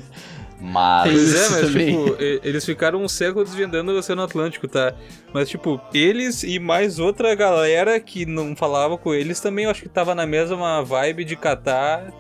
Mas 0.61 1.13
Pois 1.13 1.35
é, 1.35 1.49
mas 1.51 1.71
tipo, 1.73 2.17
eles 2.43 2.65
ficaram 2.65 3.03
um 3.03 3.07
século 3.09 3.45
desvendando 3.45 3.93
o 3.93 3.99
Oceano 3.99 4.23
Atlântico, 4.23 4.67
tá? 4.67 4.95
Mas, 5.31 5.51
tipo, 5.51 5.79
eles 5.93 6.43
e 6.43 6.59
mais 6.59 6.99
outra 6.99 7.35
galera 7.35 8.01
que 8.01 8.25
não 8.25 8.57
falava 8.57 8.97
com 8.97 9.13
eles 9.13 9.41
também, 9.41 9.67
eu 9.67 9.71
acho 9.71 9.83
que 9.83 9.91
tava 9.91 10.15
na 10.15 10.25
mesma 10.25 10.83
vibe 10.83 11.23
de 11.27 11.37
catar, 11.37 12.11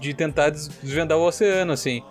de 0.00 0.12
tentar 0.14 0.50
des- 0.50 0.66
desvendar 0.82 1.16
o 1.16 1.22
oceano, 1.24 1.70
assim. 1.72 2.02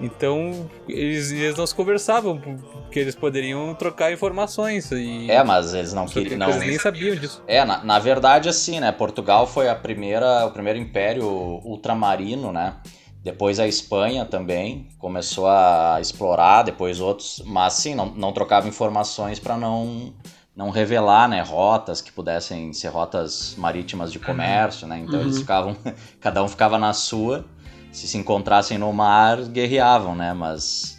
Então, 0.00 0.68
eles, 0.88 1.32
eles 1.32 1.56
não 1.56 1.66
se 1.66 1.74
conversavam, 1.74 2.38
porque 2.38 3.00
eles 3.00 3.14
poderiam 3.16 3.74
trocar 3.74 4.12
informações. 4.12 4.90
E... 4.92 5.30
é, 5.30 5.42
mas 5.42 5.74
eles 5.74 5.92
não 5.92 6.06
queriam. 6.06 6.38
Não... 6.38 6.48
eles 6.50 6.60
nem 6.60 6.78
sabiam 6.78 7.16
disso. 7.16 7.42
É, 7.46 7.64
na, 7.64 7.82
na 7.84 7.98
verdade, 7.98 8.48
assim, 8.48 8.78
né? 8.78 8.92
Portugal 8.92 9.46
foi 9.46 9.68
a 9.68 9.74
primeira, 9.74 10.46
o 10.46 10.50
primeiro 10.52 10.78
império 10.78 11.24
ultramarino, 11.64 12.52
né? 12.52 12.76
Depois 13.24 13.58
a 13.58 13.66
Espanha 13.66 14.24
também 14.24 14.88
começou 14.98 15.48
a 15.48 15.98
explorar, 16.00 16.62
depois 16.62 17.00
outros, 17.00 17.42
mas 17.44 17.72
sim, 17.74 17.94
não, 17.94 18.06
não 18.06 18.32
trocava 18.32 18.68
informações 18.68 19.38
para 19.40 19.56
não 19.56 20.12
não 20.54 20.70
revelar, 20.70 21.28
né, 21.28 21.40
rotas 21.40 22.00
que 22.00 22.10
pudessem 22.10 22.72
ser 22.72 22.88
rotas 22.88 23.54
marítimas 23.56 24.10
de 24.10 24.18
comércio, 24.18 24.88
né? 24.88 24.98
Então 24.98 25.20
eles 25.20 25.34
Uhum. 25.36 25.40
ficavam, 25.42 25.76
cada 26.20 26.42
um 26.42 26.48
ficava 26.48 26.76
na 26.76 26.92
sua. 26.92 27.44
Se 27.92 28.06
se 28.06 28.16
encontrassem 28.18 28.78
no 28.78 28.92
mar, 28.92 29.42
guerreavam, 29.44 30.14
né? 30.14 30.32
Mas 30.32 30.98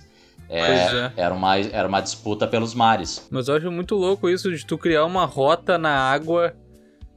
é, 0.50 0.66
Pois 0.66 0.94
é. 0.94 1.14
era 1.16 1.34
uma 1.34 1.58
era 1.58 1.88
uma 1.88 2.02
disputa 2.02 2.48
pelos 2.48 2.74
mares. 2.74 3.28
Mas 3.30 3.48
eu 3.48 3.56
acho 3.56 3.72
muito 3.72 3.96
louco 3.96 4.30
isso 4.30 4.52
de 4.56 4.66
tu 4.66 4.78
criar 4.78 5.06
uma 5.06 5.26
rota 5.26 5.78
na 5.78 5.92
água, 5.92 6.54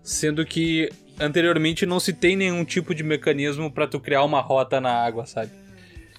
sendo 0.03 0.45
que 0.45 0.89
anteriormente 1.21 1.87
não 1.87 1.99
se 2.01 2.13
tem 2.13 2.37
nenhum 2.37 2.65
tipo 2.65 2.95
de 2.95 3.03
mecanismo 3.03 3.71
pra 3.71 3.87
tu 3.87 3.99
criar 4.01 4.23
uma 4.25 4.41
rota 4.41 4.81
na 4.81 4.93
água, 4.93 5.25
sabe? 5.27 5.51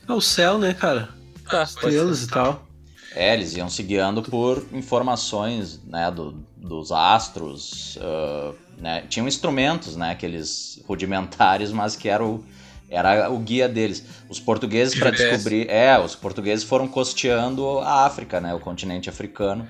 É 0.08 0.12
o 0.12 0.20
céu, 0.22 0.58
né, 0.58 0.74
cara? 0.74 1.10
Tá, 1.50 1.64
Estrelas 1.64 2.24
e 2.24 2.28
tal. 2.28 2.68
É, 3.16 3.34
eles 3.34 3.56
iam 3.56 3.70
se 3.70 3.84
guiando 3.84 4.24
por 4.24 4.66
informações, 4.74 5.80
né, 5.86 6.10
do- 6.10 6.44
dos 6.58 6.92
astros, 6.92 7.98
ah, 8.02 8.54
né, 8.78 9.04
tinham 9.08 9.28
instrumentos, 9.28 9.96
né, 9.96 10.12
aqueles 10.12 10.82
rudimentares, 10.88 11.72
mas 11.72 11.96
que 11.96 12.10
era 12.10 12.24
o, 12.26 12.44
era 12.90 13.30
o 13.32 13.40
guia 13.40 13.68
deles. 13.68 14.04
Os 14.30 14.40
portugueses 14.40 14.98
para 14.98 15.12
descobrir, 15.12 15.70
é, 15.70 15.98
os 16.00 16.16
portugueses 16.16 16.64
foram 16.64 16.88
costeando 16.88 17.80
a 17.80 18.06
África, 18.06 18.40
né, 18.40 18.54
o 18.54 18.60
continente 18.60 19.10
africano, 19.10 19.68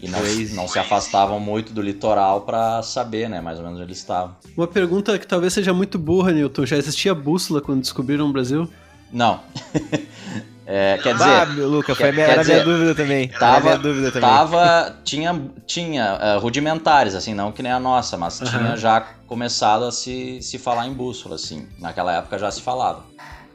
e 0.00 0.08
não, 0.08 0.20
não 0.54 0.68
se 0.68 0.78
afastavam 0.78 1.40
muito 1.40 1.72
do 1.72 1.80
litoral 1.80 2.42
para 2.42 2.82
saber, 2.82 3.28
né, 3.30 3.40
mais 3.40 3.58
ou 3.58 3.64
menos 3.64 3.78
onde 3.78 3.88
eles 3.88 3.98
estavam. 3.98 4.36
Uma 4.56 4.66
pergunta 4.66 5.18
que 5.18 5.26
talvez 5.26 5.52
seja 5.52 5.72
muito 5.72 5.98
burra, 5.98 6.32
Newton. 6.32 6.66
Já 6.66 6.76
existia 6.76 7.14
bússola 7.14 7.60
quando 7.60 7.80
descobriram 7.80 8.26
o 8.28 8.32
Brasil? 8.32 8.68
Não. 9.12 9.40
É, 10.68 10.98
quer 11.00 11.12
dizer, 11.14 11.24
Ah, 11.30 11.46
meu 11.46 11.68
Luca, 11.68 11.94
foi 11.94 12.08
a 12.08 12.12
minha, 12.12 12.26
quer 12.26 12.32
era 12.32 12.40
a 12.40 12.44
minha 12.44 12.58
dizer, 12.58 12.64
dúvida 12.72 12.94
também. 12.96 13.28
Tava, 13.28 13.60
minha 13.60 13.78
dúvida 13.78 14.10
também. 14.10 14.28
tava, 14.28 14.96
tinha, 15.04 15.40
tinha 15.64 16.18
eh, 16.20 16.38
rudimentares, 16.38 17.14
assim, 17.14 17.34
não 17.34 17.52
que 17.52 17.62
nem 17.62 17.70
a 17.70 17.78
nossa, 17.78 18.16
mas 18.16 18.40
tinha 18.40 18.76
já 18.76 19.06
começado 19.26 19.84
a 19.84 19.92
se, 19.92 20.40
se 20.40 20.58
falar 20.58 20.86
em 20.86 20.92
bússola, 20.92 21.34
assim. 21.34 21.68
Naquela 21.78 22.16
época 22.16 22.38
já 22.38 22.50
se 22.50 22.62
falava. 22.62 23.04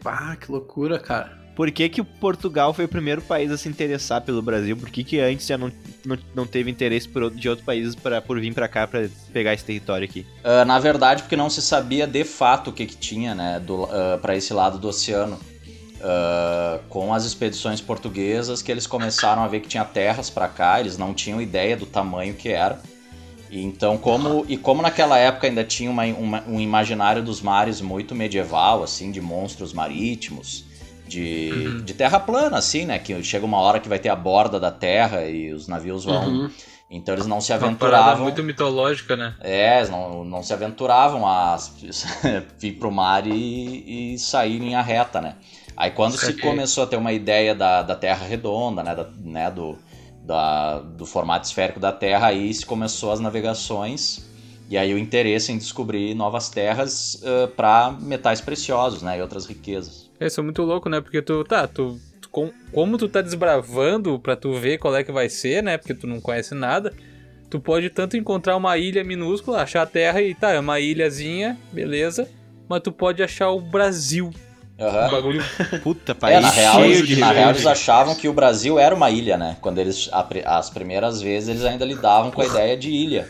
Ah, 0.03 0.35
que 0.35 0.51
loucura, 0.51 0.99
cara. 0.99 1.39
por 1.55 1.71
que, 1.71 1.87
que 1.89 2.03
Portugal 2.03 2.73
foi 2.73 2.85
o 2.85 2.87
primeiro 2.87 3.21
país 3.21 3.51
a 3.51 3.57
se 3.57 3.69
interessar 3.69 4.21
pelo 4.21 4.41
Brasil? 4.41 4.75
Por 4.75 4.89
que, 4.89 5.03
que 5.03 5.19
antes 5.19 5.45
já 5.45 5.57
não, 5.57 5.71
não, 6.05 6.17
não 6.33 6.47
teve 6.47 6.71
interesse 6.71 7.07
por, 7.07 7.29
de 7.29 7.47
outros 7.47 7.65
países 7.65 7.93
pra, 7.93 8.21
por 8.21 8.39
vir 8.39 8.53
para 8.53 8.67
cá 8.67 8.87
para 8.87 9.07
pegar 9.31 9.53
esse 9.53 9.63
território 9.63 10.05
aqui? 10.05 10.25
Uh, 10.43 10.65
na 10.65 10.79
verdade, 10.79 11.21
porque 11.23 11.35
não 11.35 11.49
se 11.49 11.61
sabia 11.61 12.07
de 12.07 12.23
fato 12.23 12.71
o 12.71 12.73
que, 12.73 12.85
que 12.85 12.97
tinha 12.97 13.35
né, 13.35 13.59
do, 13.59 13.83
uh, 13.83 14.17
para 14.21 14.35
esse 14.35 14.53
lado 14.53 14.77
do 14.79 14.87
oceano. 14.87 15.39
Uh, 16.03 16.81
com 16.89 17.13
as 17.13 17.25
expedições 17.25 17.79
portuguesas 17.79 18.63
que 18.63 18.71
eles 18.71 18.87
começaram 18.87 19.43
a 19.43 19.47
ver 19.47 19.59
que 19.59 19.67
tinha 19.67 19.85
terras 19.85 20.31
para 20.31 20.47
cá, 20.47 20.79
eles 20.79 20.97
não 20.97 21.13
tinham 21.13 21.39
ideia 21.39 21.77
do 21.77 21.85
tamanho 21.85 22.33
que 22.33 22.49
era. 22.49 22.81
E 23.51 23.61
então, 23.61 23.97
como 23.97 24.45
e 24.47 24.55
como 24.57 24.81
naquela 24.81 25.17
época 25.17 25.45
ainda 25.45 25.63
tinha 25.63 25.91
uma, 25.91 26.05
uma, 26.05 26.43
um 26.47 26.59
imaginário 26.59 27.21
dos 27.21 27.41
mares 27.41 27.81
muito 27.81 28.15
medieval, 28.15 28.81
assim, 28.81 29.11
de 29.11 29.19
monstros 29.19 29.73
marítimos, 29.73 30.63
de, 31.05 31.51
uhum. 31.53 31.83
de 31.83 31.93
terra 31.93 32.17
plana, 32.17 32.57
assim, 32.57 32.85
né? 32.85 32.97
Que 32.97 33.21
chega 33.21 33.45
uma 33.45 33.59
hora 33.59 33.81
que 33.81 33.89
vai 33.89 33.99
ter 33.99 34.07
a 34.07 34.15
borda 34.15 34.57
da 34.57 34.71
terra 34.71 35.25
e 35.25 35.51
os 35.51 35.67
navios 35.67 36.05
vão. 36.05 36.27
Uhum. 36.27 36.51
Então 36.89 37.13
eles 37.13 37.27
não 37.27 37.41
se 37.41 37.51
aventuravam. 37.51 38.15
Uma 38.15 38.23
muito 38.23 38.41
mitológica, 38.41 39.17
né? 39.17 39.35
É, 39.41 39.77
eles 39.77 39.89
não, 39.89 40.23
não 40.23 40.41
se 40.41 40.53
aventuravam 40.53 41.27
a 41.27 41.57
vir 42.57 42.73
pro 42.73 42.91
mar 42.91 43.27
e, 43.27 44.13
e 44.13 44.17
sair 44.17 44.57
em 44.57 44.59
linha 44.59 44.81
reta, 44.81 45.19
né? 45.19 45.35
Aí 45.75 45.91
quando 45.91 46.17
se 46.17 46.33
começou 46.33 46.83
a 46.83 46.87
ter 46.87 46.97
uma 46.97 47.11
ideia 47.11 47.55
da, 47.55 47.81
da 47.81 47.95
Terra 47.95 48.25
redonda, 48.25 48.83
né, 48.83 48.93
da, 48.93 49.07
né 49.19 49.49
do, 49.49 49.77
da, 50.25 50.79
do 50.79 51.05
formato 51.05 51.45
esférico 51.45 51.79
da 51.79 51.91
Terra, 51.91 52.27
aí 52.27 52.53
se 52.53 52.65
começou 52.65 53.11
as 53.11 53.19
navegações 53.19 54.29
e 54.69 54.77
aí 54.77 54.93
o 54.93 54.97
interesse 54.97 55.51
em 55.51 55.57
descobrir 55.57 56.13
novas 56.15 56.49
terras 56.49 57.15
uh, 57.15 57.47
para 57.49 57.91
metais 57.99 58.39
preciosos, 58.39 59.01
né, 59.01 59.17
e 59.17 59.21
outras 59.21 59.45
riquezas. 59.45 60.09
Isso 60.17 60.39
é 60.39 60.43
muito 60.43 60.61
louco, 60.63 60.87
né? 60.87 61.01
Porque 61.01 61.21
tu, 61.21 61.43
tá, 61.43 61.67
tu, 61.67 61.99
tu 62.21 62.29
com, 62.29 62.51
como 62.71 62.97
tu 62.97 63.09
tá 63.09 63.21
desbravando 63.21 64.17
para 64.19 64.35
tu 64.35 64.53
ver 64.53 64.77
qual 64.77 64.95
é 64.95 65.03
que 65.03 65.11
vai 65.11 65.27
ser, 65.27 65.61
né? 65.61 65.77
Porque 65.77 65.93
tu 65.93 66.07
não 66.07 66.21
conhece 66.21 66.53
nada. 66.55 66.93
Tu 67.49 67.59
pode 67.59 67.89
tanto 67.89 68.15
encontrar 68.15 68.55
uma 68.55 68.77
ilha 68.77 69.03
minúscula, 69.03 69.61
achar 69.61 69.81
a 69.81 69.85
terra 69.85 70.21
e 70.21 70.33
tá, 70.33 70.51
é 70.51 70.59
uma 70.59 70.79
ilhazinha, 70.79 71.57
beleza. 71.73 72.29
Mas 72.69 72.81
tu 72.81 72.91
pode 72.93 73.21
achar 73.21 73.49
o 73.49 73.59
Brasil, 73.59 74.31
Uhum. 74.81 75.07
Um 75.07 75.11
bagulho. 75.11 75.43
Puta, 75.83 76.15
país 76.15 76.37
é, 76.37 76.41
na 76.41 76.49
real, 76.49 76.85
eles, 76.85 77.07
de 77.07 77.15
na 77.17 77.31
real, 77.31 77.49
eles 77.51 77.65
achavam 77.67 78.15
que 78.15 78.27
o 78.27 78.33
Brasil 78.33 78.79
era 78.79 78.95
uma 78.95 79.11
ilha, 79.11 79.37
né? 79.37 79.57
Quando 79.61 79.77
eles. 79.77 80.09
As 80.45 80.69
primeiras 80.69 81.21
vezes 81.21 81.49
eles 81.49 81.63
ainda 81.63 81.85
lidavam 81.85 82.31
com 82.31 82.41
a 82.41 82.45
ideia 82.45 82.75
de 82.75 82.89
ilha. 82.89 83.27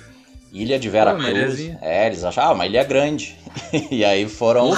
Ilha 0.54 0.80
de 0.80 0.90
Vera 0.90 1.16
Cruz. 1.16 1.72
É, 1.82 2.08
eles 2.08 2.24
achavam 2.24 2.52
ah, 2.52 2.54
uma 2.56 2.66
ilha 2.66 2.84
grande. 2.84 3.38
e 3.92 4.04
aí 4.04 4.28
foram 4.28 4.76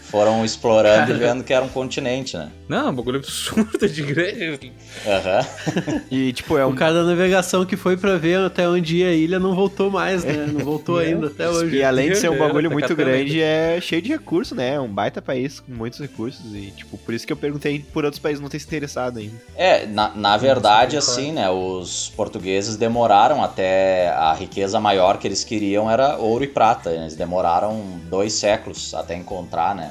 foram 0.00 0.44
explorando 0.44 1.06
Cara. 1.06 1.12
e 1.12 1.18
vendo 1.18 1.42
que 1.42 1.54
era 1.54 1.64
um 1.64 1.68
continente, 1.68 2.36
né? 2.36 2.50
Não, 2.72 2.88
um 2.88 2.94
bagulho 2.94 3.18
absurdo 3.18 3.86
de 3.86 4.02
grande. 4.02 4.72
Aham. 5.06 5.40
Uhum. 5.40 6.00
e, 6.10 6.32
tipo, 6.32 6.56
é 6.56 6.64
um... 6.64 6.70
O 6.70 6.74
cara 6.74 6.94
da 6.94 7.04
navegação 7.04 7.66
que 7.66 7.76
foi 7.76 7.98
pra 7.98 8.16
ver 8.16 8.38
até 8.38 8.66
onde 8.66 8.96
ia 8.96 9.08
a 9.08 9.12
ilha 9.12 9.38
não 9.38 9.54
voltou 9.54 9.90
mais, 9.90 10.24
né? 10.24 10.46
Não 10.50 10.64
voltou 10.64 10.98
é. 11.02 11.08
ainda 11.08 11.26
até 11.26 11.50
hoje. 11.50 11.76
E 11.76 11.84
além 11.84 12.08
de 12.08 12.16
ser 12.16 12.30
um 12.30 12.38
bagulho 12.38 12.70
tá 12.70 12.72
muito 12.72 12.96
grande, 12.96 13.42
é 13.42 13.78
cheio 13.78 14.00
de 14.00 14.08
recursos, 14.08 14.56
né? 14.56 14.76
É 14.76 14.80
um 14.80 14.88
baita 14.88 15.20
país 15.20 15.60
com 15.60 15.70
muitos 15.70 16.00
recursos. 16.00 16.46
E, 16.54 16.70
tipo, 16.70 16.96
por 16.96 17.12
isso 17.12 17.26
que 17.26 17.32
eu 17.34 17.36
perguntei 17.36 17.84
por 17.92 18.06
outros 18.06 18.18
países 18.18 18.40
não 18.40 18.48
ter 18.48 18.58
se 18.58 18.64
interessado 18.64 19.18
ainda. 19.18 19.36
É, 19.54 19.84
na, 19.84 20.08
na 20.14 20.38
verdade, 20.38 20.96
assim, 20.96 21.30
né? 21.30 21.50
Os 21.50 22.10
portugueses 22.16 22.76
demoraram 22.76 23.44
até 23.44 24.08
a 24.08 24.32
riqueza 24.32 24.80
maior 24.80 25.18
que 25.18 25.28
eles 25.28 25.44
queriam 25.44 25.90
era 25.90 26.16
ouro 26.16 26.42
e 26.42 26.48
prata. 26.48 26.90
Eles 26.90 27.14
demoraram 27.14 27.82
dois 28.08 28.32
séculos 28.32 28.94
até 28.94 29.14
encontrar, 29.14 29.74
né? 29.74 29.90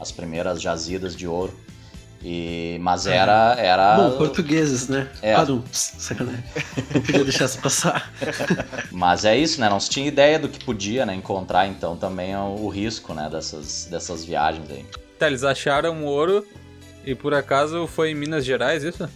as 0.00 0.12
primeiras 0.12 0.60
jazidas 0.60 1.16
de 1.16 1.26
ouro. 1.26 1.52
E, 2.22 2.78
mas 2.80 3.06
uhum. 3.06 3.12
era, 3.12 3.54
era. 3.58 3.96
Bom, 3.96 4.16
portugueses, 4.16 4.88
né? 4.88 5.08
É. 5.22 5.34
Padum, 5.34 5.62
sacanagem. 5.72 6.42
Não 6.92 7.00
podia 7.00 7.24
deixar 7.24 7.44
isso 7.44 7.60
passar. 7.60 8.12
mas 8.90 9.24
é 9.24 9.36
isso, 9.36 9.60
né? 9.60 9.68
Não 9.68 9.78
se 9.78 9.88
tinha 9.88 10.06
ideia 10.06 10.38
do 10.38 10.48
que 10.48 10.64
podia 10.64 11.06
né, 11.06 11.14
encontrar, 11.14 11.66
então 11.68 11.96
também 11.96 12.32
é 12.32 12.38
o 12.38 12.68
risco 12.68 13.14
né, 13.14 13.28
dessas, 13.30 13.86
dessas 13.88 14.24
viagens 14.24 14.68
aí. 14.70 14.84
Tá, 15.18 15.28
eles 15.28 15.44
acharam 15.44 16.04
ouro 16.04 16.44
e 17.04 17.14
por 17.14 17.34
acaso 17.34 17.86
foi 17.86 18.10
em 18.10 18.14
Minas 18.14 18.44
Gerais, 18.44 18.82
isso? 18.82 19.08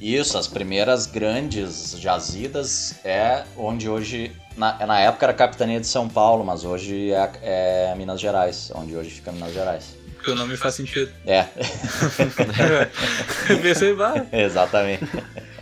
Isso, 0.00 0.36
as 0.36 0.46
primeiras 0.46 1.06
grandes 1.06 1.96
jazidas 1.98 2.96
é 3.04 3.44
onde 3.56 3.88
hoje. 3.88 4.32
Na, 4.56 4.86
na 4.86 5.00
época 5.00 5.24
era 5.24 5.32
a 5.32 5.36
capitania 5.36 5.80
de 5.80 5.86
São 5.86 6.08
Paulo, 6.08 6.44
mas 6.44 6.64
hoje 6.64 7.10
é, 7.10 7.30
é 7.42 7.94
Minas 7.96 8.20
Gerais, 8.20 8.70
onde 8.74 8.94
hoje 8.94 9.10
fica 9.10 9.32
Minas 9.32 9.52
Gerais. 9.52 9.93
Porque 10.24 10.30
o 10.30 10.36
nome 10.36 10.56
faz 10.56 10.74
sentido. 10.74 11.12
É. 11.26 11.46
Pensei, 13.60 13.92
vai. 13.92 14.26
Exatamente. 14.32 15.04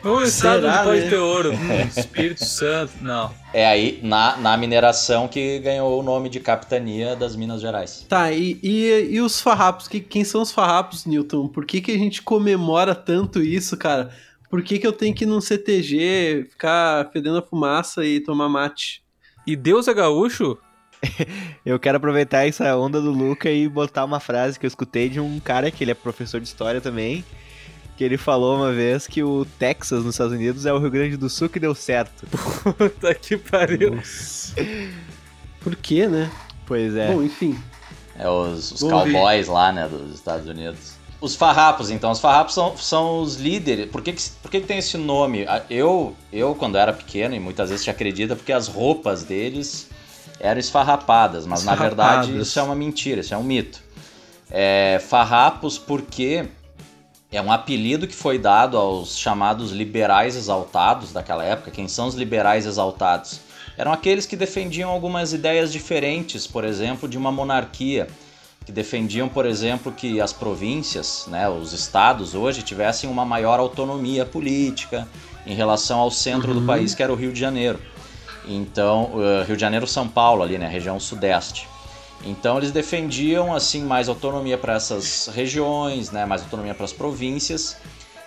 Um 0.05 0.23
estado 0.23 0.63
Será, 0.63 0.85
pode 0.85 1.01
né? 1.01 1.11
ter 1.11 1.17
ouro. 1.17 1.53
Hum, 1.53 1.99
Espírito 1.99 2.45
Santo. 2.45 2.93
Não. 3.01 3.35
É 3.53 3.67
aí, 3.67 3.99
na, 4.05 4.37
na 4.37 4.57
mineração, 4.57 5.27
que 5.27 5.59
ganhou 5.59 5.99
o 5.99 6.03
nome 6.03 6.29
de 6.29 6.39
Capitania 6.39 7.17
das 7.17 7.35
Minas 7.35 7.61
Gerais. 7.61 8.07
Tá, 8.09 8.31
e, 8.31 8.57
e, 8.63 9.09
e 9.11 9.21
os 9.21 9.41
farrapos? 9.41 9.89
Que, 9.89 9.99
quem 9.99 10.23
são 10.23 10.43
os 10.43 10.53
farrapos, 10.53 11.07
Newton? 11.07 11.49
Por 11.49 11.67
que, 11.67 11.81
que 11.81 11.91
a 11.91 11.99
gente 11.99 12.23
comemora 12.23 12.95
tanto 12.95 13.43
isso, 13.43 13.77
cara? 13.77 14.11
Por 14.49 14.63
que, 14.63 14.79
que 14.79 14.87
eu 14.87 14.93
tenho 14.93 15.13
que 15.13 15.25
ir 15.25 15.27
num 15.27 15.41
CTG, 15.41 16.47
ficar 16.51 17.11
fedendo 17.13 17.39
a 17.39 17.43
fumaça 17.43 18.05
e 18.05 18.21
tomar 18.21 18.49
mate? 18.49 19.03
E 19.45 19.57
Deus 19.57 19.89
é 19.89 19.95
gaúcho? 19.95 20.57
eu 21.65 21.79
quero 21.79 21.97
aproveitar 21.97 22.47
essa 22.47 22.77
onda 22.77 23.01
do 23.01 23.11
Luca 23.11 23.51
e 23.51 23.69
botar 23.69 24.05
uma 24.05 24.21
frase 24.21 24.59
que 24.59 24.67
eu 24.67 24.69
escutei 24.69 25.09
de 25.09 25.21
um 25.21 25.41
cara 25.41 25.71
que 25.71 25.83
ele 25.83 25.91
é 25.91 25.95
professor 25.95 26.41
de 26.41 26.47
história 26.47 26.81
também, 26.81 27.25
que 27.97 28.05
ele 28.05 28.17
falou 28.17 28.57
uma 28.57 28.73
vez 28.73 29.07
que 29.07 29.23
o 29.23 29.45
Texas 29.59 30.05
nos 30.05 30.15
Estados 30.15 30.33
Unidos 30.33 30.67
é 30.67 30.73
o 30.73 30.79
Rio 30.79 30.91
Grande 30.91 31.17
do 31.17 31.29
Sul 31.29 31.49
que 31.49 31.61
deu 31.61 31.75
certo. 31.75 32.27
Puta 32.77 33.15
que 33.15 33.37
pariu. 33.37 33.97
Nossa. 33.97 34.55
Por 35.61 35.77
quê, 35.77 36.07
né? 36.07 36.31
Pois 36.67 36.95
é. 36.97 37.13
Bom, 37.13 37.23
enfim. 37.23 37.59
É 38.19 38.29
os, 38.29 38.73
os 38.73 38.81
cowboys 38.81 39.49
lá, 39.49 39.73
né, 39.73 39.89
dos 39.89 40.15
Estados 40.15 40.47
Unidos. 40.47 40.93
Os 41.21 41.37
farrapos, 41.37 41.89
então, 41.89 42.11
os 42.11 42.19
farrapos 42.19 42.53
são, 42.53 42.77
são 42.77 43.21
os 43.21 43.37
líderes. 43.37 43.89
Por 43.89 44.03
que, 44.03 44.13
que, 44.13 44.23
por 44.43 44.51
que, 44.51 44.61
que 44.61 44.67
tem 44.67 44.79
esse 44.79 44.99
nome? 44.99 45.47
Eu, 45.71 46.17
eu, 46.33 46.53
quando 46.55 46.77
era 46.77 46.93
pequeno, 46.93 47.35
e 47.35 47.39
muitas 47.39 47.71
vezes 47.71 47.85
te 47.85 47.91
acredita, 47.91 48.35
porque 48.35 48.53
as 48.53 48.67
roupas 48.67 49.23
deles 49.23 49.89
eram 50.43 50.59
esfarrapadas, 50.59 51.47
mas 51.47 51.63
na 51.63 51.77
verdade 51.77 52.37
isso 52.37 52.59
é 52.59 52.63
uma 52.63 52.75
mentira, 52.75 53.21
isso 53.21 53.33
é 53.33 53.39
um 53.39 53.45
mito. 53.45 53.81
É, 54.51 55.01
farrapos 55.09 55.79
porque 55.79 56.45
é 57.31 57.41
um 57.41 57.51
apelido 57.51 58.09
que 58.09 58.15
foi 58.15 58.39
dado 58.39 58.77
aos 58.77 59.17
chamados 59.17 59.71
liberais 59.71 60.35
exaltados 60.35 61.13
daquela 61.13 61.45
época. 61.45 61.71
Quem 61.71 61.87
são 61.87 62.09
os 62.09 62.17
liberais 62.17 62.67
exaltados? 62.67 63.41
Eram 63.79 63.93
aqueles 63.93 64.27
que 64.27 64.37
defendiam 64.37 64.91
algumas 64.91 65.33
ideias 65.33 65.73
diferentes, 65.73 66.47
por 66.47 66.65
exemplo, 66.65 67.09
de 67.09 67.17
uma 67.17 67.31
monarquia, 67.31 68.09
que 68.67 68.73
defendiam, 68.73 69.29
por 69.29 69.47
exemplo, 69.47 69.93
que 69.93 70.21
as 70.21 70.33
províncias, 70.33 71.25
né, 71.29 71.49
os 71.49 71.73
estados 71.73 72.35
hoje 72.35 72.63
tivessem 72.63 73.09
uma 73.09 73.25
maior 73.25 73.61
autonomia 73.61 74.27
política 74.27 75.09
em 75.47 75.55
relação 75.55 76.01
ao 76.01 76.11
centro 76.11 76.53
uhum. 76.53 76.61
do 76.61 76.67
país, 76.67 76.95
que 76.95 77.03
era 77.03 77.13
o 77.13 77.17
Rio 77.17 77.33
de 77.33 77.41
Janeiro. 77.41 77.81
Então, 78.47 79.13
uh, 79.15 79.45
Rio 79.47 79.57
de 79.57 79.61
Janeiro, 79.61 79.87
São 79.87 80.09
Paulo 80.09 80.43
ali, 80.43 80.59
né, 80.59 80.67
região 80.67 80.99
sudeste. 80.99 81.69
Então 82.25 82.59
eles 82.59 82.71
defendiam 82.71 83.55
assim 83.55 83.83
mais 83.83 84.09
autonomia 84.09 84.57
para 84.57 84.75
essas 84.75 85.29
regiões, 85.35 86.11
né, 86.11 86.25
mais 86.25 86.43
autonomia 86.43 86.75
para 86.75 86.85
as 86.85 86.93
províncias 86.93 87.77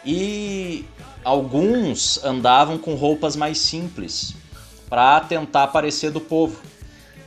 e 0.06 0.86
alguns 1.24 2.24
andavam 2.24 2.78
com 2.78 2.94
roupas 2.96 3.36
mais 3.36 3.58
simples 3.58 4.36
para 4.90 5.20
tentar 5.22 5.68
parecer 5.68 6.12
do 6.12 6.20
povo. 6.20 6.60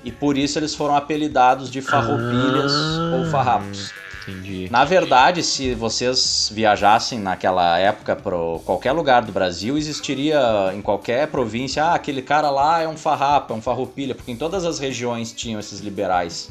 E 0.05 0.13
por 0.13 0.39
isso 0.39 0.59
eles 0.59 0.75
foram 0.75 0.95
apelidados 0.95 1.71
de 1.71 1.83
farroupilhas 1.83 2.73
ah. 2.73 3.17
ou 3.17 3.31
farrapos. 3.31 3.93
Entendi. 4.29 4.69
Na 4.71 4.85
verdade, 4.85 5.43
se 5.43 5.75
vocês 5.75 6.51
viajassem 6.53 7.19
naquela 7.19 7.79
época 7.79 8.15
para 8.15 8.37
qualquer 8.65 8.93
lugar 8.93 9.23
do 9.23 9.33
Brasil, 9.33 9.79
existiria 9.79 10.39
em 10.75 10.83
qualquer 10.83 11.29
província, 11.29 11.83
ah, 11.85 11.95
aquele 11.95 12.21
cara 12.21 12.51
lá 12.51 12.83
é 12.83 12.89
um 12.89 12.97
farrapa, 12.97 13.55
é 13.55 13.57
um 13.57 13.63
farroupilha, 13.63 14.15
porque 14.15 14.31
em 14.31 14.37
todas 14.37 14.67
as 14.67 14.79
regiões 14.79 15.33
tinham 15.33 15.59
esses 15.59 15.81
liberais. 15.81 16.51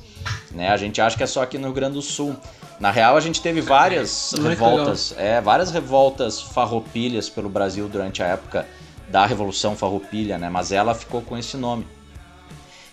Né? 0.52 0.70
A 0.70 0.78
gente 0.78 1.00
acha 1.00 1.16
que 1.16 1.24
é 1.24 1.28
só 1.28 1.44
aqui 1.44 1.58
no 1.58 1.66
Rio 1.66 1.74
Grande 1.74 1.94
do 1.94 2.02
Sul. 2.02 2.36
Na 2.80 2.90
real, 2.90 3.16
a 3.16 3.20
gente 3.20 3.42
teve 3.42 3.62
várias 3.62 4.34
é 4.34 4.42
revoltas, 4.42 5.14
é, 5.18 5.42
várias 5.42 5.72
revoltas 5.72 6.42
farroupilhas 6.42 7.30
pelo 7.30 7.50
Brasil 7.50 7.88
durante 7.88 8.24
a 8.24 8.28
época 8.28 8.68
da 9.10 9.26
Revolução 9.26 9.76
Farroupilha, 9.76 10.38
né? 10.38 10.50
Mas 10.50 10.72
ela 10.72 10.94
ficou 10.94 11.22
com 11.22 11.38
esse 11.38 11.58
nome. 11.58 11.88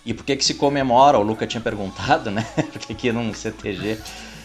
E 0.07 0.14
por 0.14 0.24
que 0.24 0.37
que 0.37 0.45
se 0.45 0.55
comemora? 0.55 1.18
O 1.18 1.22
Luca 1.22 1.47
tinha 1.47 1.61
perguntado, 1.61 2.30
né? 2.30 2.47
por 2.72 2.80
que 2.80 2.95
que 2.95 3.12
num 3.12 3.32
CTG 3.35 3.99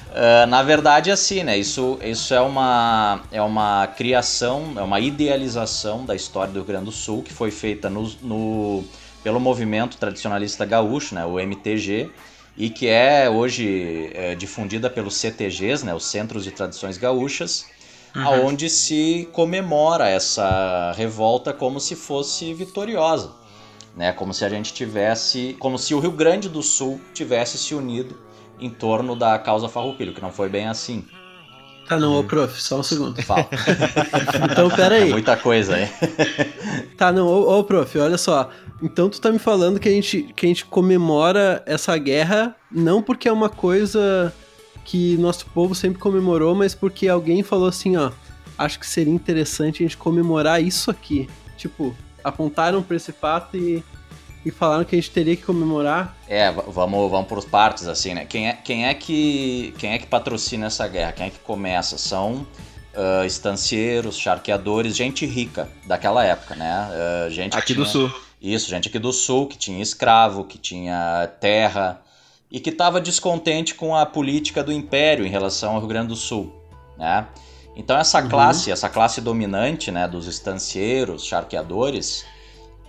Uh, 0.10 0.48
na 0.48 0.64
verdade, 0.64 1.12
assim, 1.12 1.44
né? 1.44 1.58
Isso, 1.58 2.00
isso 2.04 2.34
é, 2.34 2.42
uma, 2.42 3.22
é 3.32 3.42
uma 3.42 3.86
criação, 3.88 4.74
é 4.76 4.82
uma 4.82 5.00
idealização 5.00 6.04
da 6.04 6.16
história 6.16 6.52
do 6.52 6.58
Rio 6.58 6.66
Grande 6.66 6.86
do 6.86 6.92
Sul 6.92 7.22
que 7.22 7.32
foi 7.32 7.52
feita 7.52 7.90
no, 7.90 8.10
no, 8.22 8.84
pelo 9.24 9.40
movimento 9.40 9.98
tradicionalista 9.98 10.66
gaúcho, 10.66 11.14
né? 11.14 11.24
O 11.26 11.40
MTG, 11.40 12.10
e 12.58 12.70
que 12.70 12.88
é 12.88 13.30
hoje 13.30 14.12
é, 14.14 14.36
difundida 14.36 14.90
pelos 14.90 15.16
CTGs, 15.16 15.86
né, 15.86 15.96
os 15.96 16.06
Centros 16.06 16.44
de 16.44 16.52
Tradições 16.52 16.98
Gaúchas, 16.98 17.66
uhum. 18.14 18.24
aonde 18.24 18.70
se 18.70 19.30
comemora 19.32 20.10
essa 20.10 20.92
revolta 20.98 21.54
como 21.54 21.80
se 21.80 21.96
fosse 21.96 22.54
vitoriosa, 22.54 23.32
né, 23.96 24.12
como 24.12 24.34
se 24.34 24.44
a 24.44 24.50
gente 24.50 24.74
tivesse, 24.74 25.56
como 25.58 25.78
se 25.78 25.94
o 25.94 26.00
Rio 26.00 26.12
Grande 26.12 26.50
do 26.50 26.62
Sul 26.62 27.00
tivesse 27.14 27.58
se 27.58 27.74
unido 27.74 28.18
em 28.60 28.70
torno 28.70 29.16
da 29.16 29.38
causa 29.40 29.70
Farroupilha, 29.70 30.14
que 30.14 30.22
não 30.22 30.32
foi 30.32 30.50
bem 30.50 30.68
assim. 30.68 31.06
Tá 31.88 31.98
não, 31.98 32.20
ô 32.20 32.24
prof, 32.24 32.62
só 32.62 32.80
um 32.80 32.84
segundo. 32.84 33.20
Fala. 33.24 33.50
então, 34.52 34.70
pera 34.70 34.96
aí. 34.96 35.10
É 35.10 35.12
muita 35.12 35.36
coisa 35.36 35.76
aí. 35.76 35.90
tá, 36.96 37.12
não, 37.12 37.26
ô, 37.28 37.60
ô 37.60 37.64
prof, 37.64 37.98
olha 37.98 38.18
só. 38.18 38.52
Então 38.82 39.10
tu 39.10 39.20
tá 39.20 39.32
me 39.32 39.40
falando 39.40 39.80
que 39.80 39.90
a, 39.90 39.92
gente, 39.92 40.22
que 40.36 40.46
a 40.46 40.50
gente 40.50 40.66
comemora 40.66 41.64
essa 41.66 41.98
guerra 41.98 42.56
não 42.72 43.02
porque 43.02 43.28
é 43.28 43.32
uma 43.32 43.50
coisa 43.50 44.34
que 44.86 45.18
nosso 45.18 45.48
povo 45.48 45.74
sempre 45.74 46.00
comemorou, 46.00 46.56
mas 46.56 46.76
porque 46.76 47.08
alguém 47.08 47.44
falou 47.44 47.68
assim, 47.68 47.98
ó, 47.98 48.12
acho 48.58 48.80
que 48.80 48.88
seria 48.88 49.14
interessante 49.14 49.84
a 49.84 49.86
gente 49.88 49.98
comemorar 49.98 50.62
isso 50.62 50.92
aqui. 50.92 51.28
Tipo, 51.58 51.96
apontaram 52.24 52.82
pra 52.84 52.96
esse 52.96 53.12
fato 53.12 53.58
e 53.58 53.84
e 54.46 54.52
falaram 54.52 54.84
que 54.86 54.96
a 54.96 55.00
gente 55.00 55.12
teria 55.12 55.36
que 55.36 55.44
comemorar. 55.44 56.16
É, 56.28 56.52
vamos, 56.52 57.12
vamos 57.12 57.28
por 57.28 57.44
partes 57.46 57.88
assim, 57.88 58.14
né? 58.14 58.26
Quem 58.26 58.50
é, 58.50 58.54
quem 58.54 58.86
é 58.88 58.94
que 58.94 59.74
quem 59.78 59.92
é 59.92 59.98
que 59.98 60.08
patrocina 60.08 60.68
essa 60.68 60.88
guerra? 60.88 61.12
Quem 61.12 61.28
é 61.28 61.30
que 61.30 61.40
começa? 61.40 61.98
São 61.98 62.48
uh, 62.96 63.26
estancieiros, 63.26 64.18
charqueadores, 64.18 64.96
gente 64.96 65.26
rica 65.26 65.70
daquela 65.86 66.24
época, 66.24 66.56
né? 66.56 66.88
Uh, 67.28 67.30
gente 67.30 67.58
aqui 67.58 67.74
tinha, 67.74 67.84
do 67.84 67.86
sul. 67.86 68.12
Isso, 68.42 68.70
gente 68.70 68.88
aqui 68.88 69.00
do 69.00 69.12
sul 69.12 69.48
que 69.48 69.58
tinha 69.58 69.82
escravo, 69.82 70.46
que 70.46 70.58
tinha 70.58 71.30
terra 71.40 72.02
e 72.52 72.60
que 72.60 72.70
estava 72.70 73.00
descontente 73.00 73.76
com 73.76 73.96
a 73.96 74.06
política 74.06 74.64
do 74.64 74.72
império 74.72 75.26
em 75.26 75.30
relação 75.30 75.74
ao 75.74 75.80
Rio 75.80 75.88
Grande 75.88 76.08
do 76.08 76.16
Sul, 76.16 76.54
né? 76.98 77.28
Então 77.76 77.98
essa 77.98 78.22
uhum. 78.22 78.30
classe, 78.30 78.72
essa 78.72 78.90
classe 78.90 79.22
dominante, 79.22 79.92
né, 79.92 80.08
dos 80.08 80.28
estancieiros, 80.28 81.24
charqueadores, 81.24 82.26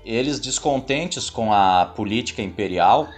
eles 0.04 0.40
descontentes 0.40 1.28
com 1.28 1.52
a 1.52 1.86
política 1.86 2.42
imperial, 2.42 3.08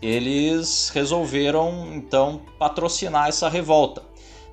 eles 0.00 0.90
resolveram 0.94 1.90
então 1.94 2.40
patrocinar 2.58 3.28
essa 3.28 3.48
revolta. 3.48 4.02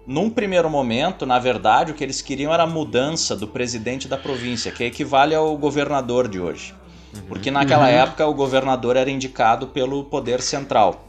Num 0.05 0.29
primeiro 0.29 0.69
momento, 0.69 1.25
na 1.25 1.39
verdade, 1.39 1.91
o 1.91 1.95
que 1.95 2.03
eles 2.03 2.21
queriam 2.21 2.53
era 2.53 2.63
a 2.63 2.67
mudança 2.67 3.35
do 3.35 3.47
presidente 3.47 4.07
da 4.07 4.17
província, 4.17 4.71
que 4.71 4.83
equivale 4.83 5.33
ao 5.33 5.57
governador 5.57 6.27
de 6.27 6.39
hoje. 6.39 6.75
Uhum. 7.13 7.21
Porque 7.27 7.49
naquela 7.49 7.85
uhum. 7.85 7.95
época 7.95 8.27
o 8.27 8.33
governador 8.33 8.95
era 8.95 9.09
indicado 9.09 9.67
pelo 9.67 10.03
poder 10.03 10.41
central. 10.41 11.07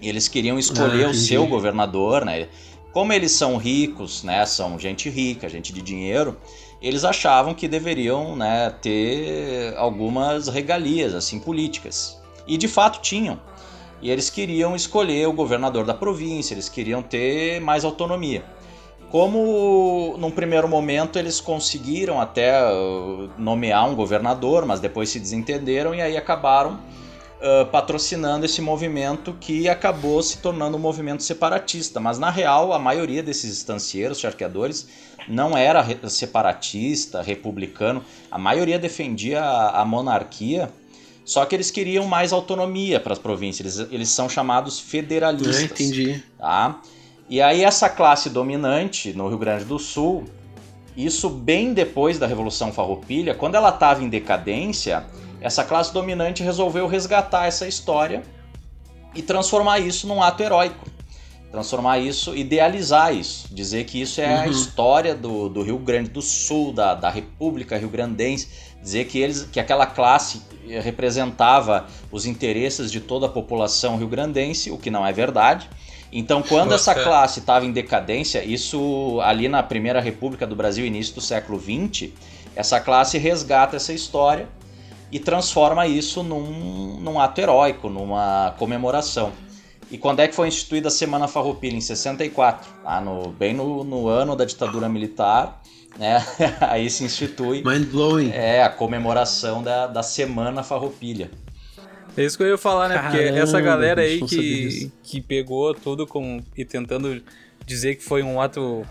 E 0.00 0.08
eles 0.08 0.28
queriam 0.28 0.58
escolher 0.58 1.06
ah, 1.06 1.10
o 1.10 1.14
seu 1.14 1.46
governador, 1.46 2.24
né? 2.24 2.48
Como 2.92 3.12
eles 3.12 3.32
são 3.32 3.56
ricos, 3.56 4.22
né? 4.22 4.44
São 4.44 4.78
gente 4.78 5.08
rica, 5.08 5.48
gente 5.48 5.72
de 5.72 5.80
dinheiro, 5.80 6.36
eles 6.80 7.04
achavam 7.04 7.54
que 7.54 7.66
deveriam 7.66 8.36
né, 8.36 8.70
ter 8.82 9.74
algumas 9.76 10.48
regalias 10.48 11.14
assim 11.14 11.38
políticas. 11.38 12.20
E 12.46 12.56
de 12.56 12.68
fato 12.68 13.00
tinham. 13.00 13.38
E 14.00 14.10
eles 14.10 14.30
queriam 14.30 14.76
escolher 14.76 15.26
o 15.26 15.32
governador 15.32 15.84
da 15.84 15.92
província, 15.92 16.54
eles 16.54 16.68
queriam 16.68 17.02
ter 17.02 17.60
mais 17.60 17.84
autonomia. 17.84 18.44
Como 19.10 20.16
num 20.18 20.30
primeiro 20.30 20.68
momento 20.68 21.18
eles 21.18 21.40
conseguiram 21.40 22.20
até 22.20 22.62
uh, 22.62 23.28
nomear 23.36 23.88
um 23.88 23.94
governador, 23.94 24.66
mas 24.66 24.80
depois 24.80 25.08
se 25.08 25.18
desentenderam 25.18 25.94
e 25.94 26.02
aí 26.02 26.16
acabaram 26.16 26.78
uh, 27.38 27.66
patrocinando 27.66 28.44
esse 28.44 28.60
movimento 28.60 29.36
que 29.40 29.68
acabou 29.68 30.22
se 30.22 30.38
tornando 30.38 30.76
um 30.76 30.80
movimento 30.80 31.22
separatista. 31.22 32.00
Mas 32.00 32.18
na 32.18 32.30
real, 32.30 32.72
a 32.72 32.78
maioria 32.78 33.22
desses 33.22 33.52
estancieiros, 33.52 34.20
charqueadores, 34.20 34.86
não 35.28 35.56
era 35.56 35.84
separatista, 36.08 37.22
republicano, 37.22 38.02
a 38.30 38.38
maioria 38.38 38.78
defendia 38.78 39.42
a, 39.42 39.84
monarquia, 39.84 40.70
só 41.24 41.44
que 41.44 41.54
eles 41.54 41.70
queriam 41.70 42.06
mais 42.06 42.32
autonomia 42.32 42.98
para 42.98 43.12
as 43.12 43.18
províncias, 43.18 43.78
eles, 43.78 43.92
eles 43.92 44.08
são 44.08 44.28
chamados 44.28 44.80
federalistas. 44.80 45.78
Eu 45.80 45.86
entendi. 45.86 46.22
Tá? 46.38 46.80
E 47.28 47.42
aí 47.42 47.62
essa 47.62 47.90
classe 47.90 48.30
dominante 48.30 49.12
no 49.12 49.28
Rio 49.28 49.36
Grande 49.36 49.66
do 49.66 49.78
Sul, 49.78 50.24
isso 50.96 51.28
bem 51.28 51.74
depois 51.74 52.18
da 52.18 52.26
Revolução 52.26 52.72
Farroupilha, 52.72 53.34
quando 53.34 53.54
ela 53.54 53.68
estava 53.68 54.02
em 54.02 54.08
decadência, 54.08 55.04
essa 55.40 55.64
classe 55.64 55.92
dominante 55.92 56.42
resolveu 56.42 56.86
resgatar 56.86 57.46
essa 57.46 57.66
história 57.66 58.22
e 59.14 59.22
transformar 59.22 59.78
isso 59.78 60.06
num 60.06 60.22
ato 60.22 60.42
heróico 60.42 60.98
transformar 61.50 61.98
isso, 61.98 62.36
idealizar 62.36 63.14
isso, 63.14 63.48
dizer 63.50 63.84
que 63.84 64.00
isso 64.00 64.20
é 64.20 64.34
uhum. 64.34 64.40
a 64.42 64.48
história 64.48 65.14
do, 65.14 65.48
do 65.48 65.62
Rio 65.62 65.78
Grande 65.78 66.10
do 66.10 66.20
Sul, 66.20 66.72
da, 66.72 66.94
da 66.94 67.08
República 67.08 67.76
Rio 67.78 67.88
Grandense, 67.88 68.48
dizer 68.82 69.06
que 69.06 69.18
eles, 69.18 69.48
que 69.50 69.58
aquela 69.58 69.86
classe 69.86 70.42
representava 70.82 71.86
os 72.12 72.26
interesses 72.26 72.92
de 72.92 73.00
toda 73.00 73.26
a 73.26 73.28
população 73.28 73.96
rio-grandense, 73.96 74.70
o 74.70 74.76
que 74.76 74.90
não 74.90 75.06
é 75.06 75.12
verdade. 75.12 75.68
Então, 76.12 76.42
quando 76.42 76.70
Nossa. 76.70 76.92
essa 76.92 77.00
classe 77.02 77.40
estava 77.40 77.64
em 77.64 77.72
decadência, 77.72 78.44
isso 78.44 79.18
ali 79.22 79.48
na 79.48 79.62
Primeira 79.62 80.00
República 80.00 80.46
do 80.46 80.54
Brasil, 80.54 80.84
início 80.84 81.14
do 81.14 81.20
século 81.20 81.58
XX, 81.58 82.10
essa 82.54 82.78
classe 82.78 83.16
resgata 83.16 83.76
essa 83.76 83.92
história 83.92 84.48
e 85.10 85.18
transforma 85.18 85.86
isso 85.86 86.22
num, 86.22 86.98
num 87.00 87.20
ato 87.20 87.40
heróico, 87.40 87.88
numa 87.88 88.54
comemoração. 88.58 89.32
E 89.90 89.96
quando 89.96 90.20
é 90.20 90.28
que 90.28 90.34
foi 90.34 90.48
instituída 90.48 90.88
a 90.88 90.90
Semana 90.90 91.26
Farroupilha? 91.26 91.76
Em 91.76 91.80
64, 91.80 92.68
tá? 92.82 93.00
no, 93.00 93.30
bem 93.30 93.54
no, 93.54 93.82
no 93.84 94.06
ano 94.06 94.36
da 94.36 94.44
ditadura 94.44 94.88
militar, 94.88 95.62
né? 95.98 96.22
Aí 96.60 96.90
se 96.90 97.04
institui 97.04 97.62
Mind 97.64 97.86
blowing. 97.86 98.30
É, 98.30 98.62
a 98.62 98.68
comemoração 98.68 99.62
da, 99.62 99.86
da 99.86 100.02
Semana 100.02 100.62
Farroupilha. 100.62 101.30
É 102.16 102.24
isso 102.24 102.36
que 102.36 102.42
eu 102.42 102.48
ia 102.48 102.58
falar, 102.58 102.88
né? 102.88 102.96
Caramba, 102.96 103.16
Porque 103.16 103.38
essa 103.38 103.60
galera 103.60 104.02
aí 104.02 104.20
que, 104.22 104.90
que 105.04 105.20
pegou 105.20 105.72
tudo 105.72 106.04
com, 106.04 106.42
e 106.56 106.64
tentando 106.64 107.22
dizer 107.64 107.94
que 107.94 108.02
foi 108.02 108.24
um 108.24 108.40
ato 108.40 108.84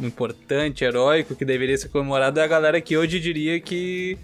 importante, 0.00 0.82
heróico, 0.82 1.34
que 1.34 1.44
deveria 1.44 1.76
ser 1.76 1.88
comemorado, 1.88 2.40
é 2.40 2.42
a 2.42 2.46
galera 2.46 2.80
que 2.80 2.96
hoje 2.96 3.20
diria 3.20 3.60
que 3.60 4.18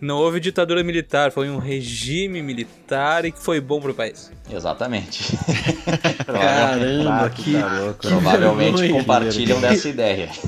não 0.00 0.16
houve 0.16 0.40
ditadura 0.40 0.82
militar, 0.82 1.30
foi 1.30 1.50
um 1.50 1.58
regime 1.58 2.42
militar 2.42 3.24
e 3.24 3.32
que 3.32 3.38
foi 3.38 3.60
bom 3.60 3.80
pro 3.80 3.92
país. 3.92 4.32
Exatamente. 4.50 5.36
Caramba, 6.24 7.30
que, 7.30 7.52
que 7.52 8.08
provavelmente 8.08 8.88
compartilham 8.88 9.60
dessa 9.60 9.88
ideia. 9.88 10.28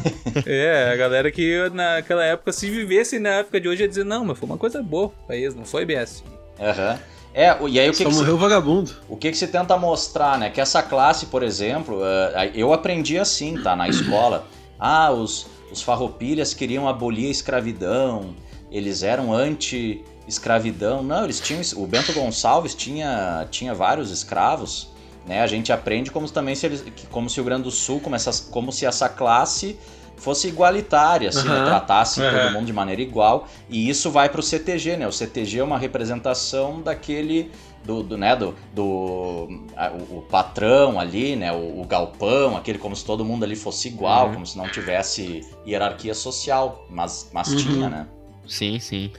É, 0.46 0.90
a 0.90 0.96
galera 0.96 1.30
que 1.30 1.68
naquela 1.70 2.24
época, 2.24 2.52
se 2.52 2.70
vivesse 2.70 3.18
na 3.18 3.28
época 3.28 3.60
de 3.60 3.68
hoje, 3.68 3.82
ia 3.82 3.88
dizer, 3.88 4.04
não, 4.04 4.24
mas 4.24 4.38
foi 4.38 4.48
uma 4.48 4.56
coisa 4.56 4.82
boa 4.82 5.10
pro 5.10 5.26
país, 5.26 5.54
não 5.54 5.64
foi 5.64 5.84
bem 5.84 5.98
assim. 5.98 6.24
Aham. 6.58 6.92
Uhum. 6.92 6.98
É, 7.34 7.56
e 7.68 7.80
aí 7.80 7.88
o 7.88 7.92
que 7.92 8.02
Só 8.02 8.08
que 8.08 8.14
morreu 8.14 8.36
vagabundo. 8.36 8.90
O 9.08 9.16
que 9.16 9.30
que 9.30 9.36
se 9.36 9.46
tenta 9.46 9.76
mostrar, 9.76 10.38
né? 10.38 10.50
Que 10.50 10.60
essa 10.60 10.82
classe, 10.82 11.26
por 11.26 11.42
exemplo, 11.42 11.96
uh, 11.96 12.50
eu 12.54 12.72
aprendi 12.72 13.18
assim, 13.18 13.60
tá? 13.62 13.74
Na 13.74 13.88
escola. 13.88 14.46
Ah, 14.78 15.10
os, 15.10 15.46
os 15.70 15.80
farroupilhas 15.80 16.52
queriam 16.52 16.86
abolir 16.88 17.28
a 17.28 17.30
escravidão, 17.30 18.34
eles 18.72 19.02
eram 19.02 19.32
anti-escravidão. 19.32 21.02
Não, 21.02 21.24
eles 21.24 21.38
tinham. 21.38 21.60
O 21.76 21.86
Bento 21.86 22.12
Gonçalves 22.12 22.74
tinha, 22.74 23.46
tinha 23.50 23.74
vários 23.74 24.10
escravos. 24.10 24.88
Né? 25.26 25.40
A 25.42 25.46
gente 25.46 25.72
aprende 25.72 26.10
como 26.10 26.28
também 26.28 26.54
se 26.54 26.66
eles, 26.66 26.84
como 27.10 27.30
se 27.30 27.38
o 27.38 27.42
Rio 27.42 27.44
Grande 27.44 27.64
do 27.64 27.70
Sul, 27.70 28.00
como, 28.00 28.16
essa, 28.16 28.50
como 28.50 28.72
se 28.72 28.86
essa 28.86 29.08
classe 29.08 29.78
fosse 30.16 30.48
igualitária, 30.48 31.28
assim, 31.28 31.48
uhum. 31.48 31.54
né? 31.54 31.64
tratasse 31.64 32.20
uhum. 32.20 32.30
todo 32.30 32.52
mundo 32.52 32.66
de 32.66 32.72
maneira 32.72 33.02
igual. 33.02 33.46
E 33.68 33.88
isso 33.88 34.10
vai 34.10 34.28
para 34.28 34.40
o 34.40 34.42
CTG, 34.42 34.96
né? 34.96 35.06
O 35.06 35.12
CTG 35.12 35.58
é 35.58 35.64
uma 35.64 35.78
representação 35.78 36.80
daquele 36.80 37.50
do, 37.84 38.02
do, 38.02 38.16
né, 38.16 38.36
do, 38.36 38.54
do 38.72 39.48
a, 39.76 39.90
o, 39.90 40.18
o, 40.18 40.22
patrão 40.22 41.00
ali, 41.00 41.34
né, 41.34 41.52
o, 41.52 41.80
o, 41.80 41.84
galpão, 41.84 42.56
aquele 42.56 42.78
como 42.78 42.94
se 42.94 43.04
todo 43.04 43.24
mundo 43.24 43.44
ali 43.44 43.56
fosse 43.56 43.88
igual, 43.88 44.28
uhum. 44.28 44.34
como 44.34 44.46
se 44.46 44.56
não 44.56 44.68
tivesse 44.68 45.40
hierarquia 45.66 46.14
social, 46.14 46.86
mas, 46.88 47.28
mas 47.32 47.48
uhum. 47.48 47.56
tinha, 47.56 47.88
né? 47.88 48.06
Sim, 48.46 48.78
sim. 48.78 49.10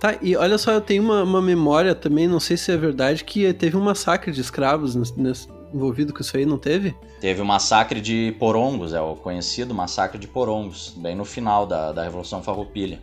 Tá, 0.00 0.16
e 0.22 0.36
olha 0.36 0.56
só, 0.58 0.70
eu 0.70 0.80
tenho 0.80 1.02
uma, 1.02 1.22
uma 1.24 1.42
memória 1.42 1.94
também, 1.94 2.28
não 2.28 2.38
sei 2.38 2.56
se 2.56 2.70
é 2.70 2.76
verdade, 2.76 3.24
que 3.24 3.52
teve 3.52 3.76
um 3.76 3.80
massacre 3.80 4.30
de 4.30 4.40
escravos 4.40 4.94
nesse, 4.94 5.48
envolvido 5.74 6.12
com 6.12 6.20
isso 6.20 6.36
aí, 6.36 6.46
não 6.46 6.58
teve? 6.58 6.94
Teve 7.20 7.42
o 7.42 7.44
massacre 7.44 8.00
de 8.00 8.34
Porongos, 8.38 8.92
é 8.92 9.00
o 9.00 9.16
conhecido 9.16 9.74
massacre 9.74 10.18
de 10.18 10.28
Porongos, 10.28 10.94
bem 10.96 11.16
no 11.16 11.24
final 11.24 11.66
da, 11.66 11.92
da 11.92 12.04
Revolução 12.04 12.42
Farroupilha. 12.42 13.00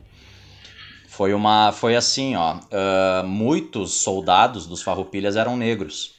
Foi 1.08 1.34
uma, 1.34 1.72
foi 1.72 1.96
assim, 1.96 2.36
ó, 2.36 2.56
uh, 2.56 3.28
muitos 3.28 3.94
soldados 3.94 4.66
dos 4.66 4.82
Farroupilhas 4.82 5.36
eram 5.36 5.56
negros. 5.56 6.16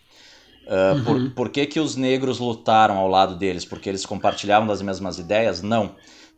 Uh, 0.67 0.97
uhum. 0.97 1.05
por, 1.05 1.31
por 1.31 1.49
que, 1.51 1.67
que 1.67 1.79
os 1.79 1.97
negros 1.97 2.39
lutaram 2.39 2.97
ao 2.97 3.09
lado 3.09 3.37
deles? 3.37 3.65
Porque 3.65 3.89
eles 3.89 4.05
compartilhavam 4.05 4.67
das 4.67 4.83
mesmas 4.83 5.19
ideias? 5.19 5.63
Não. 5.63 5.95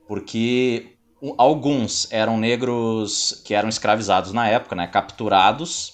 Porque 0.06 0.97
alguns 1.36 2.06
eram 2.10 2.38
negros 2.38 3.40
que 3.44 3.54
eram 3.54 3.68
escravizados 3.68 4.32
na 4.32 4.48
época, 4.48 4.76
né, 4.76 4.86
capturados 4.86 5.92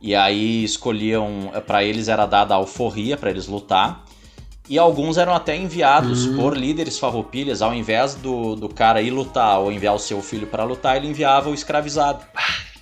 E 0.00 0.14
aí 0.14 0.62
escolhiam, 0.64 1.50
para 1.66 1.82
eles 1.82 2.08
era 2.08 2.26
dada 2.26 2.54
a 2.54 2.58
alforria 2.58 3.16
para 3.16 3.30
eles 3.30 3.46
lutar. 3.46 4.04
E 4.68 4.78
alguns 4.78 5.16
eram 5.16 5.34
até 5.34 5.56
enviados 5.56 6.26
Uhum. 6.26 6.36
por 6.36 6.56
líderes 6.56 6.98
farroupilhas, 6.98 7.62
ao 7.62 7.72
invés 7.74 8.14
do, 8.14 8.56
do 8.56 8.68
cara 8.68 9.00
ir 9.02 9.10
lutar 9.10 9.58
ou 9.60 9.72
enviar 9.72 9.94
o 9.94 9.98
seu 9.98 10.20
filho 10.22 10.46
para 10.46 10.64
lutar, 10.64 10.96
ele 10.96 11.08
enviava 11.08 11.48
o 11.50 11.54
escravizado. 11.54 12.24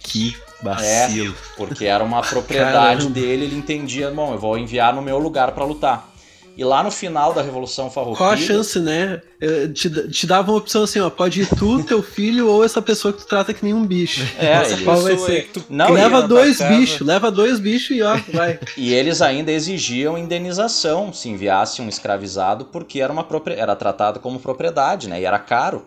Que 0.01 0.36
vacilo. 0.62 1.36
Porque 1.57 1.84
era 1.86 2.03
uma 2.05 2.22
propriedade 2.24 3.09
Caramba. 3.09 3.11
dele, 3.11 3.45
ele 3.45 3.57
entendia, 3.57 4.11
bom, 4.11 4.32
eu 4.34 4.38
vou 4.38 4.59
enviar 4.59 4.95
no 4.95 5.03
meu 5.03 5.18
lugar 5.18 5.53
para 5.53 5.64
lutar. 5.64 6.14
E 6.57 6.65
lá 6.65 6.83
no 6.85 6.91
final 6.91 7.33
da 7.35 7.43
Revolução 7.43 7.91
Farroupilha... 7.91 8.19
Qual 8.19 8.31
a 8.31 8.37
chance, 8.37 8.79
né? 8.79 9.21
Eh, 9.41 9.69
Te, 9.69 9.91
te 10.09 10.27
dava 10.27 10.53
uma 10.53 10.59
opção 10.59 10.85
assim, 10.85 11.01
ó, 11.01 11.11
pode 11.11 11.43
ir 11.43 11.49
tu, 11.49 11.83
teu 11.83 12.03
filho 12.03 12.49
ou 12.49 12.65
essa 12.65 12.81
pessoa 12.81 13.13
que 13.13 13.21
tu 13.23 13.27
trata 13.27 13.53
que 13.53 13.65
nem 13.65 13.75
um 13.75 13.85
bicho. 13.85 14.25
É, 14.39 14.61
Qual 14.85 15.01
vai 15.01 15.13
pessoa 15.13 15.29
aí 15.31 15.35
ser? 15.37 15.43
que 15.49 15.61
tu 15.61 15.65
Não, 15.69 15.91
leva 15.91 16.23
dois 16.23 16.61
bichos, 16.61 17.01
leva 17.07 17.31
dois 17.31 17.59
bichos 17.59 17.97
e 17.97 18.03
ó, 18.03 18.17
vai. 18.33 18.59
E 18.77 18.95
eles 18.95 19.21
ainda 19.21 19.51
exigiam 19.51 20.17
indenização 20.17 21.13
se 21.13 21.29
enviasse 21.29 21.83
um 21.83 21.89
escravizado, 21.89 22.67
porque 22.67 23.01
era, 23.01 23.13
uma 23.13 23.25
propri- 23.25 23.55
era 23.55 23.75
tratado 23.75 24.21
como 24.21 24.39
propriedade, 24.39 25.09
né? 25.09 25.21
E 25.21 25.25
era 25.25 25.39
caro. 25.39 25.85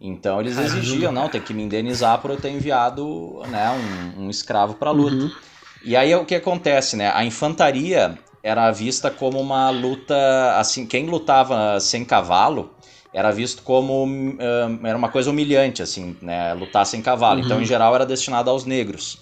Então 0.00 0.40
eles 0.40 0.56
exigiam, 0.58 1.12
não, 1.12 1.28
tem 1.28 1.40
que 1.40 1.52
me 1.52 1.62
indenizar 1.62 2.18
por 2.20 2.30
eu 2.30 2.36
ter 2.38 2.48
enviado 2.50 3.40
né, 3.48 3.70
um, 4.16 4.24
um 4.24 4.30
escravo 4.30 4.74
para 4.74 4.90
luta. 4.90 5.14
Uhum. 5.16 5.30
E 5.84 5.94
aí 5.96 6.14
o 6.14 6.24
que 6.24 6.34
acontece, 6.34 6.96
né? 6.96 7.10
A 7.14 7.24
infantaria 7.24 8.18
era 8.42 8.70
vista 8.70 9.10
como 9.10 9.40
uma 9.40 9.70
luta, 9.70 10.58
assim, 10.58 10.86
quem 10.86 11.06
lutava 11.06 11.78
sem 11.80 12.04
cavalo 12.04 12.74
era 13.12 13.30
visto 13.32 13.62
como 13.62 14.04
hum, 14.04 14.36
era 14.84 14.96
uma 14.96 15.08
coisa 15.08 15.30
humilhante, 15.30 15.82
assim, 15.82 16.16
né? 16.22 16.54
Lutar 16.54 16.86
sem 16.86 17.02
cavalo. 17.02 17.40
Uhum. 17.40 17.44
Então, 17.44 17.60
em 17.60 17.64
geral, 17.64 17.94
era 17.94 18.06
destinado 18.06 18.48
aos 18.48 18.64
negros. 18.64 19.18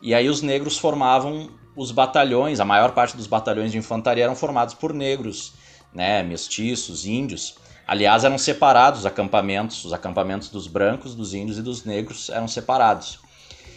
E 0.00 0.14
aí 0.14 0.28
os 0.28 0.42
negros 0.42 0.78
formavam 0.78 1.50
os 1.74 1.90
batalhões, 1.90 2.60
a 2.60 2.64
maior 2.64 2.92
parte 2.92 3.16
dos 3.16 3.26
batalhões 3.26 3.72
de 3.72 3.78
infantaria 3.78 4.24
eram 4.24 4.36
formados 4.36 4.74
por 4.74 4.92
negros, 4.92 5.54
né? 5.92 6.22
Mestiços, 6.22 7.04
índios. 7.06 7.56
Aliás, 7.86 8.24
eram 8.24 8.38
separados 8.38 9.00
os 9.00 9.06
acampamentos, 9.06 9.84
os 9.84 9.92
acampamentos 9.92 10.48
dos 10.48 10.68
brancos, 10.68 11.14
dos 11.14 11.34
índios 11.34 11.58
e 11.58 11.62
dos 11.62 11.84
negros 11.84 12.30
eram 12.30 12.46
separados. 12.46 13.18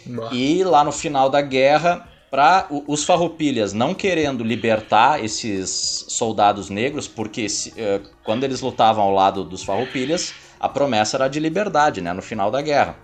Bah. 0.06 0.30
E 0.32 0.62
lá 0.62 0.84
no 0.84 0.92
final 0.92 1.28
da 1.28 1.40
guerra, 1.40 2.06
para 2.30 2.66
os 2.88 3.04
farroupilhas 3.04 3.72
não 3.72 3.94
querendo 3.94 4.42
libertar 4.42 5.22
esses 5.24 6.06
soldados 6.08 6.68
negros, 6.68 7.06
porque 7.06 7.48
se- 7.48 7.72
eh, 7.76 8.00
quando 8.24 8.44
eles 8.44 8.60
lutavam 8.60 9.04
ao 9.04 9.12
lado 9.12 9.44
dos 9.44 9.62
farroupilhas, 9.62 10.34
a 10.58 10.68
promessa 10.68 11.16
era 11.16 11.28
de 11.28 11.38
liberdade, 11.38 12.00
né, 12.00 12.12
no 12.12 12.22
final 12.22 12.50
da 12.50 12.60
guerra. 12.60 12.96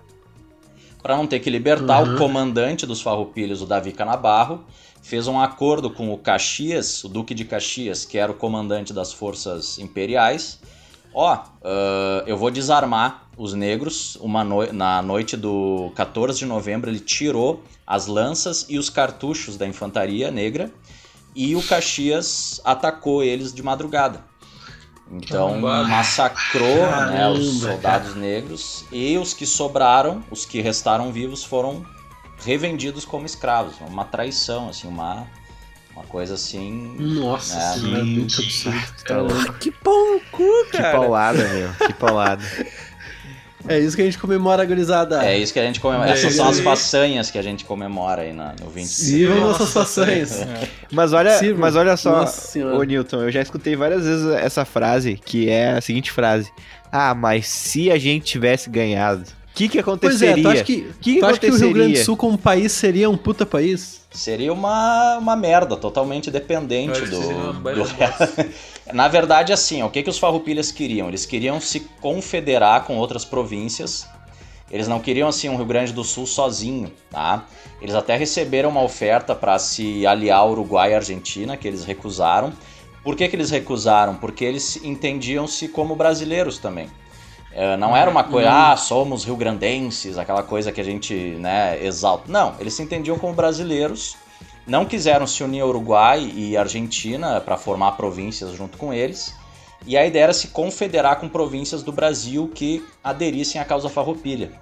Para 1.03 1.16
não 1.16 1.27
ter 1.27 1.41
que 1.41 1.51
libertar, 1.51 2.03
Uhum. 2.03 2.14
o 2.14 2.18
comandante 2.18 2.87
dos 2.87 3.01
farroupilhas, 3.01 3.61
o 3.61 3.66
Davi 3.66 3.93
Canabarro, 3.93 4.64
fez 5.03 5.27
um 5.27 5.41
acordo 5.41 5.91
com 5.91 6.12
o 6.12 6.18
Caxias, 6.18 7.03
o 7.03 7.09
Duque 7.09 7.35
de 7.35 7.45
Caxias, 7.45 8.05
que 8.05 8.18
era 8.18 8.31
o 8.31 8.35
comandante 8.37 8.93
das 8.93 9.12
forças 9.12 9.79
imperiais. 9.79 10.61
Ó, 11.14 11.28
ah, 11.64 12.22
eu 12.26 12.36
vou 12.36 12.50
desarmar 12.50 13.24
os 13.36 13.54
negros. 13.54 14.16
Uma 14.20 14.44
noi- 14.44 14.72
na 14.72 15.02
noite 15.02 15.36
do 15.36 15.92
14 15.94 16.38
de 16.38 16.46
novembro, 16.46 16.90
ele 16.90 17.00
tirou 17.00 17.62
as 17.86 18.06
lanças 18.06 18.66
e 18.68 18.78
os 18.78 18.88
cartuchos 18.88 19.56
da 19.56 19.66
infantaria 19.66 20.30
negra 20.30 20.72
e 21.34 21.56
o 21.56 21.62
Caxias 21.62 22.60
atacou 22.64 23.22
eles 23.22 23.52
de 23.52 23.62
madrugada. 23.62 24.24
Então 25.10 25.48
Caramba. 25.48 25.84
massacrou 25.84 26.86
né, 27.10 27.28
os 27.28 27.60
Caramba, 27.60 27.72
soldados 27.72 28.14
negros 28.14 28.84
e 28.90 29.18
os 29.18 29.34
que 29.34 29.44
sobraram, 29.44 30.24
os 30.30 30.46
que 30.46 30.60
restaram 30.62 31.12
vivos, 31.12 31.44
foram 31.44 31.84
revendidos 32.42 33.04
como 33.04 33.26
escravos. 33.26 33.74
Uma 33.86 34.04
traição, 34.04 34.70
assim, 34.70 34.88
uma, 34.88 35.26
uma 35.95 36.05
coisa 36.05 36.34
assim. 36.34 36.95
Nossa, 36.99 37.59
É, 37.59 37.78
senhora, 37.78 37.99
é 37.99 38.01
que- 38.01 38.07
muito 38.07 38.40
absurdo. 38.43 38.82
Tá 39.07 39.18
louco. 39.20 39.53
Que 39.55 39.70
pau 39.70 39.95
no 40.14 40.20
cu, 40.30 40.64
Que 40.70 40.78
cara. 40.78 40.93
paulada, 40.99 41.49
meu. 41.49 41.68
Que 41.86 41.93
paulada. 41.95 42.43
É 43.68 43.78
isso 43.78 43.95
que 43.95 44.03
a 44.03 44.05
gente 44.05 44.18
comemora, 44.18 44.64
gurizada. 44.64 45.24
É 45.24 45.38
isso 45.38 45.53
que 45.53 45.61
a 45.61 45.64
gente 45.64 45.78
comemora. 45.78 46.11
É 46.11 46.14
Essas 46.14 46.34
são 46.34 46.49
as 46.49 46.59
façanhas 46.59 47.30
que 47.30 47.38
a 47.38 47.43
gente 47.43 47.64
comemora 47.64 48.22
aí 48.22 48.32
na, 48.32 48.55
no 48.61 48.68
25. 48.68 49.16
Vivam 49.18 49.40
nossas 49.40 49.72
façanhas. 49.72 50.40
Mas 50.90 51.12
olha, 51.12 51.38
Sirvam. 51.38 51.61
mas 51.61 51.76
olha 51.76 51.97
só, 51.97 52.24
ô 52.76 52.82
Newton, 52.82 53.22
eu 53.22 53.30
já 53.30 53.40
escutei 53.40 53.76
várias 53.76 54.05
vezes 54.05 54.26
essa 54.32 54.64
frase, 54.64 55.14
que 55.24 55.49
é 55.49 55.74
a 55.74 55.80
seguinte 55.80 56.11
frase. 56.11 56.51
Ah, 56.90 57.14
mas 57.14 57.47
se 57.47 57.88
a 57.93 57.97
gente 57.99 58.24
tivesse 58.24 58.68
ganhado, 58.68 59.22
o 59.53 59.55
que 59.55 59.68
que 59.68 59.82
Pois 60.00 60.22
é, 60.22 60.34
aconteceria? 60.34 60.42
tu 60.42 60.48
acha 60.48 60.64
que, 60.64 60.94
que 61.00 61.16
tu 61.18 61.26
acha 61.26 61.40
que 61.40 61.50
o 61.50 61.57
Rio 61.57 61.70
Grande 61.70 61.92
do 61.94 61.98
aconteceria? 61.98 62.05
Sul 62.05 62.16
como 62.16 62.38
país 62.38 62.72
seria 62.72 63.11
um 63.11 63.16
puta 63.18 63.44
país? 63.46 64.03
Seria 64.11 64.53
uma, 64.53 65.18
uma 65.18 65.36
merda, 65.36 65.76
totalmente 65.76 66.30
dependente 66.30 67.07
do, 67.07 67.53
do 67.72 67.82
resto. 67.82 68.28
Na 68.92 69.09
verdade, 69.09 69.53
assim, 69.53 69.82
ó, 69.82 69.86
o 69.86 69.90
que, 69.90 70.03
que 70.03 70.11
os 70.11 70.18
farroupilhas 70.18 70.72
queriam? 70.72 71.09
Eles 71.09 71.26
queriam 71.26 71.61
se 71.61 71.80
confederar 72.00 72.84
com 72.84 72.96
outras 72.98 73.24
províncias. 73.24 74.07
Eles 74.70 74.88
não 74.88 75.00
queriam, 75.00 75.28
assim, 75.28 75.48
um 75.50 75.57
Rio 75.57 75.66
Grande 75.66 75.92
do 75.92 76.03
Sul 76.05 76.26
sozinho, 76.26 76.92
tá? 77.11 77.46
Eles 77.80 77.94
até 77.94 78.16
receberam 78.16 78.70
uma 78.70 78.82
oferta 78.82 79.34
para 79.34 79.59
se 79.59 80.07
aliar 80.07 80.38
ao 80.40 80.53
Uruguai 80.53 80.92
e 80.92 80.94
Argentina, 80.94 81.57
que 81.57 81.68
eles 81.68 81.84
recusaram. 81.84 82.53
Por 83.05 83.16
que, 83.16 83.28
que 83.28 83.36
eles 83.36 83.50
recusaram? 83.50 84.14
Porque 84.16 84.44
eles 84.44 84.76
entendiam-se 84.82 85.68
como 85.68 85.94
brasileiros 85.96 86.59
também. 86.59 86.88
É, 87.55 87.76
não 87.76 87.94
era 87.96 88.11
uma 88.11 88.24
coisa, 88.24 88.50
ah, 88.72 88.76
somos 88.76 89.24
rio-grandenses, 89.24 90.16
aquela 90.16 90.42
coisa 90.42 90.72
que 90.72 90.80
a 90.80 90.84
gente 90.84 91.14
né, 91.14 91.78
exalta. 91.84 92.24
Não, 92.30 92.55
eles 92.59 92.72
se 92.74 92.82
entendiam 92.82 93.18
como 93.18 93.34
brasileiros, 93.34 94.16
não 94.66 94.84
quiseram 94.86 95.26
se 95.26 95.42
unir 95.44 95.61
ao 95.61 95.68
Uruguai 95.68 96.32
e 96.34 96.57
Argentina 96.57 97.40
para 97.40 97.57
formar 97.59 97.92
províncias 97.92 98.53
junto 98.57 98.78
com 98.78 98.92
eles. 98.92 99.34
E 99.86 99.96
a 99.96 100.07
ideia 100.07 100.24
era 100.24 100.32
se 100.32 100.48
confederar 100.48 101.16
com 101.18 101.28
províncias 101.28 101.82
do 101.82 101.90
Brasil 101.92 102.50
que 102.55 102.84
aderissem 103.03 103.61
à 103.61 103.64
causa 103.64 103.88
farroupilha. 103.88 104.53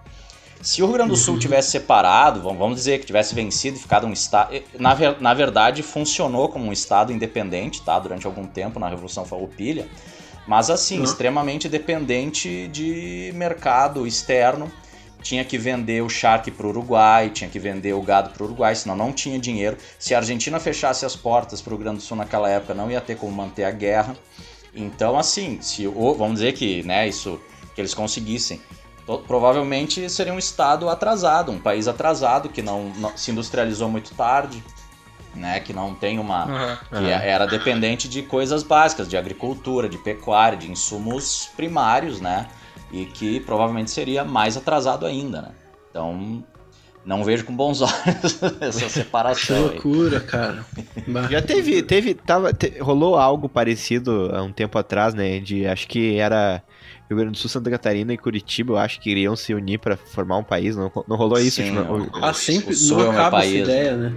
Se 0.62 0.82
o 0.82 0.86
Rio 0.86 0.94
Grande 0.94 1.10
do 1.10 1.16
Sul 1.16 1.38
tivesse 1.38 1.70
separado, 1.70 2.40
vamos 2.42 2.58
vamos 2.58 2.76
dizer 2.76 2.98
que 3.00 3.06
tivesse 3.06 3.34
vencido 3.34 3.76
e 3.76 3.80
ficado 3.80 4.06
um 4.06 4.12
estado. 4.12 4.60
Na, 4.78 4.94
ver- 4.94 5.16
na 5.20 5.32
verdade, 5.32 5.82
funcionou 5.82 6.48
como 6.48 6.66
um 6.66 6.72
estado 6.72 7.12
independente, 7.12 7.82
tá? 7.82 7.98
Durante 7.98 8.26
algum 8.26 8.46
tempo 8.46 8.78
na 8.78 8.88
Revolução 8.88 9.24
Farroupilha. 9.24 9.88
Mas 10.46 10.70
assim, 10.70 10.98
Uhum. 10.98 11.04
extremamente 11.04 11.68
dependente 11.68 12.66
de 12.68 13.30
mercado 13.34 14.06
externo. 14.06 14.70
Tinha 15.22 15.44
que 15.44 15.58
vender 15.58 16.02
o 16.02 16.08
charque 16.08 16.50
para 16.50 16.66
o 16.66 16.70
Uruguai, 16.70 17.28
tinha 17.28 17.50
que 17.50 17.58
vender 17.58 17.92
o 17.92 18.00
gado 18.00 18.30
para 18.30 18.42
o 18.42 18.46
Uruguai, 18.46 18.74
senão 18.74 18.96
não 18.96 19.12
tinha 19.12 19.38
dinheiro. 19.38 19.76
Se 19.98 20.14
a 20.14 20.18
Argentina 20.18 20.58
fechasse 20.58 21.04
as 21.04 21.14
portas 21.14 21.60
para 21.60 21.72
o 21.72 21.76
Rio 21.76 21.84
Grande 21.84 21.98
do 21.98 22.02
Sul 22.02 22.16
naquela 22.16 22.48
época, 22.48 22.72
não 22.72 22.90
ia 22.90 23.02
ter 23.02 23.16
como 23.18 23.30
manter 23.30 23.64
a 23.64 23.70
guerra. 23.70 24.16
Então, 24.74 25.18
assim, 25.18 25.58
se 25.60 25.86
o- 25.86 26.14
vamos 26.14 26.36
dizer 26.40 26.54
que, 26.54 26.82
né, 26.84 27.06
isso 27.06 27.38
que 27.74 27.80
eles 27.82 27.92
conseguissem, 27.92 28.62
provavelmente 29.26 30.08
seria 30.08 30.32
um 30.32 30.38
estado 30.38 30.88
atrasado, 30.88 31.52
um 31.52 31.58
país 31.58 31.86
atrasado 31.86 32.48
que 32.48 32.62
não, 32.62 32.84
não- 32.96 33.16
se 33.16 33.30
industrializou 33.30 33.88
muito 33.90 34.14
tarde, 34.14 34.62
né, 35.34 35.60
que 35.60 35.72
não 35.72 35.94
tem 35.94 36.18
uma 36.18 36.44
Aham. 36.44 36.78
que 36.90 37.04
é- 37.10 37.28
era 37.30 37.46
dependente 37.46 38.08
de 38.08 38.22
coisas 38.22 38.62
básicas, 38.62 39.08
de 39.08 39.16
agricultura, 39.16 39.88
de 39.88 39.98
pecuária, 39.98 40.58
de 40.58 40.70
insumos 40.70 41.48
primários, 41.56 42.20
né? 42.20 42.46
E 42.92 43.04
que 43.06 43.38
provavelmente 43.40 43.90
seria 43.90 44.24
mais 44.24 44.56
atrasado 44.56 45.06
ainda, 45.06 45.42
né? 45.42 45.48
Então, 45.90 46.44
não 47.04 47.22
vejo 47.24 47.44
com 47.44 47.54
bons 47.54 47.80
olhos 47.82 48.42
essa 48.60 48.84
Que 48.84 48.90
separação 48.90 49.56
aí. 49.56 49.62
loucura, 49.74 50.20
cara. 50.20 50.64
Bah. 51.06 51.28
Já 51.30 51.40
teve, 51.40 51.82
teve, 51.82 52.14
tava, 52.14 52.52
te- 52.52 52.78
rolou 52.80 53.16
algo 53.16 53.48
parecido 53.48 54.30
há 54.34 54.42
um 54.42 54.52
tempo 54.52 54.76
atrás, 54.78 55.14
né? 55.14 55.38
De, 55.38 55.66
acho 55.66 55.86
que 55.88 56.16
era 56.16 56.62
Rio 57.08 57.16
Grande 57.18 57.32
do 57.32 57.38
Sul, 57.38 57.48
Santa 57.48 57.70
Catarina 57.70 58.12
e 58.12 58.18
Curitiba, 58.18 58.72
eu 58.74 58.78
acho 58.78 59.00
que 59.00 59.10
iriam 59.10 59.34
se 59.36 59.54
unir 59.54 59.78
pra 59.78 59.96
formar 59.96 60.36
um 60.38 60.44
país, 60.44 60.76
não, 60.76 60.90
não 61.08 61.16
rolou 61.16 61.38
isso? 61.38 61.62
Sim, 61.62 61.70
tipo, 61.76 61.92
o- 61.94 62.24
Ah, 62.24 62.32
sempre 62.34 62.72
o 62.74 62.76
Sul 62.76 62.98
não 62.98 63.04
é 63.04 63.08
o 63.08 63.10
acaba 63.12 63.38
essa 63.38 63.48
país, 63.48 63.62
ideia, 63.62 63.96
né? 63.96 64.12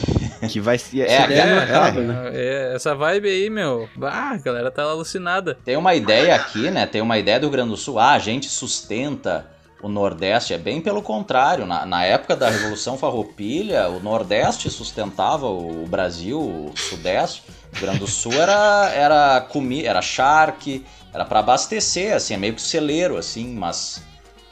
que 0.48 0.60
vai 0.60 0.78
ser... 0.78 1.02
É, 1.02 1.32
é, 1.32 1.58
acaba, 1.58 2.00
né? 2.00 2.30
É, 2.32 2.72
essa 2.74 2.94
vibe 2.94 3.28
aí, 3.28 3.50
meu. 3.50 3.88
Ah, 4.02 4.32
a 4.32 4.36
galera 4.36 4.70
tá 4.70 4.82
alucinada. 4.82 5.58
Tem 5.64 5.76
uma 5.76 5.94
ideia 5.94 6.34
aqui, 6.34 6.70
né? 6.70 6.86
Tem 6.86 7.00
uma 7.00 7.18
ideia 7.18 7.38
do 7.38 7.44
Rio 7.44 7.52
Grande 7.52 7.70
do 7.70 7.76
Sul. 7.76 7.98
Ah, 7.98 8.12
a 8.12 8.18
gente 8.18 8.48
sustenta 8.48 9.46
o 9.82 9.88
Nordeste. 9.88 10.54
É 10.54 10.58
bem 10.58 10.80
pelo 10.80 11.02
contrário. 11.02 11.66
Na, 11.66 11.84
na 11.84 12.04
época 12.04 12.36
da 12.36 12.48
Revolução 12.48 12.96
Farroupilha, 12.96 13.88
o 13.88 14.00
Nordeste 14.00 14.70
sustentava 14.70 15.46
o 15.46 15.84
Brasil, 15.86 16.40
o 16.40 16.72
Sudeste. 16.76 17.42
O 17.72 17.76
Rio 17.76 17.82
Grande 17.82 17.98
do 17.98 18.06
Sul 18.06 18.34
era, 18.34 18.90
era 18.94 19.40
comida, 19.40 19.88
era 19.88 20.02
charque, 20.02 20.84
era 21.12 21.24
para 21.24 21.40
abastecer, 21.40 22.14
assim, 22.14 22.34
é 22.34 22.36
meio 22.36 22.54
que 22.54 22.62
celeiro, 22.62 23.16
assim, 23.16 23.54
mas. 23.54 24.02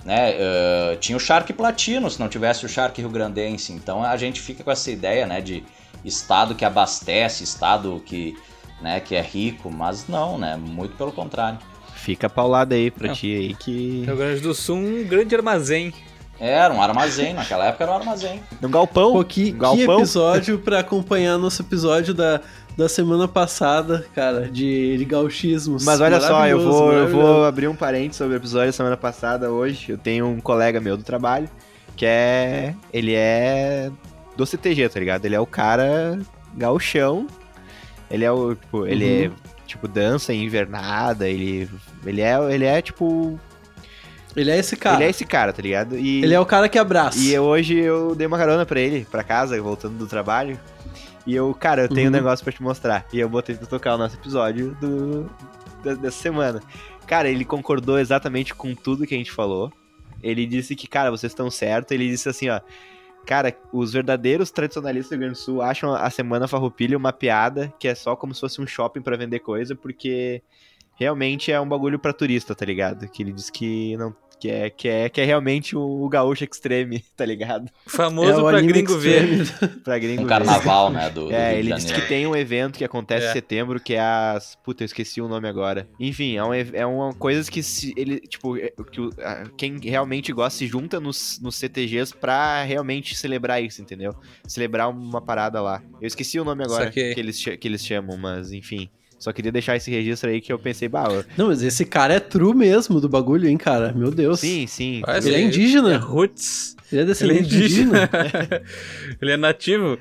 Né, 0.04 0.30
eh, 0.32 0.96
tinha 0.98 1.16
o 1.16 1.20
charque 1.20 1.52
platino 1.52 2.10
se 2.10 2.18
não 2.18 2.28
tivesse 2.28 2.64
o 2.64 2.68
charque 2.68 3.02
rio-grandense. 3.02 3.72
Então 3.72 4.02
a 4.02 4.16
gente 4.16 4.40
fica 4.40 4.64
com 4.64 4.70
essa 4.70 4.90
ideia, 4.90 5.26
né, 5.26 5.40
de 5.40 5.62
estado 6.04 6.54
que 6.54 6.64
abastece, 6.64 7.44
estado 7.44 8.02
que, 8.06 8.34
né, 8.80 9.00
que 9.00 9.14
é 9.14 9.20
rico, 9.20 9.70
mas 9.70 10.08
não, 10.08 10.38
né, 10.38 10.56
muito 10.56 10.96
pelo 10.96 11.12
contrário. 11.12 11.58
Fica 11.94 12.30
paulada 12.30 12.74
aí 12.74 12.90
pra 12.90 13.08
Não. 13.08 13.14
ti 13.14 13.34
aí 13.36 13.54
que... 13.54 14.04
Rio 14.06 14.16
Grande 14.16 14.40
do 14.40 14.54
Sul, 14.54 14.76
um 14.76 15.04
grande 15.04 15.34
armazém. 15.34 15.92
Era 16.40 16.72
um 16.72 16.80
armazém, 16.80 17.34
naquela 17.34 17.66
época 17.66 17.84
era 17.84 17.92
um 17.92 17.96
armazém. 17.96 18.40
Num 18.62 18.70
galpão. 18.70 19.12
Pô, 19.12 19.22
que, 19.22 19.44
que 19.44 19.52
galpão. 19.52 19.98
episódio 19.98 20.58
pra 20.58 20.78
acompanhar 20.78 21.36
nosso 21.36 21.60
episódio 21.60 22.14
da, 22.14 22.40
da 22.80 22.88
semana 22.88 23.28
passada, 23.28 24.06
cara, 24.14 24.48
de, 24.50 24.96
de 24.96 25.04
gauchismos. 25.04 25.84
Mas 25.84 26.00
olha 26.00 26.20
só, 26.20 26.46
eu 26.48 26.60
vou, 26.60 26.92
eu 26.92 27.08
vou 27.08 27.44
abrir 27.44 27.68
um 27.68 27.74
parênteses 27.76 28.16
sobre 28.16 28.34
o 28.34 28.38
episódio 28.38 28.68
da 28.68 28.72
semana 28.72 28.96
passada 28.96 29.50
hoje. 29.50 29.90
Eu 29.92 29.98
tenho 29.98 30.26
um 30.26 30.40
colega 30.40 30.80
meu 30.80 30.96
do 30.96 31.02
trabalho 31.02 31.48
que 31.96 32.06
é. 32.06 32.74
Ele 32.92 33.14
é 33.14 33.90
do 34.36 34.46
CTG, 34.46 34.88
tá 34.88 34.98
ligado? 34.98 35.24
Ele 35.26 35.34
é 35.34 35.40
o 35.40 35.46
cara 35.46 36.18
gauchão. 36.56 37.26
Ele 38.10 38.24
é 38.24 38.32
o. 38.32 38.54
Tipo, 38.54 38.86
ele 38.86 39.26
Uhum. 39.28 39.32
é. 39.46 39.50
Tipo, 39.66 39.86
dança 39.86 40.32
em 40.32 40.42
invernada, 40.44 41.28
ele. 41.28 41.68
Ele 42.04 42.20
é, 42.22 42.34
ele 42.52 42.64
é 42.64 42.80
tipo. 42.82 43.38
Ele 44.34 44.50
é 44.50 44.58
esse 44.58 44.74
cara. 44.76 44.96
Ele 44.96 45.04
é 45.04 45.10
esse 45.10 45.24
cara, 45.24 45.52
tá 45.52 45.60
ligado? 45.60 45.98
E, 45.98 46.22
Ele 46.22 46.32
é 46.34 46.40
o 46.40 46.46
cara 46.46 46.68
que 46.68 46.78
abraça. 46.78 47.18
E 47.18 47.32
eu- 47.34 47.42
hoje 47.42 47.76
eu 47.76 48.14
dei 48.14 48.26
uma 48.26 48.38
carona 48.38 48.64
pra 48.64 48.78
ele, 48.80 49.04
pra 49.10 49.22
casa, 49.24 49.60
voltando 49.60 49.98
do 49.98 50.06
trabalho. 50.06 50.58
E 51.26 51.34
eu, 51.34 51.52
cara, 51.54 51.82
eu 51.82 51.88
tenho 51.88 52.02
um 52.02 52.04
Uhum. 52.06 52.16
negócio 52.16 52.42
pra 52.44 52.52
te 52.52 52.62
mostrar. 52.62 53.06
E 53.12 53.20
eu 53.20 53.28
botei 53.28 53.54
pra 53.54 53.66
tocar 53.66 53.94
o 53.94 53.98
nosso 53.98 54.16
episódio 54.16 54.74
do, 54.80 55.24
da- 55.84 55.94
dessa 55.94 56.18
semana. 56.22 56.62
Cara, 57.06 57.28
ele 57.28 57.44
concordou 57.44 57.98
exatamente 57.98 58.54
com 58.54 58.74
tudo 58.74 59.06
que 59.06 59.14
a 59.14 59.18
gente 59.18 59.32
falou. 59.32 59.72
Ele 60.22 60.46
disse 60.46 60.74
que, 60.76 60.86
cara, 60.86 61.10
vocês 61.10 61.30
estão 61.32 61.50
certos. 61.50 61.92
Ele 61.92 62.08
disse 62.08 62.28
assim, 62.28 62.48
ó. 62.48 62.60
Cara, 63.26 63.54
os 63.72 63.92
verdadeiros 63.92 64.50
tradicionalistas 64.50 65.10
do 65.10 65.12
Rio 65.12 65.20
Grande 65.20 65.38
do 65.38 65.42
Sul 65.42 65.60
acham 65.60 65.92
a 65.94 66.08
Semana 66.08 66.48
Farroupilha 66.48 66.96
uma 66.96 67.12
piada 67.12 67.72
que 67.78 67.86
é 67.86 67.94
só 67.94 68.16
como 68.16 68.34
se 68.34 68.40
fosse 68.40 68.60
um 68.62 68.66
shopping 68.66 69.02
pra 69.02 69.16
vender 69.16 69.40
coisa, 69.40 69.74
porque 69.76 70.42
realmente 70.94 71.52
é 71.52 71.60
um 71.60 71.68
bagulho 71.68 71.98
pra 71.98 72.14
turista, 72.14 72.54
tá 72.54 72.64
ligado? 72.64 73.06
Que 73.08 73.22
ele 73.22 73.32
disse 73.32 73.52
que 73.52 73.94
não 73.98 74.14
que 74.40 74.48
é, 74.50 74.70
que 74.70 74.88
é, 74.88 75.08
que 75.08 75.20
é 75.20 75.24
realmente 75.24 75.76
o, 75.76 75.80
o 75.80 76.08
gaúcho 76.08 76.42
extreme, 76.44 77.04
tá 77.16 77.24
ligado? 77.24 77.70
Famoso 77.86 78.46
É 78.46 78.50
pra 78.50 78.60
gringo 78.60 78.98
ver. 78.98 79.24
extreme. 79.42 79.72
Pra 79.84 79.98
gringo 79.98 80.22
Um 80.22 80.24
ver. 80.24 80.28
carnaval, 80.30 80.90
né? 80.90 81.10
Do, 81.10 81.26
do 81.26 81.32
É, 81.32 81.50
Rio 81.50 81.58
ele 81.60 81.74
disse 81.74 81.92
que 81.92 82.00
tem 82.02 82.26
um 82.26 82.34
evento 82.34 82.78
que 82.78 82.84
acontece 82.84 83.26
É. 83.26 83.30
em 83.30 83.32
setembro, 83.32 83.78
que 83.80 83.94
é 83.94 84.00
as. 84.00 84.56
Puta, 84.64 84.82
eu 84.82 84.86
esqueci 84.86 85.20
o 85.20 85.28
nome 85.28 85.48
agora. 85.48 85.88
Enfim, 85.98 86.36
é, 86.36 86.44
um, 86.44 86.54
é 86.54 86.86
uma 86.86 87.12
coisas 87.14 87.48
que 87.48 87.62
se 87.62 87.92
ele. 87.96 88.20
Tipo, 88.20 88.56
é- 88.56 88.72
que 88.90 89.00
quem 89.56 89.78
realmente 89.82 90.32
gosta 90.32 90.58
se 90.58 90.66
junta 90.66 90.98
nos, 91.00 91.38
nos 91.40 91.56
CTGs 91.56 92.14
pra 92.16 92.62
realmente 92.64 93.14
celebrar 93.16 93.62
isso, 93.62 93.80
entendeu? 93.82 94.14
Celebrar 94.46 94.88
uma 94.90 95.20
parada 95.20 95.60
lá. 95.60 95.82
Eu 96.00 96.06
esqueci 96.06 96.38
o 96.40 96.44
nome 96.44 96.64
agora 96.64 96.90
que 96.90 97.00
eles, 97.00 97.42
que 97.44 97.68
eles 97.68 97.84
chamam, 97.84 98.16
mas 98.16 98.52
enfim. 98.52 98.88
Só 99.20 99.32
queria 99.32 99.52
deixar 99.52 99.76
esse 99.76 99.90
registro 99.90 100.30
aí 100.30 100.40
que 100.40 100.50
eu 100.50 100.58
pensei, 100.58 100.88
bah, 100.88 101.04
ó, 101.08 101.22
Não, 101.36 101.48
mas 101.48 101.62
esse 101.62 101.84
cara 101.84 102.14
é 102.14 102.18
true 102.20 102.54
mesmo 102.54 103.00
do 103.00 103.08
bagulho, 103.08 103.46
hein, 103.46 103.58
cara? 103.58 103.92
Meu 103.92 104.10
Deus. 104.10 104.40
sim, 104.40 104.66
sim. 104.66 105.02
Parece 105.04 105.28
Ele 105.28 105.36
é 105.36 105.40
indígena. 105.42 105.92
É 105.92 105.96
roots. 105.96 106.74
Ele 106.90 107.02
é 107.02 107.14
Ele 107.20 107.32
é 107.34 107.40
indígena. 107.40 108.04
indígena. 108.04 108.62
ele 109.20 109.30
é 109.32 109.36
nativo. 109.36 109.98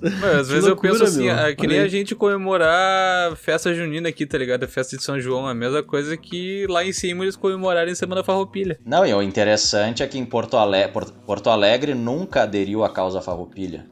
Mas, 0.00 0.24
às 0.24 0.46
Que 0.46 0.52
vezes 0.52 0.68
loucura, 0.68 0.92
eu 0.92 0.98
penso 0.98 1.04
assim, 1.04 1.24
meu. 1.24 1.34
ah, 1.34 1.54
que 1.54 1.66
nem 1.66 1.80
a 1.80 1.88
gente 1.88 2.14
comemorar 2.14 3.34
festa 3.34 3.74
junina 3.74 4.08
aqui, 4.10 4.26
tá 4.26 4.36
ligado? 4.38 4.62
A 4.64 4.68
festa 4.68 4.96
de 4.96 5.02
São 5.02 5.18
João, 5.18 5.48
é 5.48 5.52
a 5.52 5.54
mesma 5.54 5.82
coisa 5.82 6.16
que 6.18 6.66
lá 6.68 6.84
em 6.84 6.92
cima 6.92 7.24
eles 7.24 7.34
comemorarem 7.34 7.94
Semana 7.94 8.22
Farroupilha. 8.22 8.78
Não, 8.84 9.06
e 9.06 9.12
o 9.14 9.22
interessante 9.22 10.02
é 10.02 10.06
que 10.06 10.18
em 10.18 10.24
Porto 10.24 10.56
Alegre, 10.58 10.92
Porto 11.26 11.48
Alegre 11.48 11.94
nunca 11.94 12.42
aderiu 12.42 12.84
à 12.84 12.90
causa 12.90 13.20
farroupilha. 13.22 13.86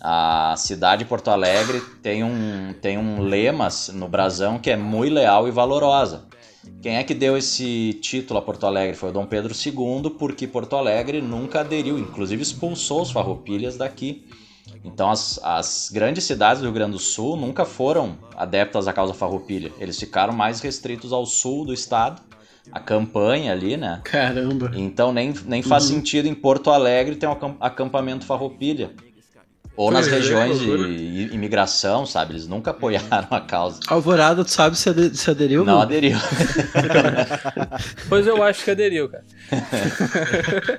A 0.00 0.54
cidade 0.56 1.04
de 1.04 1.08
Porto 1.08 1.28
Alegre 1.28 1.80
tem 2.02 2.24
um, 2.24 2.72
tem 2.80 2.96
um 2.96 3.20
lema 3.22 3.68
no 3.92 4.08
brasão 4.08 4.58
que 4.58 4.70
é 4.70 4.76
muito 4.76 5.12
leal 5.14 5.46
e 5.46 5.50
valorosa. 5.50 6.24
Quem 6.82 6.96
é 6.96 7.04
que 7.04 7.12
deu 7.14 7.36
esse 7.36 7.98
título 8.00 8.38
a 8.38 8.42
Porto 8.42 8.64
Alegre? 8.66 8.96
Foi 8.96 9.10
o 9.10 9.12
Dom 9.12 9.26
Pedro 9.26 9.52
II, 9.54 10.10
porque 10.18 10.46
Porto 10.46 10.76
Alegre 10.76 11.20
nunca 11.20 11.60
aderiu, 11.60 11.98
inclusive 11.98 12.42
expulsou 12.42 13.02
os 13.02 13.10
farroupilhas 13.10 13.76
daqui. 13.76 14.26
Então 14.84 15.10
as, 15.10 15.38
as 15.42 15.90
grandes 15.92 16.24
cidades 16.24 16.60
do 16.62 16.64
Rio 16.66 16.72
Grande 16.74 16.92
do 16.92 16.98
Sul 16.98 17.36
nunca 17.36 17.66
foram 17.66 18.16
adeptas 18.34 18.88
à 18.88 18.92
causa 18.94 19.12
farroupilha. 19.12 19.70
Eles 19.78 19.98
ficaram 19.98 20.32
mais 20.32 20.60
restritos 20.60 21.12
ao 21.12 21.26
sul 21.26 21.66
do 21.66 21.74
estado, 21.74 22.22
a 22.72 22.80
campanha 22.80 23.52
ali, 23.52 23.76
né? 23.76 24.00
Caramba. 24.04 24.70
Então 24.74 25.12
nem, 25.12 25.34
nem 25.44 25.60
faz 25.60 25.84
Uhum. 25.84 25.96
sentido 25.96 26.26
em 26.28 26.34
Porto 26.34 26.70
Alegre 26.70 27.16
ter 27.16 27.26
um 27.26 27.32
acam- 27.32 27.56
acampamento 27.60 28.24
farroupilha. 28.24 28.92
Ou 29.80 29.90
nas 29.90 30.06
é, 30.08 30.10
regiões 30.10 30.58
de 30.58 31.30
imigração, 31.32 32.04
sabe? 32.04 32.32
Eles 32.32 32.46
nunca 32.46 32.70
apoiaram 32.70 33.28
a 33.30 33.40
causa. 33.40 33.80
Alvorada, 33.88 34.44
tu 34.44 34.50
sabe 34.50 34.76
se, 34.76 34.90
ade- 34.90 35.16
se 35.16 35.30
aderiu? 35.30 35.64
Não 35.64 35.80
aderiu. 35.80 36.18
Pois 38.06 38.26
eu 38.26 38.42
acho 38.42 38.62
que 38.62 38.70
aderiu, 38.72 39.08
cara. 39.08 39.24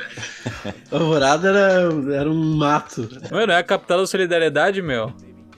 Alvorada 0.91 1.49
era, 1.49 2.15
era 2.15 2.29
um 2.29 2.55
mato. 2.57 3.09
Mano, 3.31 3.51
é 3.51 3.57
a 3.57 3.63
capital 3.63 4.01
da 4.01 4.07
solidariedade, 4.07 4.81
meu. 4.83 5.11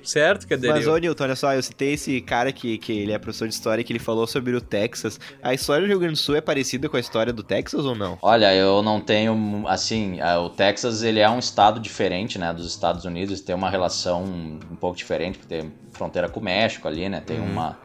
Certo 0.03 0.47
que 0.47 0.53
aderiu. 0.53 0.75
Mas, 0.75 0.87
ô 0.87 0.97
Newton, 0.97 1.23
olha 1.23 1.35
só, 1.35 1.53
eu 1.53 1.63
citei 1.63 1.93
esse 1.93 2.21
cara 2.21 2.51
que, 2.51 2.77
que 2.77 2.91
ele 2.91 3.11
é 3.11 3.17
professor 3.17 3.47
de 3.47 3.53
história 3.53 3.83
que 3.83 3.91
ele 3.91 3.99
falou 3.99 4.27
sobre 4.27 4.55
o 4.55 4.61
Texas. 4.61 5.19
A 5.41 5.53
história 5.53 5.85
do 5.85 5.89
Rio 5.89 5.99
Grande 5.99 6.15
do 6.15 6.19
Sul 6.19 6.35
é 6.35 6.41
parecida 6.41 6.89
com 6.89 6.97
a 6.97 6.99
história 6.99 7.31
do 7.31 7.43
Texas 7.43 7.85
ou 7.85 7.95
não? 7.95 8.17
Olha, 8.21 8.53
eu 8.53 8.81
não 8.81 8.99
tenho, 8.99 9.63
assim, 9.67 10.19
o 10.21 10.49
Texas 10.49 11.03
ele 11.03 11.19
é 11.19 11.29
um 11.29 11.39
estado 11.39 11.79
diferente, 11.79 12.37
né, 12.37 12.53
dos 12.53 12.67
Estados 12.67 13.05
Unidos, 13.05 13.41
tem 13.41 13.55
uma 13.55 13.69
relação 13.69 14.23
um 14.23 14.75
pouco 14.75 14.97
diferente, 14.97 15.39
porque 15.39 15.55
tem 15.55 15.73
fronteira 15.91 16.27
com 16.29 16.39
o 16.39 16.43
México 16.43 16.87
ali, 16.87 17.07
né, 17.09 17.21
tem 17.25 17.39
uma... 17.39 17.77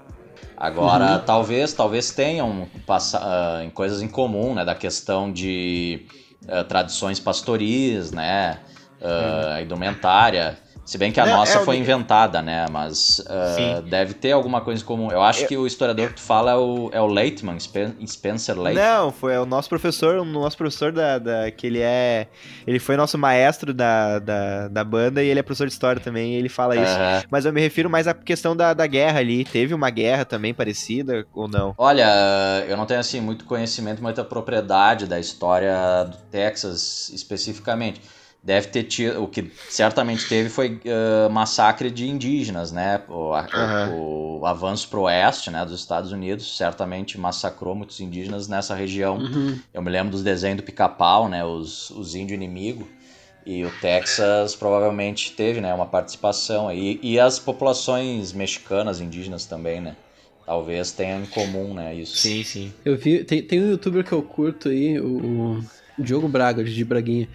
Agora, 0.56 1.20
talvez, 1.20 1.72
talvez 1.72 2.10
tenham 2.10 2.66
passa- 2.84 3.20
ah, 3.22 3.64
em 3.64 3.70
coisas 3.70 4.02
em 4.02 4.08
comum, 4.08 4.54
né, 4.54 4.64
da 4.64 4.74
questão 4.74 5.32
de 5.32 6.06
ah, 6.48 6.64
tradições 6.64 7.20
pastoris, 7.20 8.10
né, 8.10 8.58
ah, 9.00 9.54
a 9.54 9.62
indumentária, 9.62 10.58
se 10.88 10.96
bem 10.96 11.12
que 11.12 11.20
a 11.20 11.26
Não, 11.26 11.36
nossa 11.36 11.58
é 11.58 11.60
o- 11.60 11.64
foi 11.66 11.76
inventada, 11.76 12.40
né, 12.40 12.64
mas 12.70 13.22
Sim. 13.54 13.82
deve 13.90 14.14
ter 14.14 14.32
alguma 14.32 14.62
coisa 14.62 14.82
em 14.82 14.86
comum. 14.86 15.12
Eu 15.12 15.20
acho 15.22 15.46
que 15.46 15.54
o 15.54 15.66
historiador 15.66 16.08
que 16.08 16.14
tu 16.14 16.22
fala 16.22 16.52
é 16.52 16.54
o, 16.56 16.88
é 16.94 16.98
o 17.00 17.06
Leitman, 17.06 17.58
Spen- 17.58 17.94
Spencer 18.06 18.58
Leitman. 18.58 18.82
Não, 18.86 19.12
foi 19.12 19.36
o 19.36 19.44
nosso 19.44 19.68
professor, 19.68 20.16
o 20.16 20.24
nosso 20.24 20.56
professor 20.56 20.90
da, 20.90 21.18
da- 21.18 21.50
que 21.50 21.66
ele 21.66 21.80
é, 21.80 22.26
ele 22.66 22.78
foi 22.78 22.96
nosso 22.96 23.18
maestro 23.18 23.74
da, 23.74 24.18
da, 24.18 24.68
da 24.68 24.82
banda 24.82 25.22
e 25.22 25.28
ele 25.28 25.38
é 25.38 25.42
professor 25.42 25.66
de 25.66 25.74
história 25.74 26.00
também, 26.00 26.32
e 26.32 26.36
ele 26.36 26.48
fala 26.48 26.74
isso. 26.74 26.84
Aham. 26.96 27.22
Mas 27.30 27.44
eu 27.44 27.52
me 27.52 27.60
refiro 27.60 27.90
mais 27.90 28.08
à 28.08 28.14
questão 28.14 28.56
da, 28.56 28.72
da 28.72 28.86
guerra 28.86 29.18
ali. 29.20 29.44
Teve 29.44 29.74
uma 29.74 29.90
guerra 29.90 30.24
também 30.24 30.54
parecida 30.54 31.26
ou 31.34 31.46
não? 31.46 31.74
Olha, 31.76 32.06
eu 32.66 32.78
não 32.78 32.86
tenho 32.86 33.00
assim 33.00 33.20
muito 33.20 33.44
conhecimento, 33.44 34.02
muita 34.02 34.24
propriedade 34.24 35.06
da 35.06 35.20
história 35.20 36.04
do 36.04 36.16
Texas 36.30 37.10
especificamente. 37.10 38.00
Deve 38.42 38.68
ter 38.68 38.84
tido, 38.84 39.22
o 39.22 39.28
que 39.28 39.50
certamente 39.68 40.26
teve 40.28 40.48
foi 40.48 40.80
eh, 40.84 41.28
massacre 41.28 41.90
de 41.90 42.08
indígenas, 42.08 42.70
né? 42.70 43.02
O, 43.08 43.32
a- 43.34 43.48
Aham. 43.52 43.90
o 43.90 44.46
avanço 44.46 44.88
pro 44.88 45.02
oeste, 45.02 45.50
né, 45.50 45.64
dos 45.64 45.78
Estados 45.80 46.12
Unidos, 46.12 46.56
certamente 46.56 47.18
massacrou 47.18 47.74
muitos 47.74 48.00
indígenas 48.00 48.46
nessa 48.48 48.74
região. 48.74 49.18
Uhum. 49.18 49.58
Eu 49.74 49.82
me 49.82 49.90
lembro 49.90 50.12
dos 50.12 50.22
desenhos 50.22 50.58
do 50.58 50.62
pica-pau, 50.62 51.28
né, 51.28 51.44
os, 51.44 51.90
os 51.90 52.14
índios 52.14 52.36
inimigos. 52.36 52.86
E 53.44 53.64
o 53.64 53.70
Texas 53.80 54.54
provavelmente 54.54 55.32
teve, 55.32 55.60
né, 55.60 55.72
uma 55.74 55.86
participação 55.86 56.68
aí. 56.68 57.00
E 57.02 57.18
as 57.18 57.38
populações 57.38 58.32
mexicanas, 58.32 59.00
indígenas 59.00 59.46
também, 59.46 59.80
né? 59.80 59.96
Talvez 60.44 60.92
tenham 60.92 61.22
em 61.22 61.26
comum, 61.26 61.74
né, 61.74 61.94
isso. 61.94 62.16
Sim, 62.18 62.42
sim. 62.44 62.72
Eu 62.84 62.96
vi, 62.96 63.24
tem, 63.24 63.42
tem 63.42 63.62
um 63.62 63.70
youtuber 63.70 64.04
que 64.04 64.12
eu 64.12 64.22
curto 64.22 64.68
aí, 64.68 64.98
o, 65.00 65.58
o 65.96 66.02
Diogo 66.02 66.28
Braga, 66.28 66.64
de 66.64 66.84
Braguinha, 66.84 67.28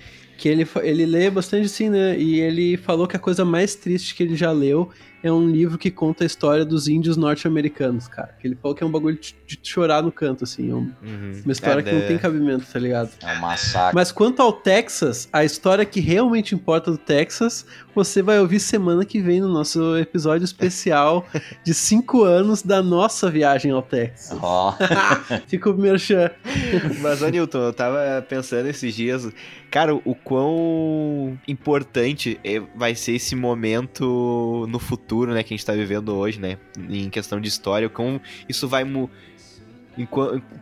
que 0.44 0.50
ele, 0.50 0.68
ele 0.82 1.06
lê 1.06 1.30
bastante 1.30 1.68
assim, 1.68 1.90
né? 1.90 2.20
E 2.20 2.42
ele 2.42 2.76
falou 2.76 3.08
que 3.08 3.16
a 3.16 3.20
coisa 3.20 3.46
mais 3.46 3.76
triste 3.76 4.14
que 4.14 4.24
ele 4.24 4.36
já 4.36 4.52
leu 4.52 4.90
é 5.24 5.32
um 5.32 5.48
livro 5.50 5.78
que 5.78 5.90
conta 5.90 6.24
a 6.24 6.28
história 6.28 6.66
dos 6.66 6.88
índios 6.88 7.16
norte-americanos, 7.16 8.08
cara. 8.08 8.36
Que 8.40 8.48
ele 8.48 8.56
falou 8.62 8.76
que 8.76 8.84
é 8.84 8.86
um 8.88 8.92
bagulho 8.92 9.18
de, 9.18 9.36
de 9.48 9.58
chorar 9.64 10.04
no 10.04 10.12
canto, 10.12 10.44
assim. 10.44 10.70
é 10.70 10.76
um- 10.76 10.92
Uhum. 11.02 11.42
uma 11.46 11.52
história 11.52 11.80
É, 11.80 11.84
que 11.84 11.92
não 11.94 12.02
tem 12.08 12.18
cabimento, 12.18 12.66
tá 12.72 12.78
ligado? 12.78 13.10
É 13.24 13.38
um 13.38 13.40
massacre. 13.40 13.96
Mas 13.96 14.12
quanto 14.12 14.42
ao 14.42 14.52
Texas, 14.52 15.30
a 15.32 15.44
história 15.46 15.86
que 15.86 16.00
realmente 16.02 16.54
importa 16.54 16.92
do 16.92 16.98
Texas, 16.98 17.66
você 17.96 18.22
vai 18.22 18.40
ouvir 18.40 18.60
semana 18.60 19.06
que 19.06 19.22
vem 19.22 19.40
no 19.40 19.48
nosso 19.48 19.96
episódio 19.98 20.44
especial 20.44 21.26
de 21.64 21.74
5 21.74 22.24
anos 22.24 22.62
da 22.62 22.84
nossa 22.84 23.30
viagem 23.32 23.72
ao 23.72 23.82
Texas. 23.82 24.38
Ó, 24.42 24.76
Fica 25.48 25.70
o 25.70 25.74
merchan. 25.78 26.30
Mas, 27.02 27.22
ô 27.22 27.30
Newton, 27.30 27.60
eu 27.60 27.74
tava 27.74 28.26
pensando 28.28 28.68
esses 28.68 28.94
dias, 28.94 29.30
cara, 29.72 29.94
o 29.96 30.14
quão 30.16 31.38
importante 31.48 32.40
é- 32.44 32.62
vai 32.76 32.96
ser 32.96 33.14
esse 33.14 33.36
momento 33.36 34.66
no 34.70 34.80
futuro, 34.80 35.13
né, 35.34 35.44
que 35.44 35.54
a 35.54 35.58
gente 35.58 35.66
tá 35.66 35.74
vivendo 35.74 36.14
hoje, 36.16 36.40
né, 36.40 36.58
em 36.90 37.10
questão 37.10 37.40
de 37.40 37.48
história, 37.48 37.88
o 37.88 37.90
quão 37.92 38.20
isso 38.50 38.68
vai 38.68 38.84
mu 38.84 39.10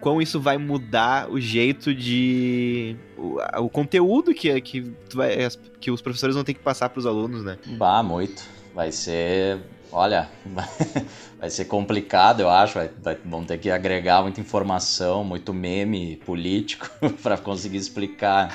quão 0.02 0.22
isso 0.22 0.41
vai 0.41 0.58
mudar 0.58 1.30
o 1.32 1.39
jeito 1.39 1.93
de. 1.95 2.95
o, 3.18 3.38
o 3.64 3.70
conteúdo 3.70 4.34
que, 4.34 4.60
que, 4.62 4.91
vai- 5.14 5.47
que 5.80 5.89
os 5.89 6.02
professores 6.02 6.36
vão 6.36 6.43
ter 6.43 6.54
que 6.54 6.60
passar 6.60 6.89
pros 6.89 7.06
alunos, 7.06 7.43
né? 7.43 7.58
bah, 7.78 8.04
muito. 8.04 8.43
Vai 8.76 8.91
ser. 8.91 9.60
olha, 9.91 10.30
vai 11.39 11.49
ser 11.49 11.66
complicado, 11.66 12.41
eu 12.41 12.49
acho. 12.49 12.74
Vai, 12.74 12.89
vai, 13.02 13.18
vão 13.24 13.43
ter 13.45 13.58
que 13.58 13.70
agregar 13.72 14.22
muita 14.22 14.41
informação, 14.41 15.24
muito 15.24 15.54
meme 15.54 16.18
político 16.26 16.89
para 17.24 17.38
conseguir 17.38 17.78
explicar 17.78 18.54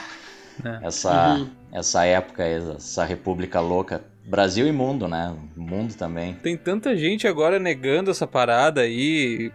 é. 0.65 0.87
essa, 0.87 1.35
uhum. 1.37 1.51
essa 1.73 2.05
época, 2.05 2.45
essa 2.45 3.05
república 3.05 3.61
louca. 3.61 4.03
Brasil 4.25 4.67
e 4.67 4.73
mundo, 4.73 5.07
né? 5.07 5.37
Mundo 5.57 5.95
também. 5.95 6.35
Tem 6.35 6.57
tanta 6.57 6.97
gente 6.97 7.29
agora 7.29 7.61
negando 7.61 8.11
essa 8.11 8.27
parada 8.27 8.81
aí, 8.81 9.53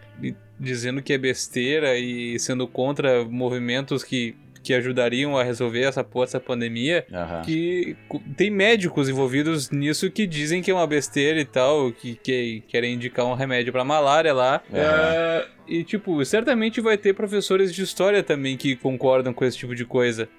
dizendo 0.58 1.02
que 1.02 1.12
é 1.12 1.18
besteira 1.18 1.98
e 1.98 2.40
sendo 2.40 2.66
contra 2.68 3.26
movimentos 3.26 4.02
que 4.02 4.36
que 4.64 4.74
ajudariam 4.74 5.38
a 5.38 5.44
resolver 5.44 5.82
essa 5.82 6.04
porra 6.04 6.26
dessa 6.26 6.40
pandemia, 6.40 7.06
uhum. 7.10 7.42
que 7.42 7.98
tem 8.38 8.50
médicos 8.50 9.10
envolvidos 9.10 9.70
nisso 9.72 10.10
que 10.12 10.28
dizem 10.28 10.62
que 10.62 10.70
é 10.70 10.74
uma 10.74 10.88
besteira 10.88 11.40
e 11.40 11.46
tal, 11.46 11.92
que, 11.92 12.16
que 12.16 12.64
querem 12.68 12.94
indicar 12.94 13.26
um 13.26 13.34
remédio 13.34 13.74
para 13.74 13.84
malária 13.84 14.34
lá. 14.34 14.62
Uhum. 14.70 14.78
É, 14.78 15.48
e, 15.68 15.84
tipo, 15.84 16.24
certamente 16.26 16.80
vai 16.82 16.98
ter 16.98 17.14
professores 17.14 17.74
de 17.74 17.82
história 17.82 18.22
também 18.22 18.58
que 18.58 18.76
concordam 18.76 19.34
com 19.34 19.44
esse 19.46 19.58
tipo 19.58 19.76
de 19.76 19.86
coisa. 19.86 20.30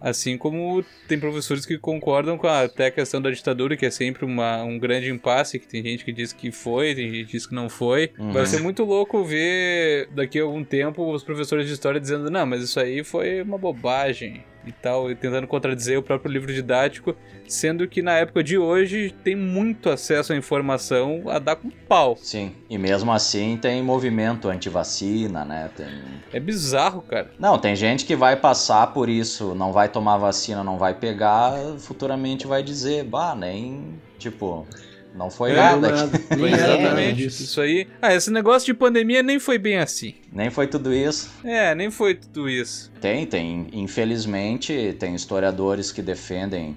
Assim 0.00 0.38
como 0.38 0.84
tem 1.06 1.18
professores 1.18 1.66
que 1.66 1.76
concordam 1.78 2.38
com 2.38 2.46
a, 2.46 2.62
até 2.62 2.86
a 2.86 2.90
questão 2.90 3.20
da 3.20 3.30
ditadura, 3.30 3.76
que 3.76 3.86
é 3.86 3.90
sempre 3.90 4.24
uma, 4.24 4.62
um 4.62 4.78
grande 4.78 5.10
impasse, 5.10 5.58
que 5.58 5.68
tem 5.68 5.82
gente 5.82 6.04
que 6.04 6.12
diz 6.12 6.32
que 6.32 6.50
foi, 6.50 6.94
tem 6.94 7.10
gente 7.10 7.26
que 7.26 7.32
diz 7.32 7.46
que 7.46 7.54
não 7.54 7.68
foi. 7.68 8.10
Uhum. 8.18 8.32
Vai 8.32 8.46
ser 8.46 8.60
muito 8.60 8.84
louco 8.84 9.22
ver 9.24 10.08
daqui 10.12 10.38
a 10.38 10.42
algum 10.42 10.64
tempo 10.64 11.12
os 11.12 11.22
professores 11.22 11.66
de 11.66 11.72
história 11.72 12.00
dizendo, 12.00 12.30
não, 12.30 12.46
mas 12.46 12.62
isso 12.62 12.80
aí 12.80 13.04
foi 13.04 13.42
uma 13.42 13.58
bobagem 13.58 14.44
e 14.64 14.72
tal, 14.72 15.10
e 15.10 15.14
tentando 15.14 15.46
contradizer 15.46 15.98
o 15.98 16.02
próprio 16.02 16.30
livro 16.30 16.52
didático, 16.52 17.14
sendo 17.48 17.88
que 17.88 18.02
na 18.02 18.12
época 18.12 18.42
de 18.42 18.58
hoje 18.58 19.14
tem 19.24 19.34
muito 19.34 19.90
acesso 19.90 20.32
à 20.32 20.36
informação 20.36 21.22
a 21.26 21.38
dar 21.38 21.56
com 21.56 21.70
pau. 21.70 22.16
Sim, 22.16 22.52
e 22.68 22.78
mesmo 22.78 23.12
assim 23.12 23.58
tem 23.60 23.82
movimento 23.82 24.48
anti-vacina, 24.48 25.44
né? 25.44 25.70
Tem... 25.76 25.88
É 26.32 26.38
bizarro, 26.38 27.02
cara. 27.02 27.30
Não, 27.38 27.58
tem 27.58 27.74
gente 27.74 28.04
que 28.04 28.14
vai 28.14 28.36
passar 28.36 28.88
por 28.88 29.08
isso, 29.08 29.54
não 29.54 29.72
vai 29.72 29.88
tomar 29.88 30.16
vacina, 30.16 30.62
não 30.62 30.78
vai 30.78 30.94
pegar, 30.94 31.54
futuramente 31.78 32.46
vai 32.46 32.62
dizer, 32.62 33.04
bah, 33.04 33.34
nem, 33.34 34.00
tipo, 34.18 34.66
não 35.20 35.30
foi 35.30 35.50
é, 35.50 35.56
nada. 35.56 35.90
nada. 35.90 36.18
Foi 36.34 36.50
exatamente. 36.50 37.26
Isso 37.26 37.60
aí. 37.60 37.86
Ah, 38.00 38.14
esse 38.14 38.30
negócio 38.30 38.64
de 38.64 38.72
pandemia 38.72 39.22
nem 39.22 39.38
foi 39.38 39.58
bem 39.58 39.76
assim. 39.76 40.14
Nem 40.32 40.48
foi 40.48 40.66
tudo 40.66 40.94
isso. 40.94 41.30
É, 41.44 41.74
nem 41.74 41.90
foi 41.90 42.14
tudo 42.14 42.48
isso. 42.48 42.90
Tem, 43.02 43.26
tem. 43.26 43.66
Infelizmente, 43.70 44.96
tem 44.98 45.14
historiadores 45.14 45.92
que 45.92 46.00
defendem 46.00 46.74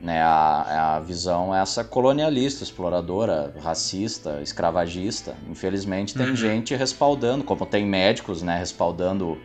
né, 0.00 0.22
a, 0.22 0.96
a 0.96 1.00
visão 1.00 1.52
essa 1.52 1.82
colonialista, 1.82 2.62
exploradora, 2.62 3.52
racista, 3.60 4.40
escravagista. 4.40 5.36
Infelizmente, 5.50 6.14
tem 6.14 6.28
uhum. 6.28 6.36
gente 6.36 6.76
respaldando, 6.76 7.42
como 7.42 7.66
tem 7.66 7.84
médicos, 7.84 8.40
né, 8.40 8.56
respaldando 8.56 9.36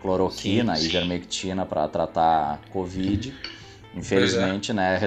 cloroquina 0.00 0.74
sim, 0.74 0.80
sim. 0.80 0.86
e 0.86 0.88
ivermectina 0.88 1.66
para 1.66 1.86
tratar 1.86 2.62
Covid. 2.72 3.34
Infelizmente, 3.94 4.70
é. 4.70 4.74
né? 4.74 5.00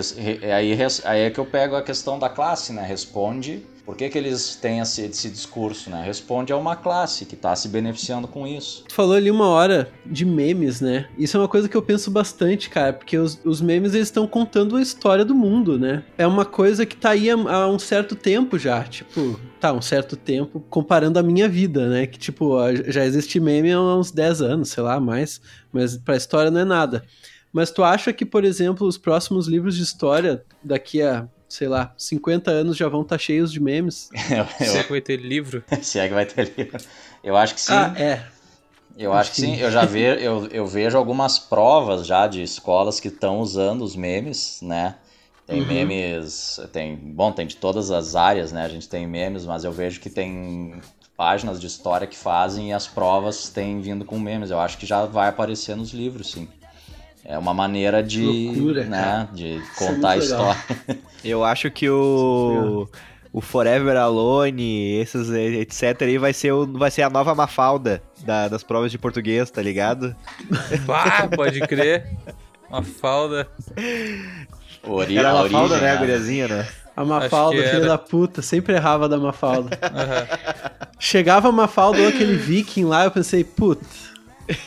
Aí, 0.55 0.77
aí 1.05 1.21
é 1.21 1.29
que 1.29 1.39
eu 1.39 1.45
pego 1.45 1.75
a 1.75 1.81
questão 1.81 2.19
da 2.19 2.29
classe, 2.29 2.73
né? 2.73 2.85
Responde. 2.85 3.63
Por 3.85 3.97
que, 3.97 4.07
que 4.07 4.17
eles 4.17 4.55
têm 4.55 4.79
esse, 4.79 5.01
esse 5.01 5.29
discurso, 5.29 5.89
né? 5.89 6.01
Responde 6.05 6.53
a 6.53 6.57
uma 6.57 6.73
classe 6.73 7.25
que 7.25 7.35
está 7.35 7.53
se 7.53 7.67
beneficiando 7.67 8.29
com 8.29 8.47
isso. 8.47 8.85
Tu 8.87 8.93
falou 8.93 9.13
ali 9.13 9.29
uma 9.29 9.47
hora 9.47 9.91
de 10.05 10.23
memes, 10.23 10.79
né? 10.79 11.09
Isso 11.17 11.35
é 11.35 11.39
uma 11.41 11.49
coisa 11.49 11.67
que 11.67 11.75
eu 11.75 11.81
penso 11.81 12.09
bastante, 12.09 12.69
cara, 12.69 12.93
porque 12.93 13.17
os, 13.17 13.37
os 13.43 13.59
memes 13.59 13.93
eles 13.93 14.07
estão 14.07 14.25
contando 14.25 14.77
a 14.77 14.81
história 14.81 15.25
do 15.25 15.35
mundo, 15.35 15.77
né? 15.77 16.01
É 16.17 16.25
uma 16.25 16.45
coisa 16.45 16.85
que 16.85 16.95
tá 16.95 17.09
aí 17.09 17.29
há, 17.29 17.33
há 17.33 17.67
um 17.67 17.77
certo 17.77 18.15
tempo 18.15 18.57
já, 18.57 18.81
tipo, 18.83 19.37
tá, 19.59 19.73
um 19.73 19.81
certo 19.81 20.15
tempo 20.15 20.61
comparando 20.69 21.19
a 21.19 21.23
minha 21.23 21.49
vida, 21.49 21.89
né? 21.89 22.07
Que, 22.07 22.17
tipo, 22.17 22.55
já 22.87 23.03
existe 23.03 23.37
meme 23.37 23.73
há 23.73 23.81
uns 23.81 24.11
10 24.11 24.41
anos, 24.41 24.69
sei 24.69 24.81
lá, 24.81 24.97
mais, 24.97 25.41
mas 25.73 25.97
pra 25.97 26.15
história 26.15 26.49
não 26.49 26.61
é 26.61 26.65
nada. 26.65 27.03
Mas 27.53 27.69
tu 27.69 27.83
acha 27.83 28.11
que, 28.11 28.25
por 28.25 28.43
exemplo, 28.43 28.87
os 28.87 28.97
próximos 28.97 29.47
livros 29.47 29.77
de 29.77 29.83
história, 29.83 30.43
daqui 30.63 31.03
a, 31.03 31.27
sei 31.47 31.67
lá, 31.67 31.93
50 31.95 32.49
anos 32.49 32.75
já 32.75 32.89
vão 32.89 33.03
estar 33.03 33.15
tá 33.15 33.19
cheios 33.19 33.51
de 33.51 33.61
memes? 33.61 34.09
Se 34.57 34.77
é 34.77 34.83
que 34.83 34.89
vai 34.89 35.01
ter 35.01 35.17
livro. 35.17 35.63
Se 35.83 35.99
é 35.99 36.07
que 36.07 36.13
vai 36.15 36.25
ter 36.25 36.51
livro. 36.57 36.83
Eu 37.23 37.37
acho 37.37 37.53
que 37.53 37.61
sim. 37.61 37.73
Ah, 37.73 37.93
é. 37.95 38.25
Eu 38.97 39.11
acho, 39.11 39.21
acho 39.21 39.31
que 39.31 39.41
sim. 39.41 39.55
Eu 39.57 39.71
já 39.71 39.85
ve, 39.85 40.01
eu, 40.01 40.47
eu 40.47 40.65
vejo 40.65 40.97
algumas 40.97 41.37
provas 41.37 42.07
já 42.07 42.25
de 42.27 42.41
escolas 42.41 42.99
que 42.99 43.07
estão 43.07 43.39
usando 43.39 43.83
os 43.83 43.95
memes, 43.95 44.59
né? 44.61 44.95
Tem 45.45 45.61
uhum. 45.61 45.67
memes, 45.67 46.59
tem, 46.71 46.95
bom, 46.95 47.31
tem 47.31 47.45
de 47.45 47.57
todas 47.57 47.91
as 47.91 48.15
áreas, 48.15 48.51
né? 48.51 48.63
A 48.63 48.69
gente 48.69 48.87
tem 48.89 49.05
memes, 49.05 49.45
mas 49.45 49.63
eu 49.63 49.71
vejo 49.71 49.99
que 49.99 50.09
tem 50.09 50.79
páginas 51.15 51.59
de 51.59 51.67
história 51.67 52.07
que 52.07 52.17
fazem 52.17 52.69
e 52.69 52.73
as 52.73 52.87
provas 52.87 53.49
têm 53.49 53.79
vindo 53.81 54.05
com 54.05 54.17
memes. 54.17 54.49
Eu 54.49 54.59
acho 54.59 54.77
que 54.77 54.85
já 54.85 55.05
vai 55.05 55.29
aparecer 55.29 55.75
nos 55.75 55.91
livros, 55.91 56.31
sim. 56.31 56.47
É 57.25 57.37
uma 57.37 57.53
maneira 57.53 58.03
de, 58.03 58.25
Loucura, 58.25 58.83
né, 58.83 59.27
de 59.33 59.57
é 59.57 59.61
contar 59.77 60.09
a 60.11 60.17
história. 60.17 60.57
Eu 61.23 61.43
acho 61.43 61.71
que 61.71 61.89
o 61.89 62.87
o 63.33 63.41
Forever 63.41 63.97
Alone, 63.97 64.99
esses 64.99 65.31
etc 65.31 66.03
aí 66.03 66.19
vai 66.19 66.31
ser 66.31 66.51
o, 66.51 66.67
vai 66.77 66.91
ser 66.91 67.01
a 67.01 67.09
nova 67.09 67.33
Mafalda 67.33 68.03
da, 68.23 68.47
das 68.47 68.61
provas 68.61 68.91
de 68.91 68.99
português, 68.99 69.49
tá 69.49 69.59
ligado? 69.59 70.15
Ah, 70.87 71.27
pode 71.35 71.59
crer. 71.61 72.15
Mafalda. 72.69 73.47
Ori 74.85 75.17
era 75.17 75.31
a 75.31 75.43
Mafalda, 75.43 75.79
né, 75.79 75.91
a 75.91 75.95
guriazinha, 75.95 76.47
né? 76.47 76.67
A 76.95 77.03
Mafalda, 77.03 77.57
filha 77.63 77.87
da 77.87 77.97
puta, 77.97 78.43
sempre 78.43 78.75
errava 78.75 79.09
da 79.09 79.17
Mafalda. 79.17 79.79
Uhum. 79.81 80.89
Chegava 80.99 81.49
a 81.49 81.51
Mafalda 81.51 82.01
ou 82.01 82.09
aquele 82.09 82.35
viking 82.35 82.85
lá, 82.85 83.05
eu 83.05 83.11
pensei, 83.11 83.43
puta, 83.43 83.83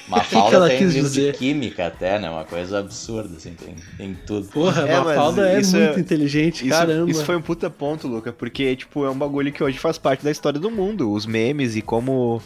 Mafalda 0.08 0.68
que 0.70 0.78
tem 0.78 0.86
livro 0.86 1.08
dizer? 1.08 1.32
de 1.32 1.38
química 1.38 1.86
até, 1.86 2.18
né? 2.18 2.30
Uma 2.30 2.44
coisa 2.44 2.78
absurda, 2.78 3.36
assim, 3.36 3.54
tem, 3.54 3.74
tem 3.96 4.16
tudo. 4.26 4.48
Porra, 4.48 4.82
é, 4.82 4.98
Mafalda 4.98 5.48
é 5.48 5.62
muito 5.62 5.76
é, 5.76 6.00
inteligente, 6.00 6.66
isso, 6.66 6.76
caramba. 6.76 7.10
Isso 7.10 7.24
foi 7.24 7.36
um 7.36 7.42
puta 7.42 7.68
ponto, 7.68 8.08
Luca, 8.08 8.32
porque, 8.32 8.76
tipo, 8.76 9.04
é 9.04 9.10
um 9.10 9.16
bagulho 9.18 9.52
que 9.52 9.62
hoje 9.62 9.78
faz 9.78 9.98
parte 9.98 10.24
da 10.24 10.30
história 10.30 10.58
do 10.58 10.70
mundo. 10.70 11.12
Os 11.12 11.26
memes 11.26 11.76
e 11.76 11.82
como 11.82 12.40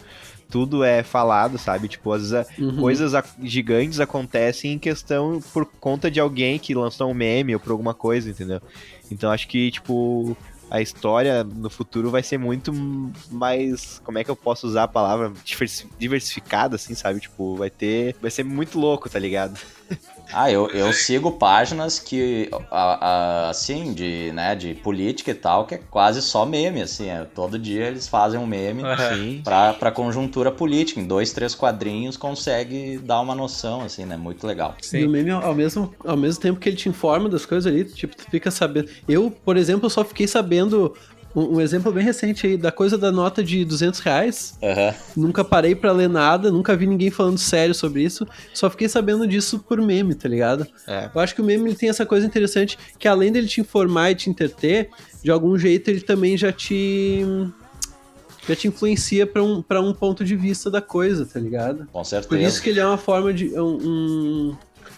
tudo 0.51 0.83
é 0.83 1.01
falado, 1.01 1.57
sabe? 1.57 1.87
Tipo, 1.87 2.11
às 2.11 2.29
vezes 2.29 2.59
uhum. 2.59 2.77
coisas 2.77 3.13
gigantes 3.41 3.99
acontecem 4.01 4.73
em 4.73 4.77
questão 4.77 5.41
por 5.53 5.65
conta 5.65 6.11
de 6.11 6.19
alguém 6.19 6.59
que 6.59 6.75
lançou 6.75 7.09
um 7.09 7.13
meme 7.13 7.53
ou 7.53 7.59
por 7.59 7.71
alguma 7.71 7.93
coisa, 7.93 8.29
entendeu? 8.29 8.61
Então 9.09 9.31
acho 9.31 9.47
que, 9.47 9.71
tipo, 9.71 10.35
a 10.71 10.81
história 10.81 11.43
no 11.43 11.69
futuro 11.69 12.09
vai 12.09 12.23
ser 12.23 12.37
muito 12.37 12.71
mais. 13.29 13.99
Como 14.05 14.17
é 14.17 14.23
que 14.23 14.31
eu 14.31 14.37
posso 14.37 14.65
usar 14.65 14.83
a 14.83 14.87
palavra? 14.87 15.33
Diversificada, 15.99 16.77
assim, 16.77 16.95
sabe? 16.95 17.19
Tipo, 17.19 17.57
vai 17.57 17.69
ter. 17.69 18.15
Vai 18.21 18.31
ser 18.31 18.45
muito 18.45 18.79
louco, 18.79 19.09
tá 19.09 19.19
ligado? 19.19 19.59
Ah, 20.33 20.51
eu, 20.51 20.67
eu 20.69 20.91
sigo 20.93 21.31
páginas 21.31 21.99
que, 21.99 22.49
assim, 23.49 23.93
de, 23.93 24.31
né, 24.33 24.55
de 24.55 24.73
política 24.73 25.31
e 25.31 25.35
tal, 25.35 25.65
que 25.65 25.75
é 25.75 25.77
quase 25.89 26.21
só 26.21 26.45
meme, 26.45 26.81
assim. 26.81 27.09
É, 27.09 27.25
todo 27.25 27.59
dia 27.59 27.87
eles 27.87 28.07
fazem 28.07 28.39
um 28.39 28.45
meme 28.45 28.83
uhum. 28.83 29.41
pra, 29.43 29.73
pra 29.73 29.91
conjuntura 29.91 30.51
política. 30.51 30.99
Em 30.99 31.05
dois, 31.05 31.31
três 31.31 31.55
quadrinhos 31.55 32.17
consegue 32.17 32.97
dar 32.99 33.19
uma 33.21 33.35
noção, 33.35 33.81
assim, 33.81 34.05
né? 34.05 34.17
Muito 34.17 34.45
legal. 34.45 34.75
Sim. 34.81 34.99
E 34.99 35.05
o 35.05 35.09
meme, 35.09 35.31
ao 35.31 35.53
mesmo, 35.53 35.93
ao 36.05 36.17
mesmo 36.17 36.41
tempo 36.41 36.59
que 36.59 36.69
ele 36.69 36.77
te 36.77 36.89
informa 36.89 37.27
das 37.29 37.45
coisas 37.45 37.71
ali, 37.71 37.83
tipo, 37.85 38.15
tu 38.15 38.23
fica 38.29 38.49
sabendo. 38.51 38.89
Eu, 39.07 39.31
por 39.31 39.57
exemplo, 39.57 39.89
só 39.89 40.03
fiquei 40.03 40.27
sabendo 40.27 40.95
um, 41.35 41.55
um, 41.55 41.61
exemplo 41.61 41.91
bem 41.91 42.03
recente 42.03 42.47
aí 42.47 42.57
da 42.57 42.71
coisa 42.71 42.97
da 42.97 43.11
nota 43.11 43.43
de 43.43 43.63
200 43.65 43.99
reais. 43.99 44.57
Uhum. 44.61 45.25
Nunca 45.27 45.43
parei 45.43 45.75
para 45.75 45.91
ler 45.91 46.09
nada, 46.09 46.51
nunca 46.51 46.75
vi 46.75 46.85
ninguém 46.85 47.09
falando 47.09 47.37
sério 47.37 47.73
sobre 47.73 48.03
isso. 48.03 48.27
Só 48.53 48.69
fiquei 48.69 48.89
sabendo 48.89 49.27
disso 49.27 49.59
por 49.59 49.81
meme, 49.81 50.15
tá 50.15 50.27
ligado? 50.27 50.67
É. 50.87 51.09
Eu 51.13 51.21
acho 51.21 51.35
que 51.35 51.41
o 51.41 51.43
meme 51.43 51.69
ele 51.69 51.75
tem 51.75 51.89
essa 51.89 52.05
coisa 52.05 52.25
interessante 52.25 52.77
que 52.97 53.07
além 53.07 53.31
dele 53.31 53.47
te 53.47 53.61
informar 53.61 54.11
e 54.11 54.15
te 54.15 54.29
entreter, 54.29 54.89
de 55.23 55.31
algum 55.31 55.57
jeito 55.57 55.89
ele 55.89 56.01
também 56.01 56.37
já 56.37 56.51
te 56.51 57.25
já 58.47 58.55
te 58.55 58.67
influencia 58.67 59.27
para 59.27 59.43
um, 59.43 59.61
pra 59.61 59.81
um 59.81 59.93
ponto 59.93 60.25
de 60.25 60.35
vista 60.35 60.69
da 60.69 60.81
coisa, 60.81 61.25
tá 61.25 61.39
ligado? 61.39 61.87
Com 61.91 62.03
certeza. 62.03 62.29
Por 62.29 62.39
isso 62.39 62.61
que 62.61 62.69
ele 62.69 62.79
é 62.79 62.85
uma 62.85 62.97
forma 62.97 63.33
de. 63.33 63.57
um, 63.59 63.77
um 63.81 64.57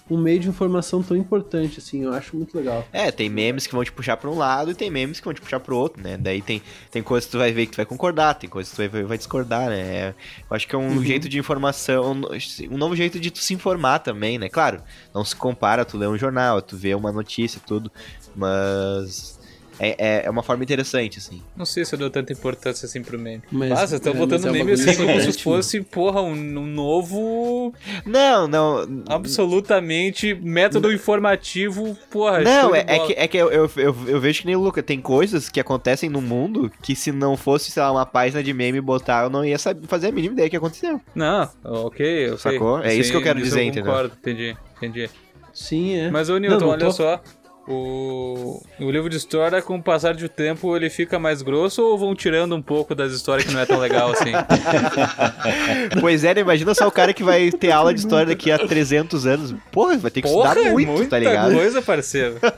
um 0.10 0.18
meio 0.18 0.40
de 0.40 0.50
informação 0.50 1.02
tão 1.02 1.16
importante, 1.16 1.80
assim, 1.80 2.04
eu 2.04 2.14
acho 2.14 2.36
muito 2.36 2.56
legal. 2.58 2.86
É, 2.92 3.10
tem 3.12 3.30
memes 3.30 3.66
que 3.66 3.74
vão 3.74 3.84
te 3.84 3.92
puxar 3.92 4.18
para 4.18 4.30
um 4.30 4.38
lado 4.38 4.72
e 4.72 4.76
tem 4.76 4.92
memes 4.92 5.20
que 5.20 5.26
vão 5.26 5.34
te 5.34 5.42
puxar 5.42 5.60
para 5.60 5.74
outro, 5.74 6.04
né? 6.04 6.18
Daí 6.18 6.42
tem, 6.42 6.62
tem 6.92 7.02
coisas 7.02 7.26
que 7.26 7.32
tu 7.32 7.38
vai 7.38 7.52
ver 7.52 7.66
que 7.66 7.72
tu 7.72 7.78
vai 7.78 7.86
concordar, 7.86 8.34
tem 8.36 8.50
coisas 8.50 8.74
que 8.74 8.76
tu 8.76 8.90
vai, 8.90 9.04
vai 9.04 9.18
discordar, 9.18 9.70
né? 9.70 10.10
Eu 10.50 10.56
acho 10.56 10.68
que 10.68 10.76
é 10.76 10.78
um 10.78 10.98
uhum. 10.98 11.04
jeito 11.04 11.30
de 11.30 11.40
informação, 11.40 12.22
um 12.70 12.78
novo 12.78 12.96
jeito 12.96 13.20
de 13.20 13.32
tu 13.32 13.40
se 13.40 13.54
informar 13.54 14.00
também, 14.00 14.38
né? 14.38 14.50
Claro, 14.50 14.82
não 15.14 15.24
se 15.24 15.36
compara 15.36 15.86
tu 15.86 15.98
ler 15.98 16.08
um 16.08 16.18
jornal, 16.18 16.62
tu 16.62 16.76
vê 16.76 16.94
uma 16.94 17.12
notícia 17.12 17.62
tudo, 17.66 17.92
mas 18.36 19.40
É, 19.80 19.96
é, 19.98 20.26
é 20.26 20.30
uma 20.30 20.44
forma 20.44 20.64
interessante, 20.64 21.18
assim. 21.20 21.42
Não 21.56 21.66
sei 21.66 21.84
se 21.84 21.94
eu 21.96 22.00
dou 22.00 22.10
tanta 22.10 22.32
importância 22.32 22.86
assim 22.86 23.02
pro 23.02 23.18
meme. 23.18 23.42
Mas- 23.52 23.70
vocês 23.80 23.94
estão 23.94 24.14
é, 24.14 24.16
botando 24.16 24.48
é 24.48 24.52
meme 24.52 24.72
assim 24.74 24.96
como 24.96 25.20
se 25.20 25.40
fosse, 25.40 25.82
porra, 25.82 26.22
um, 26.22 26.32
um 26.32 26.66
novo. 26.68 27.74
Não, 28.06 28.48
não. 28.48 29.04
Absolutamente 29.08 30.34
método 30.36 30.92
informativo, 30.92 31.98
porra. 32.10 32.42
Não, 32.42 32.76
é, 32.76 32.86
é 32.88 33.00
que, 33.00 33.14
é 33.14 33.28
que 33.28 33.38
eu, 33.38 33.52
eu, 33.52 33.72
eu, 33.76 33.96
eu 34.08 34.20
vejo 34.20 34.42
que 34.42 34.46
nem 34.48 34.56
o 34.56 34.62
Luca. 34.62 34.84
Tem 34.84 35.00
coisas 35.02 35.50
que 35.50 35.60
acontecem 35.60 36.10
no 36.10 36.22
mundo 36.22 36.72
que 36.82 36.96
se 36.96 37.12
não 37.12 37.36
fosse, 37.36 37.72
sei 37.72 37.82
lá, 37.82 37.92
uma 37.92 38.06
página 38.06 38.44
de 38.44 38.54
meme 38.54 38.80
botar, 38.82 39.24
eu 39.24 39.30
não 39.30 39.44
ia 39.44 39.58
saber, 39.58 39.88
fazer 39.88 40.08
a 40.08 40.12
mínima 40.12 40.34
ideia 40.34 40.50
que 40.50 40.58
aconteceu. 40.58 41.02
Não, 41.16 41.50
ok, 41.64 42.32
ok. 42.32 42.38
Sacou? 42.38 42.80
É 42.84 42.94
isso 42.96 43.12
que 43.12 43.18
eu 43.18 43.22
quero 43.24 43.42
dizer, 43.42 43.64
entendeu? 43.64 43.86
concordo, 43.92 44.16
entendi, 44.20 44.56
entendi. 44.78 45.10
Sim, 45.54 45.96
é. 45.98 46.12
Mas, 46.12 46.30
ô 46.30 46.38
Newton, 46.38 46.56
Não, 46.56 46.68
não 46.68 46.74
olha 46.74 46.86
tô- 46.86 46.92
só. 46.92 47.22
O, 47.66 48.62
o 48.78 48.92
livro 48.92 49.10
de 49.10 49.16
história, 49.16 49.62
com 49.62 49.78
o 49.78 49.82
passar 49.82 50.14
do 50.16 50.28
tempo, 50.28 50.76
ele 50.76 50.90
fica 50.90 51.18
mais 51.18 51.42
grosso 51.42 51.82
ou 51.82 51.98
vão 51.98 52.14
tirando 52.14 52.54
um 52.56 52.62
pouco 52.62 52.94
das 52.94 53.14
histórias 53.14 53.48
que 53.48 53.54
não 53.54 53.62
é 53.62 53.66
tão 53.66 53.80
legal 53.80 54.12
assim? 54.12 54.32
Pois 56.02 56.24
é, 56.26 56.34
né? 56.34 56.42
Imagina 56.42 56.74
só 56.74 56.88
o 56.88 56.92
cara 56.92 57.14
que 57.14 57.24
vai 57.24 57.52
ter 57.52 57.72
aula 57.72 57.94
de 57.94 58.02
história 58.02 58.26
daqui 58.28 58.52
a 58.52 58.60
300 58.60 59.26
anos. 59.26 59.56
Porra, 59.72 59.98
vai 59.98 60.12
ter 60.12 60.22
que 60.22 60.28
Porra, 60.28 60.50
estudar 60.50 60.68
é 60.68 60.72
muito, 60.74 60.92
muita 60.92 61.10
tá 61.12 61.20
ligado? 61.20 61.54
coisa, 61.54 61.82
parceiro. 61.82 62.36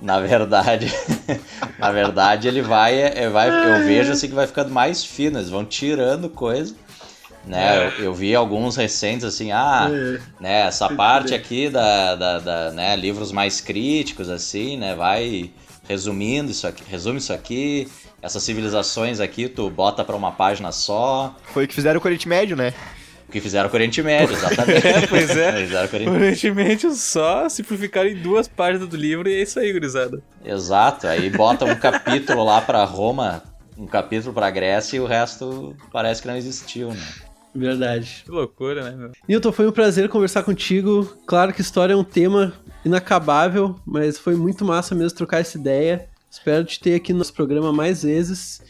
Na 0.00 0.20
verdade, 0.20 0.92
na 1.78 1.90
verdade 1.90 2.46
ele 2.46 2.60
vai, 2.60 3.00
é, 3.00 3.30
vai, 3.30 3.48
eu 3.48 3.86
vejo 3.86 4.12
assim 4.12 4.28
que 4.28 4.34
vai 4.34 4.46
ficando 4.46 4.70
mais 4.70 5.02
fino, 5.02 5.38
eles 5.38 5.48
vão 5.48 5.64
tirando 5.64 6.28
coisa, 6.28 6.74
né? 7.46 7.92
Eu, 7.98 8.04
eu 8.06 8.14
vi 8.14 8.34
alguns 8.34 8.76
recentes 8.76 9.24
assim, 9.24 9.52
ah, 9.52 9.88
É. 9.90 10.20
né, 10.40 10.60
essa 10.66 10.88
parte 10.88 11.34
aqui 11.34 11.68
da, 11.68 12.14
da, 12.14 12.38
da, 12.38 12.70
né, 12.72 12.96
livros 12.96 13.30
mais 13.32 13.60
críticos 13.60 14.30
assim, 14.30 14.76
né, 14.76 14.94
vai 14.94 15.50
resumindo 15.88 16.50
isso 16.50 16.66
aqui, 16.66 16.82
resume 16.88 17.18
isso 17.18 17.32
aqui, 17.32 17.88
essas 18.22 18.42
civilizações 18.42 19.20
aqui 19.20 19.48
tu 19.48 19.68
bota 19.68 20.02
pra 20.02 20.16
uma 20.16 20.32
página 20.32 20.72
só, 20.72 21.34
Foi 21.52 21.64
o 21.64 21.68
que 21.68 21.74
fizeram 21.74 22.00
com 22.00 22.06
o 22.06 22.08
Oriente 22.08 22.28
Médio, 22.28 22.56
né? 22.56 22.72
o 23.28 23.32
que 23.32 23.40
fizeram 23.40 23.68
com 23.68 23.74
o 23.74 23.78
Oriente 23.78 24.02
Médio, 24.02 24.34
exatamente. 24.36 24.86
É, 24.86 25.06
pois 25.08 25.30
é. 25.36 25.52
Fizeram 25.64 25.88
com 25.88 25.96
o 25.96 25.98
Oriente 25.98 26.08
Aparentemente 26.48 26.94
só 26.94 27.48
simplificar 27.48 28.06
em 28.06 28.14
duas 28.14 28.46
páginas 28.48 28.88
do 28.88 28.96
livro 28.96 29.28
e 29.28 29.34
é 29.34 29.42
isso 29.42 29.58
aí, 29.58 29.72
gurizada. 29.72 30.22
Exato, 30.44 31.06
aí 31.06 31.28
bota 31.30 31.64
um 31.64 31.74
capítulo 31.74 32.44
lá 32.44 32.60
pra 32.60 32.84
Roma, 32.84 33.42
um 33.76 33.86
capítulo 33.86 34.32
pra 34.32 34.50
Grécia 34.50 34.96
e 34.96 35.00
o 35.00 35.06
resto 35.06 35.74
parece 35.92 36.22
que 36.22 36.28
não 36.28 36.36
existiu, 36.36 36.90
né? 36.90 37.02
Verdade. 37.54 38.22
Que 38.24 38.30
loucura, 38.30 38.82
né, 38.90 38.96
meu? 38.96 39.12
Newton, 39.28 39.52
foi 39.52 39.66
um 39.68 39.72
prazer 39.72 40.08
conversar 40.08 40.42
contigo. 40.42 41.06
Claro 41.26 41.52
que 41.52 41.60
história 41.60 41.92
é 41.92 41.96
um 41.96 42.04
tema 42.04 42.52
inacabável, 42.84 43.76
mas 43.86 44.18
foi 44.18 44.34
muito 44.34 44.64
massa 44.64 44.94
mesmo 44.94 45.16
trocar 45.16 45.40
essa 45.40 45.56
ideia. 45.58 46.08
Espero 46.30 46.64
te 46.64 46.80
ter 46.80 46.94
aqui 46.94 47.12
no 47.12 47.18
nosso 47.18 47.32
programa 47.32 47.72
mais 47.72 48.02
vezes. 48.02 48.60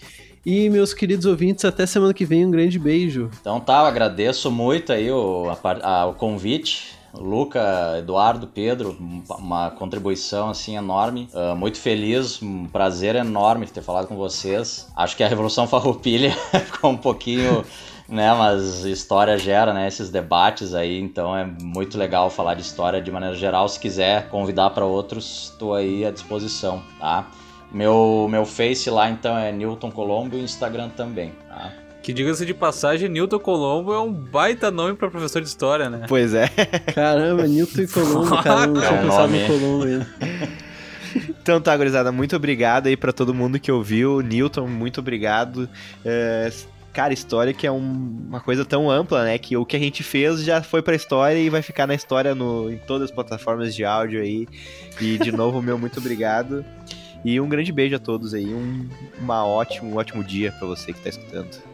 E, 0.45 0.69
meus 0.69 0.93
queridos 0.93 1.25
ouvintes, 1.25 1.65
até 1.65 1.87
semana 1.87 2.13
que 2.13 2.25
vem. 2.27 2.45
Um 2.45 2.51
grande 2.51 2.79
beijo. 2.79 3.31
Então 3.41 3.59
tá, 3.61 3.81
eu 3.81 3.87
agradeço 3.87 4.51
muito 4.51 4.93
aí 4.93 5.11
o, 5.11 5.47
a 5.51 6.03
a- 6.03 6.07
o 6.07 6.15
convite. 6.15 6.93
Luca, 7.17 7.95
Eduardo, 7.99 8.47
Pedro, 8.49 8.91
um- 9.01 9.23
uma 9.39 9.71
contribuição 9.71 10.51
assim 10.51 10.77
enorme. 10.77 11.29
Ah, 11.33 11.55
muito 11.55 11.79
feliz, 11.79 12.43
um 12.43 12.67
prazer 12.67 13.15
enorme 13.15 13.67
ter 13.67 13.83
falado 13.83 14.09
com 14.09 14.17
vocês. 14.17 14.89
Acho 14.97 15.17
que 15.17 15.23
a 15.23 15.29
Revolução 15.29 15.67
Farroupilha 15.67 16.33
ficou 16.67 16.91
um 16.91 16.97
pouquinho, 16.97 17.65
né, 18.09 18.35
mas 18.35 18.85
história 18.85 19.37
gera, 19.39 19.73
né, 19.73 19.89
esses 19.89 20.11
debates 20.11 20.75
aí, 20.75 21.01
então 21.01 21.37
é 21.37 21.45
muito 21.63 21.97
legal 21.99 22.29
falar 22.31 22.55
de 22.55 22.63
história 22.63 23.01
de 23.01 23.11
maneira 23.11 23.35
geral. 23.35 23.69
Se 23.69 23.79
quiser 23.81 24.29
convidar 24.29 24.71
para 24.71 24.85
outros, 24.85 25.51
estou 25.53 25.75
aí 25.75 26.05
à 26.05 26.11
disposição, 26.11 26.83
tá? 26.99 27.27
Meu, 27.73 28.29
meu 28.31 28.45
Face 28.45 28.89
lá 28.91 29.11
então 29.11 29.37
é 29.37 29.51
Newton 29.51 29.91
Colombo 29.91 30.37
e 30.37 30.41
o 30.41 30.45
Instagram 30.45 30.91
também, 30.91 31.33
tá? 31.49 31.73
Que 32.03 32.13
diga-se 32.13 32.45
de 32.45 32.53
passagem, 32.53 33.09
Newton 33.09 33.39
Colombo 33.39 33.93
é 33.95 33.99
um 33.99 34.13
baita 34.13 34.71
nome 34.71 34.95
pra 34.95 35.11
professor 35.11 35.41
de 35.41 35.49
história, 35.49 35.89
né? 35.89 36.05
Pois 36.07 36.35
é. 36.35 36.49
Caramba, 36.95 37.47
Newton 37.47 37.81
e 37.81 37.87
Colombo, 37.89 38.37
cara. 38.45 38.67
Não 38.67 38.83
É 38.83 38.87
tinha 38.87 39.01
um 39.01 39.03
pensado 39.05 39.29
nome. 39.29 39.41
no 39.41 39.47
Colombo 39.47 39.85
ainda. 39.85 40.09
Então 41.41 41.61
tá, 41.61 41.77
gurizada, 41.77 42.11
muito 42.11 42.35
obrigado 42.35 42.89
aí 42.89 42.97
pra 42.97 43.13
todo 43.13 43.33
mundo 43.33 43.61
que 43.61 43.71
ouviu. 43.71 44.21
Newton, 44.21 44.67
muito 44.67 44.99
obrigado. 44.99 45.69
É, 46.05 46.51
cara, 46.95 47.13
história 47.13 47.53
que 47.53 47.67
é 47.67 47.71
um- 47.73 48.25
uma 48.29 48.41
coisa 48.41 48.65
tão 48.65 48.91
ampla, 48.91 49.25
né? 49.25 49.37
Que 49.37 49.57
o 49.57 49.67
que 49.67 49.77
a 49.77 49.79
gente 49.79 50.03
fez 50.03 50.43
já 50.43 50.63
foi 50.63 50.81
pra 50.81 50.95
história 50.95 51.39
e 51.39 51.51
vai 51.51 51.61
ficar 51.61 51.87
na 51.87 51.95
história 51.95 52.35
no, 52.35 52.71
em 52.71 52.79
todas 52.79 53.11
as 53.11 53.15
plataformas 53.15 53.75
de 53.75 53.85
áudio 53.85 54.23
aí. 54.23 54.47
E 55.01 55.19
de 55.19 55.31
novo, 55.33 55.61
meu 55.61 55.77
muito 55.77 55.99
obrigado. 55.99 56.65
E 57.25 57.41
um 57.41 57.49
grande 57.49 57.73
beijo 57.73 57.97
a 57.97 57.99
todos 57.99 58.33
aí. 58.33 58.47
Um, 58.55 58.89
uma 59.21 59.45
ótimo, 59.47 59.91
um 59.91 59.97
ótimo 59.97 60.23
dia 60.23 60.53
pra 60.53 60.67
você 60.67 60.93
que 60.93 61.01
tá 61.01 61.09
escutando. 61.09 61.74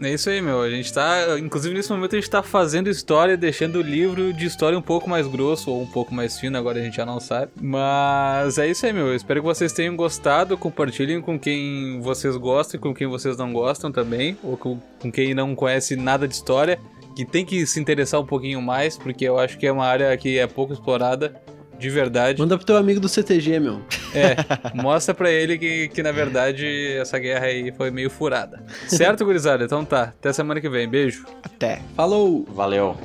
É 0.00 0.12
isso 0.12 0.28
aí, 0.28 0.42
meu. 0.42 0.60
A 0.60 0.70
gente 0.70 0.92
tá. 0.92 1.38
Inclusive, 1.38 1.74
nesse 1.74 1.90
momento, 1.90 2.14
a 2.14 2.18
gente 2.18 2.28
tá 2.28 2.42
fazendo 2.42 2.90
história, 2.90 3.36
deixando 3.36 3.76
o 3.76 3.82
livro 3.82 4.32
de 4.32 4.46
história 4.46 4.76
um 4.76 4.82
pouco 4.82 5.08
mais 5.08 5.26
grosso 5.26 5.70
ou 5.70 5.82
um 5.82 5.86
pouco 5.86 6.14
mais 6.14 6.38
fino, 6.38 6.58
agora 6.58 6.78
a 6.78 6.82
gente 6.82 6.96
já 6.96 7.06
não 7.06 7.20
sabe. 7.20 7.52
Mas 7.60 8.58
é 8.58 8.68
isso 8.68 8.84
aí, 8.84 8.92
meu. 8.92 9.08
Eu 9.08 9.16
espero 9.16 9.40
que 9.40 9.46
vocês 9.46 9.72
tenham 9.72 9.96
gostado. 9.96 10.58
Compartilhem 10.58 11.20
com 11.20 11.38
quem 11.38 12.00
vocês 12.00 12.36
gostam 12.36 12.78
e 12.78 12.80
com 12.80 12.94
quem 12.94 13.06
vocês 13.06 13.36
não 13.36 13.52
gostam 13.52 13.92
também. 13.92 14.36
Ou 14.42 14.56
com, 14.56 14.78
com 15.00 15.12
quem 15.12 15.34
não 15.34 15.54
conhece 15.54 15.96
nada 15.96 16.26
de 16.26 16.34
história. 16.34 16.78
Que 17.14 17.24
tem 17.24 17.44
que 17.44 17.64
se 17.64 17.78
interessar 17.78 18.20
um 18.20 18.26
pouquinho 18.26 18.60
mais, 18.60 18.98
porque 18.98 19.24
eu 19.24 19.38
acho 19.38 19.56
que 19.56 19.66
é 19.66 19.70
uma 19.70 19.86
área 19.86 20.16
que 20.16 20.36
é 20.36 20.48
pouco 20.48 20.72
explorada. 20.72 21.40
De 21.84 21.90
verdade. 21.90 22.40
Manda 22.40 22.56
pro 22.56 22.64
teu 22.64 22.78
amigo 22.78 22.98
do 22.98 23.10
CTG, 23.10 23.60
meu. 23.60 23.82
É, 24.14 24.36
mostra 24.74 25.12
pra 25.14 25.30
ele 25.30 25.58
que, 25.58 25.88
que 25.88 26.02
na 26.02 26.12
verdade 26.12 26.66
essa 26.98 27.18
guerra 27.18 27.44
aí 27.44 27.70
foi 27.72 27.90
meio 27.90 28.08
furada. 28.08 28.64
Certo, 28.88 29.22
gurizada? 29.22 29.64
Então 29.64 29.84
tá. 29.84 30.04
Até 30.04 30.32
semana 30.32 30.62
que 30.62 30.68
vem. 30.70 30.88
Beijo. 30.88 31.26
Até! 31.42 31.82
Falou! 31.94 32.46
Valeu! 32.48 32.96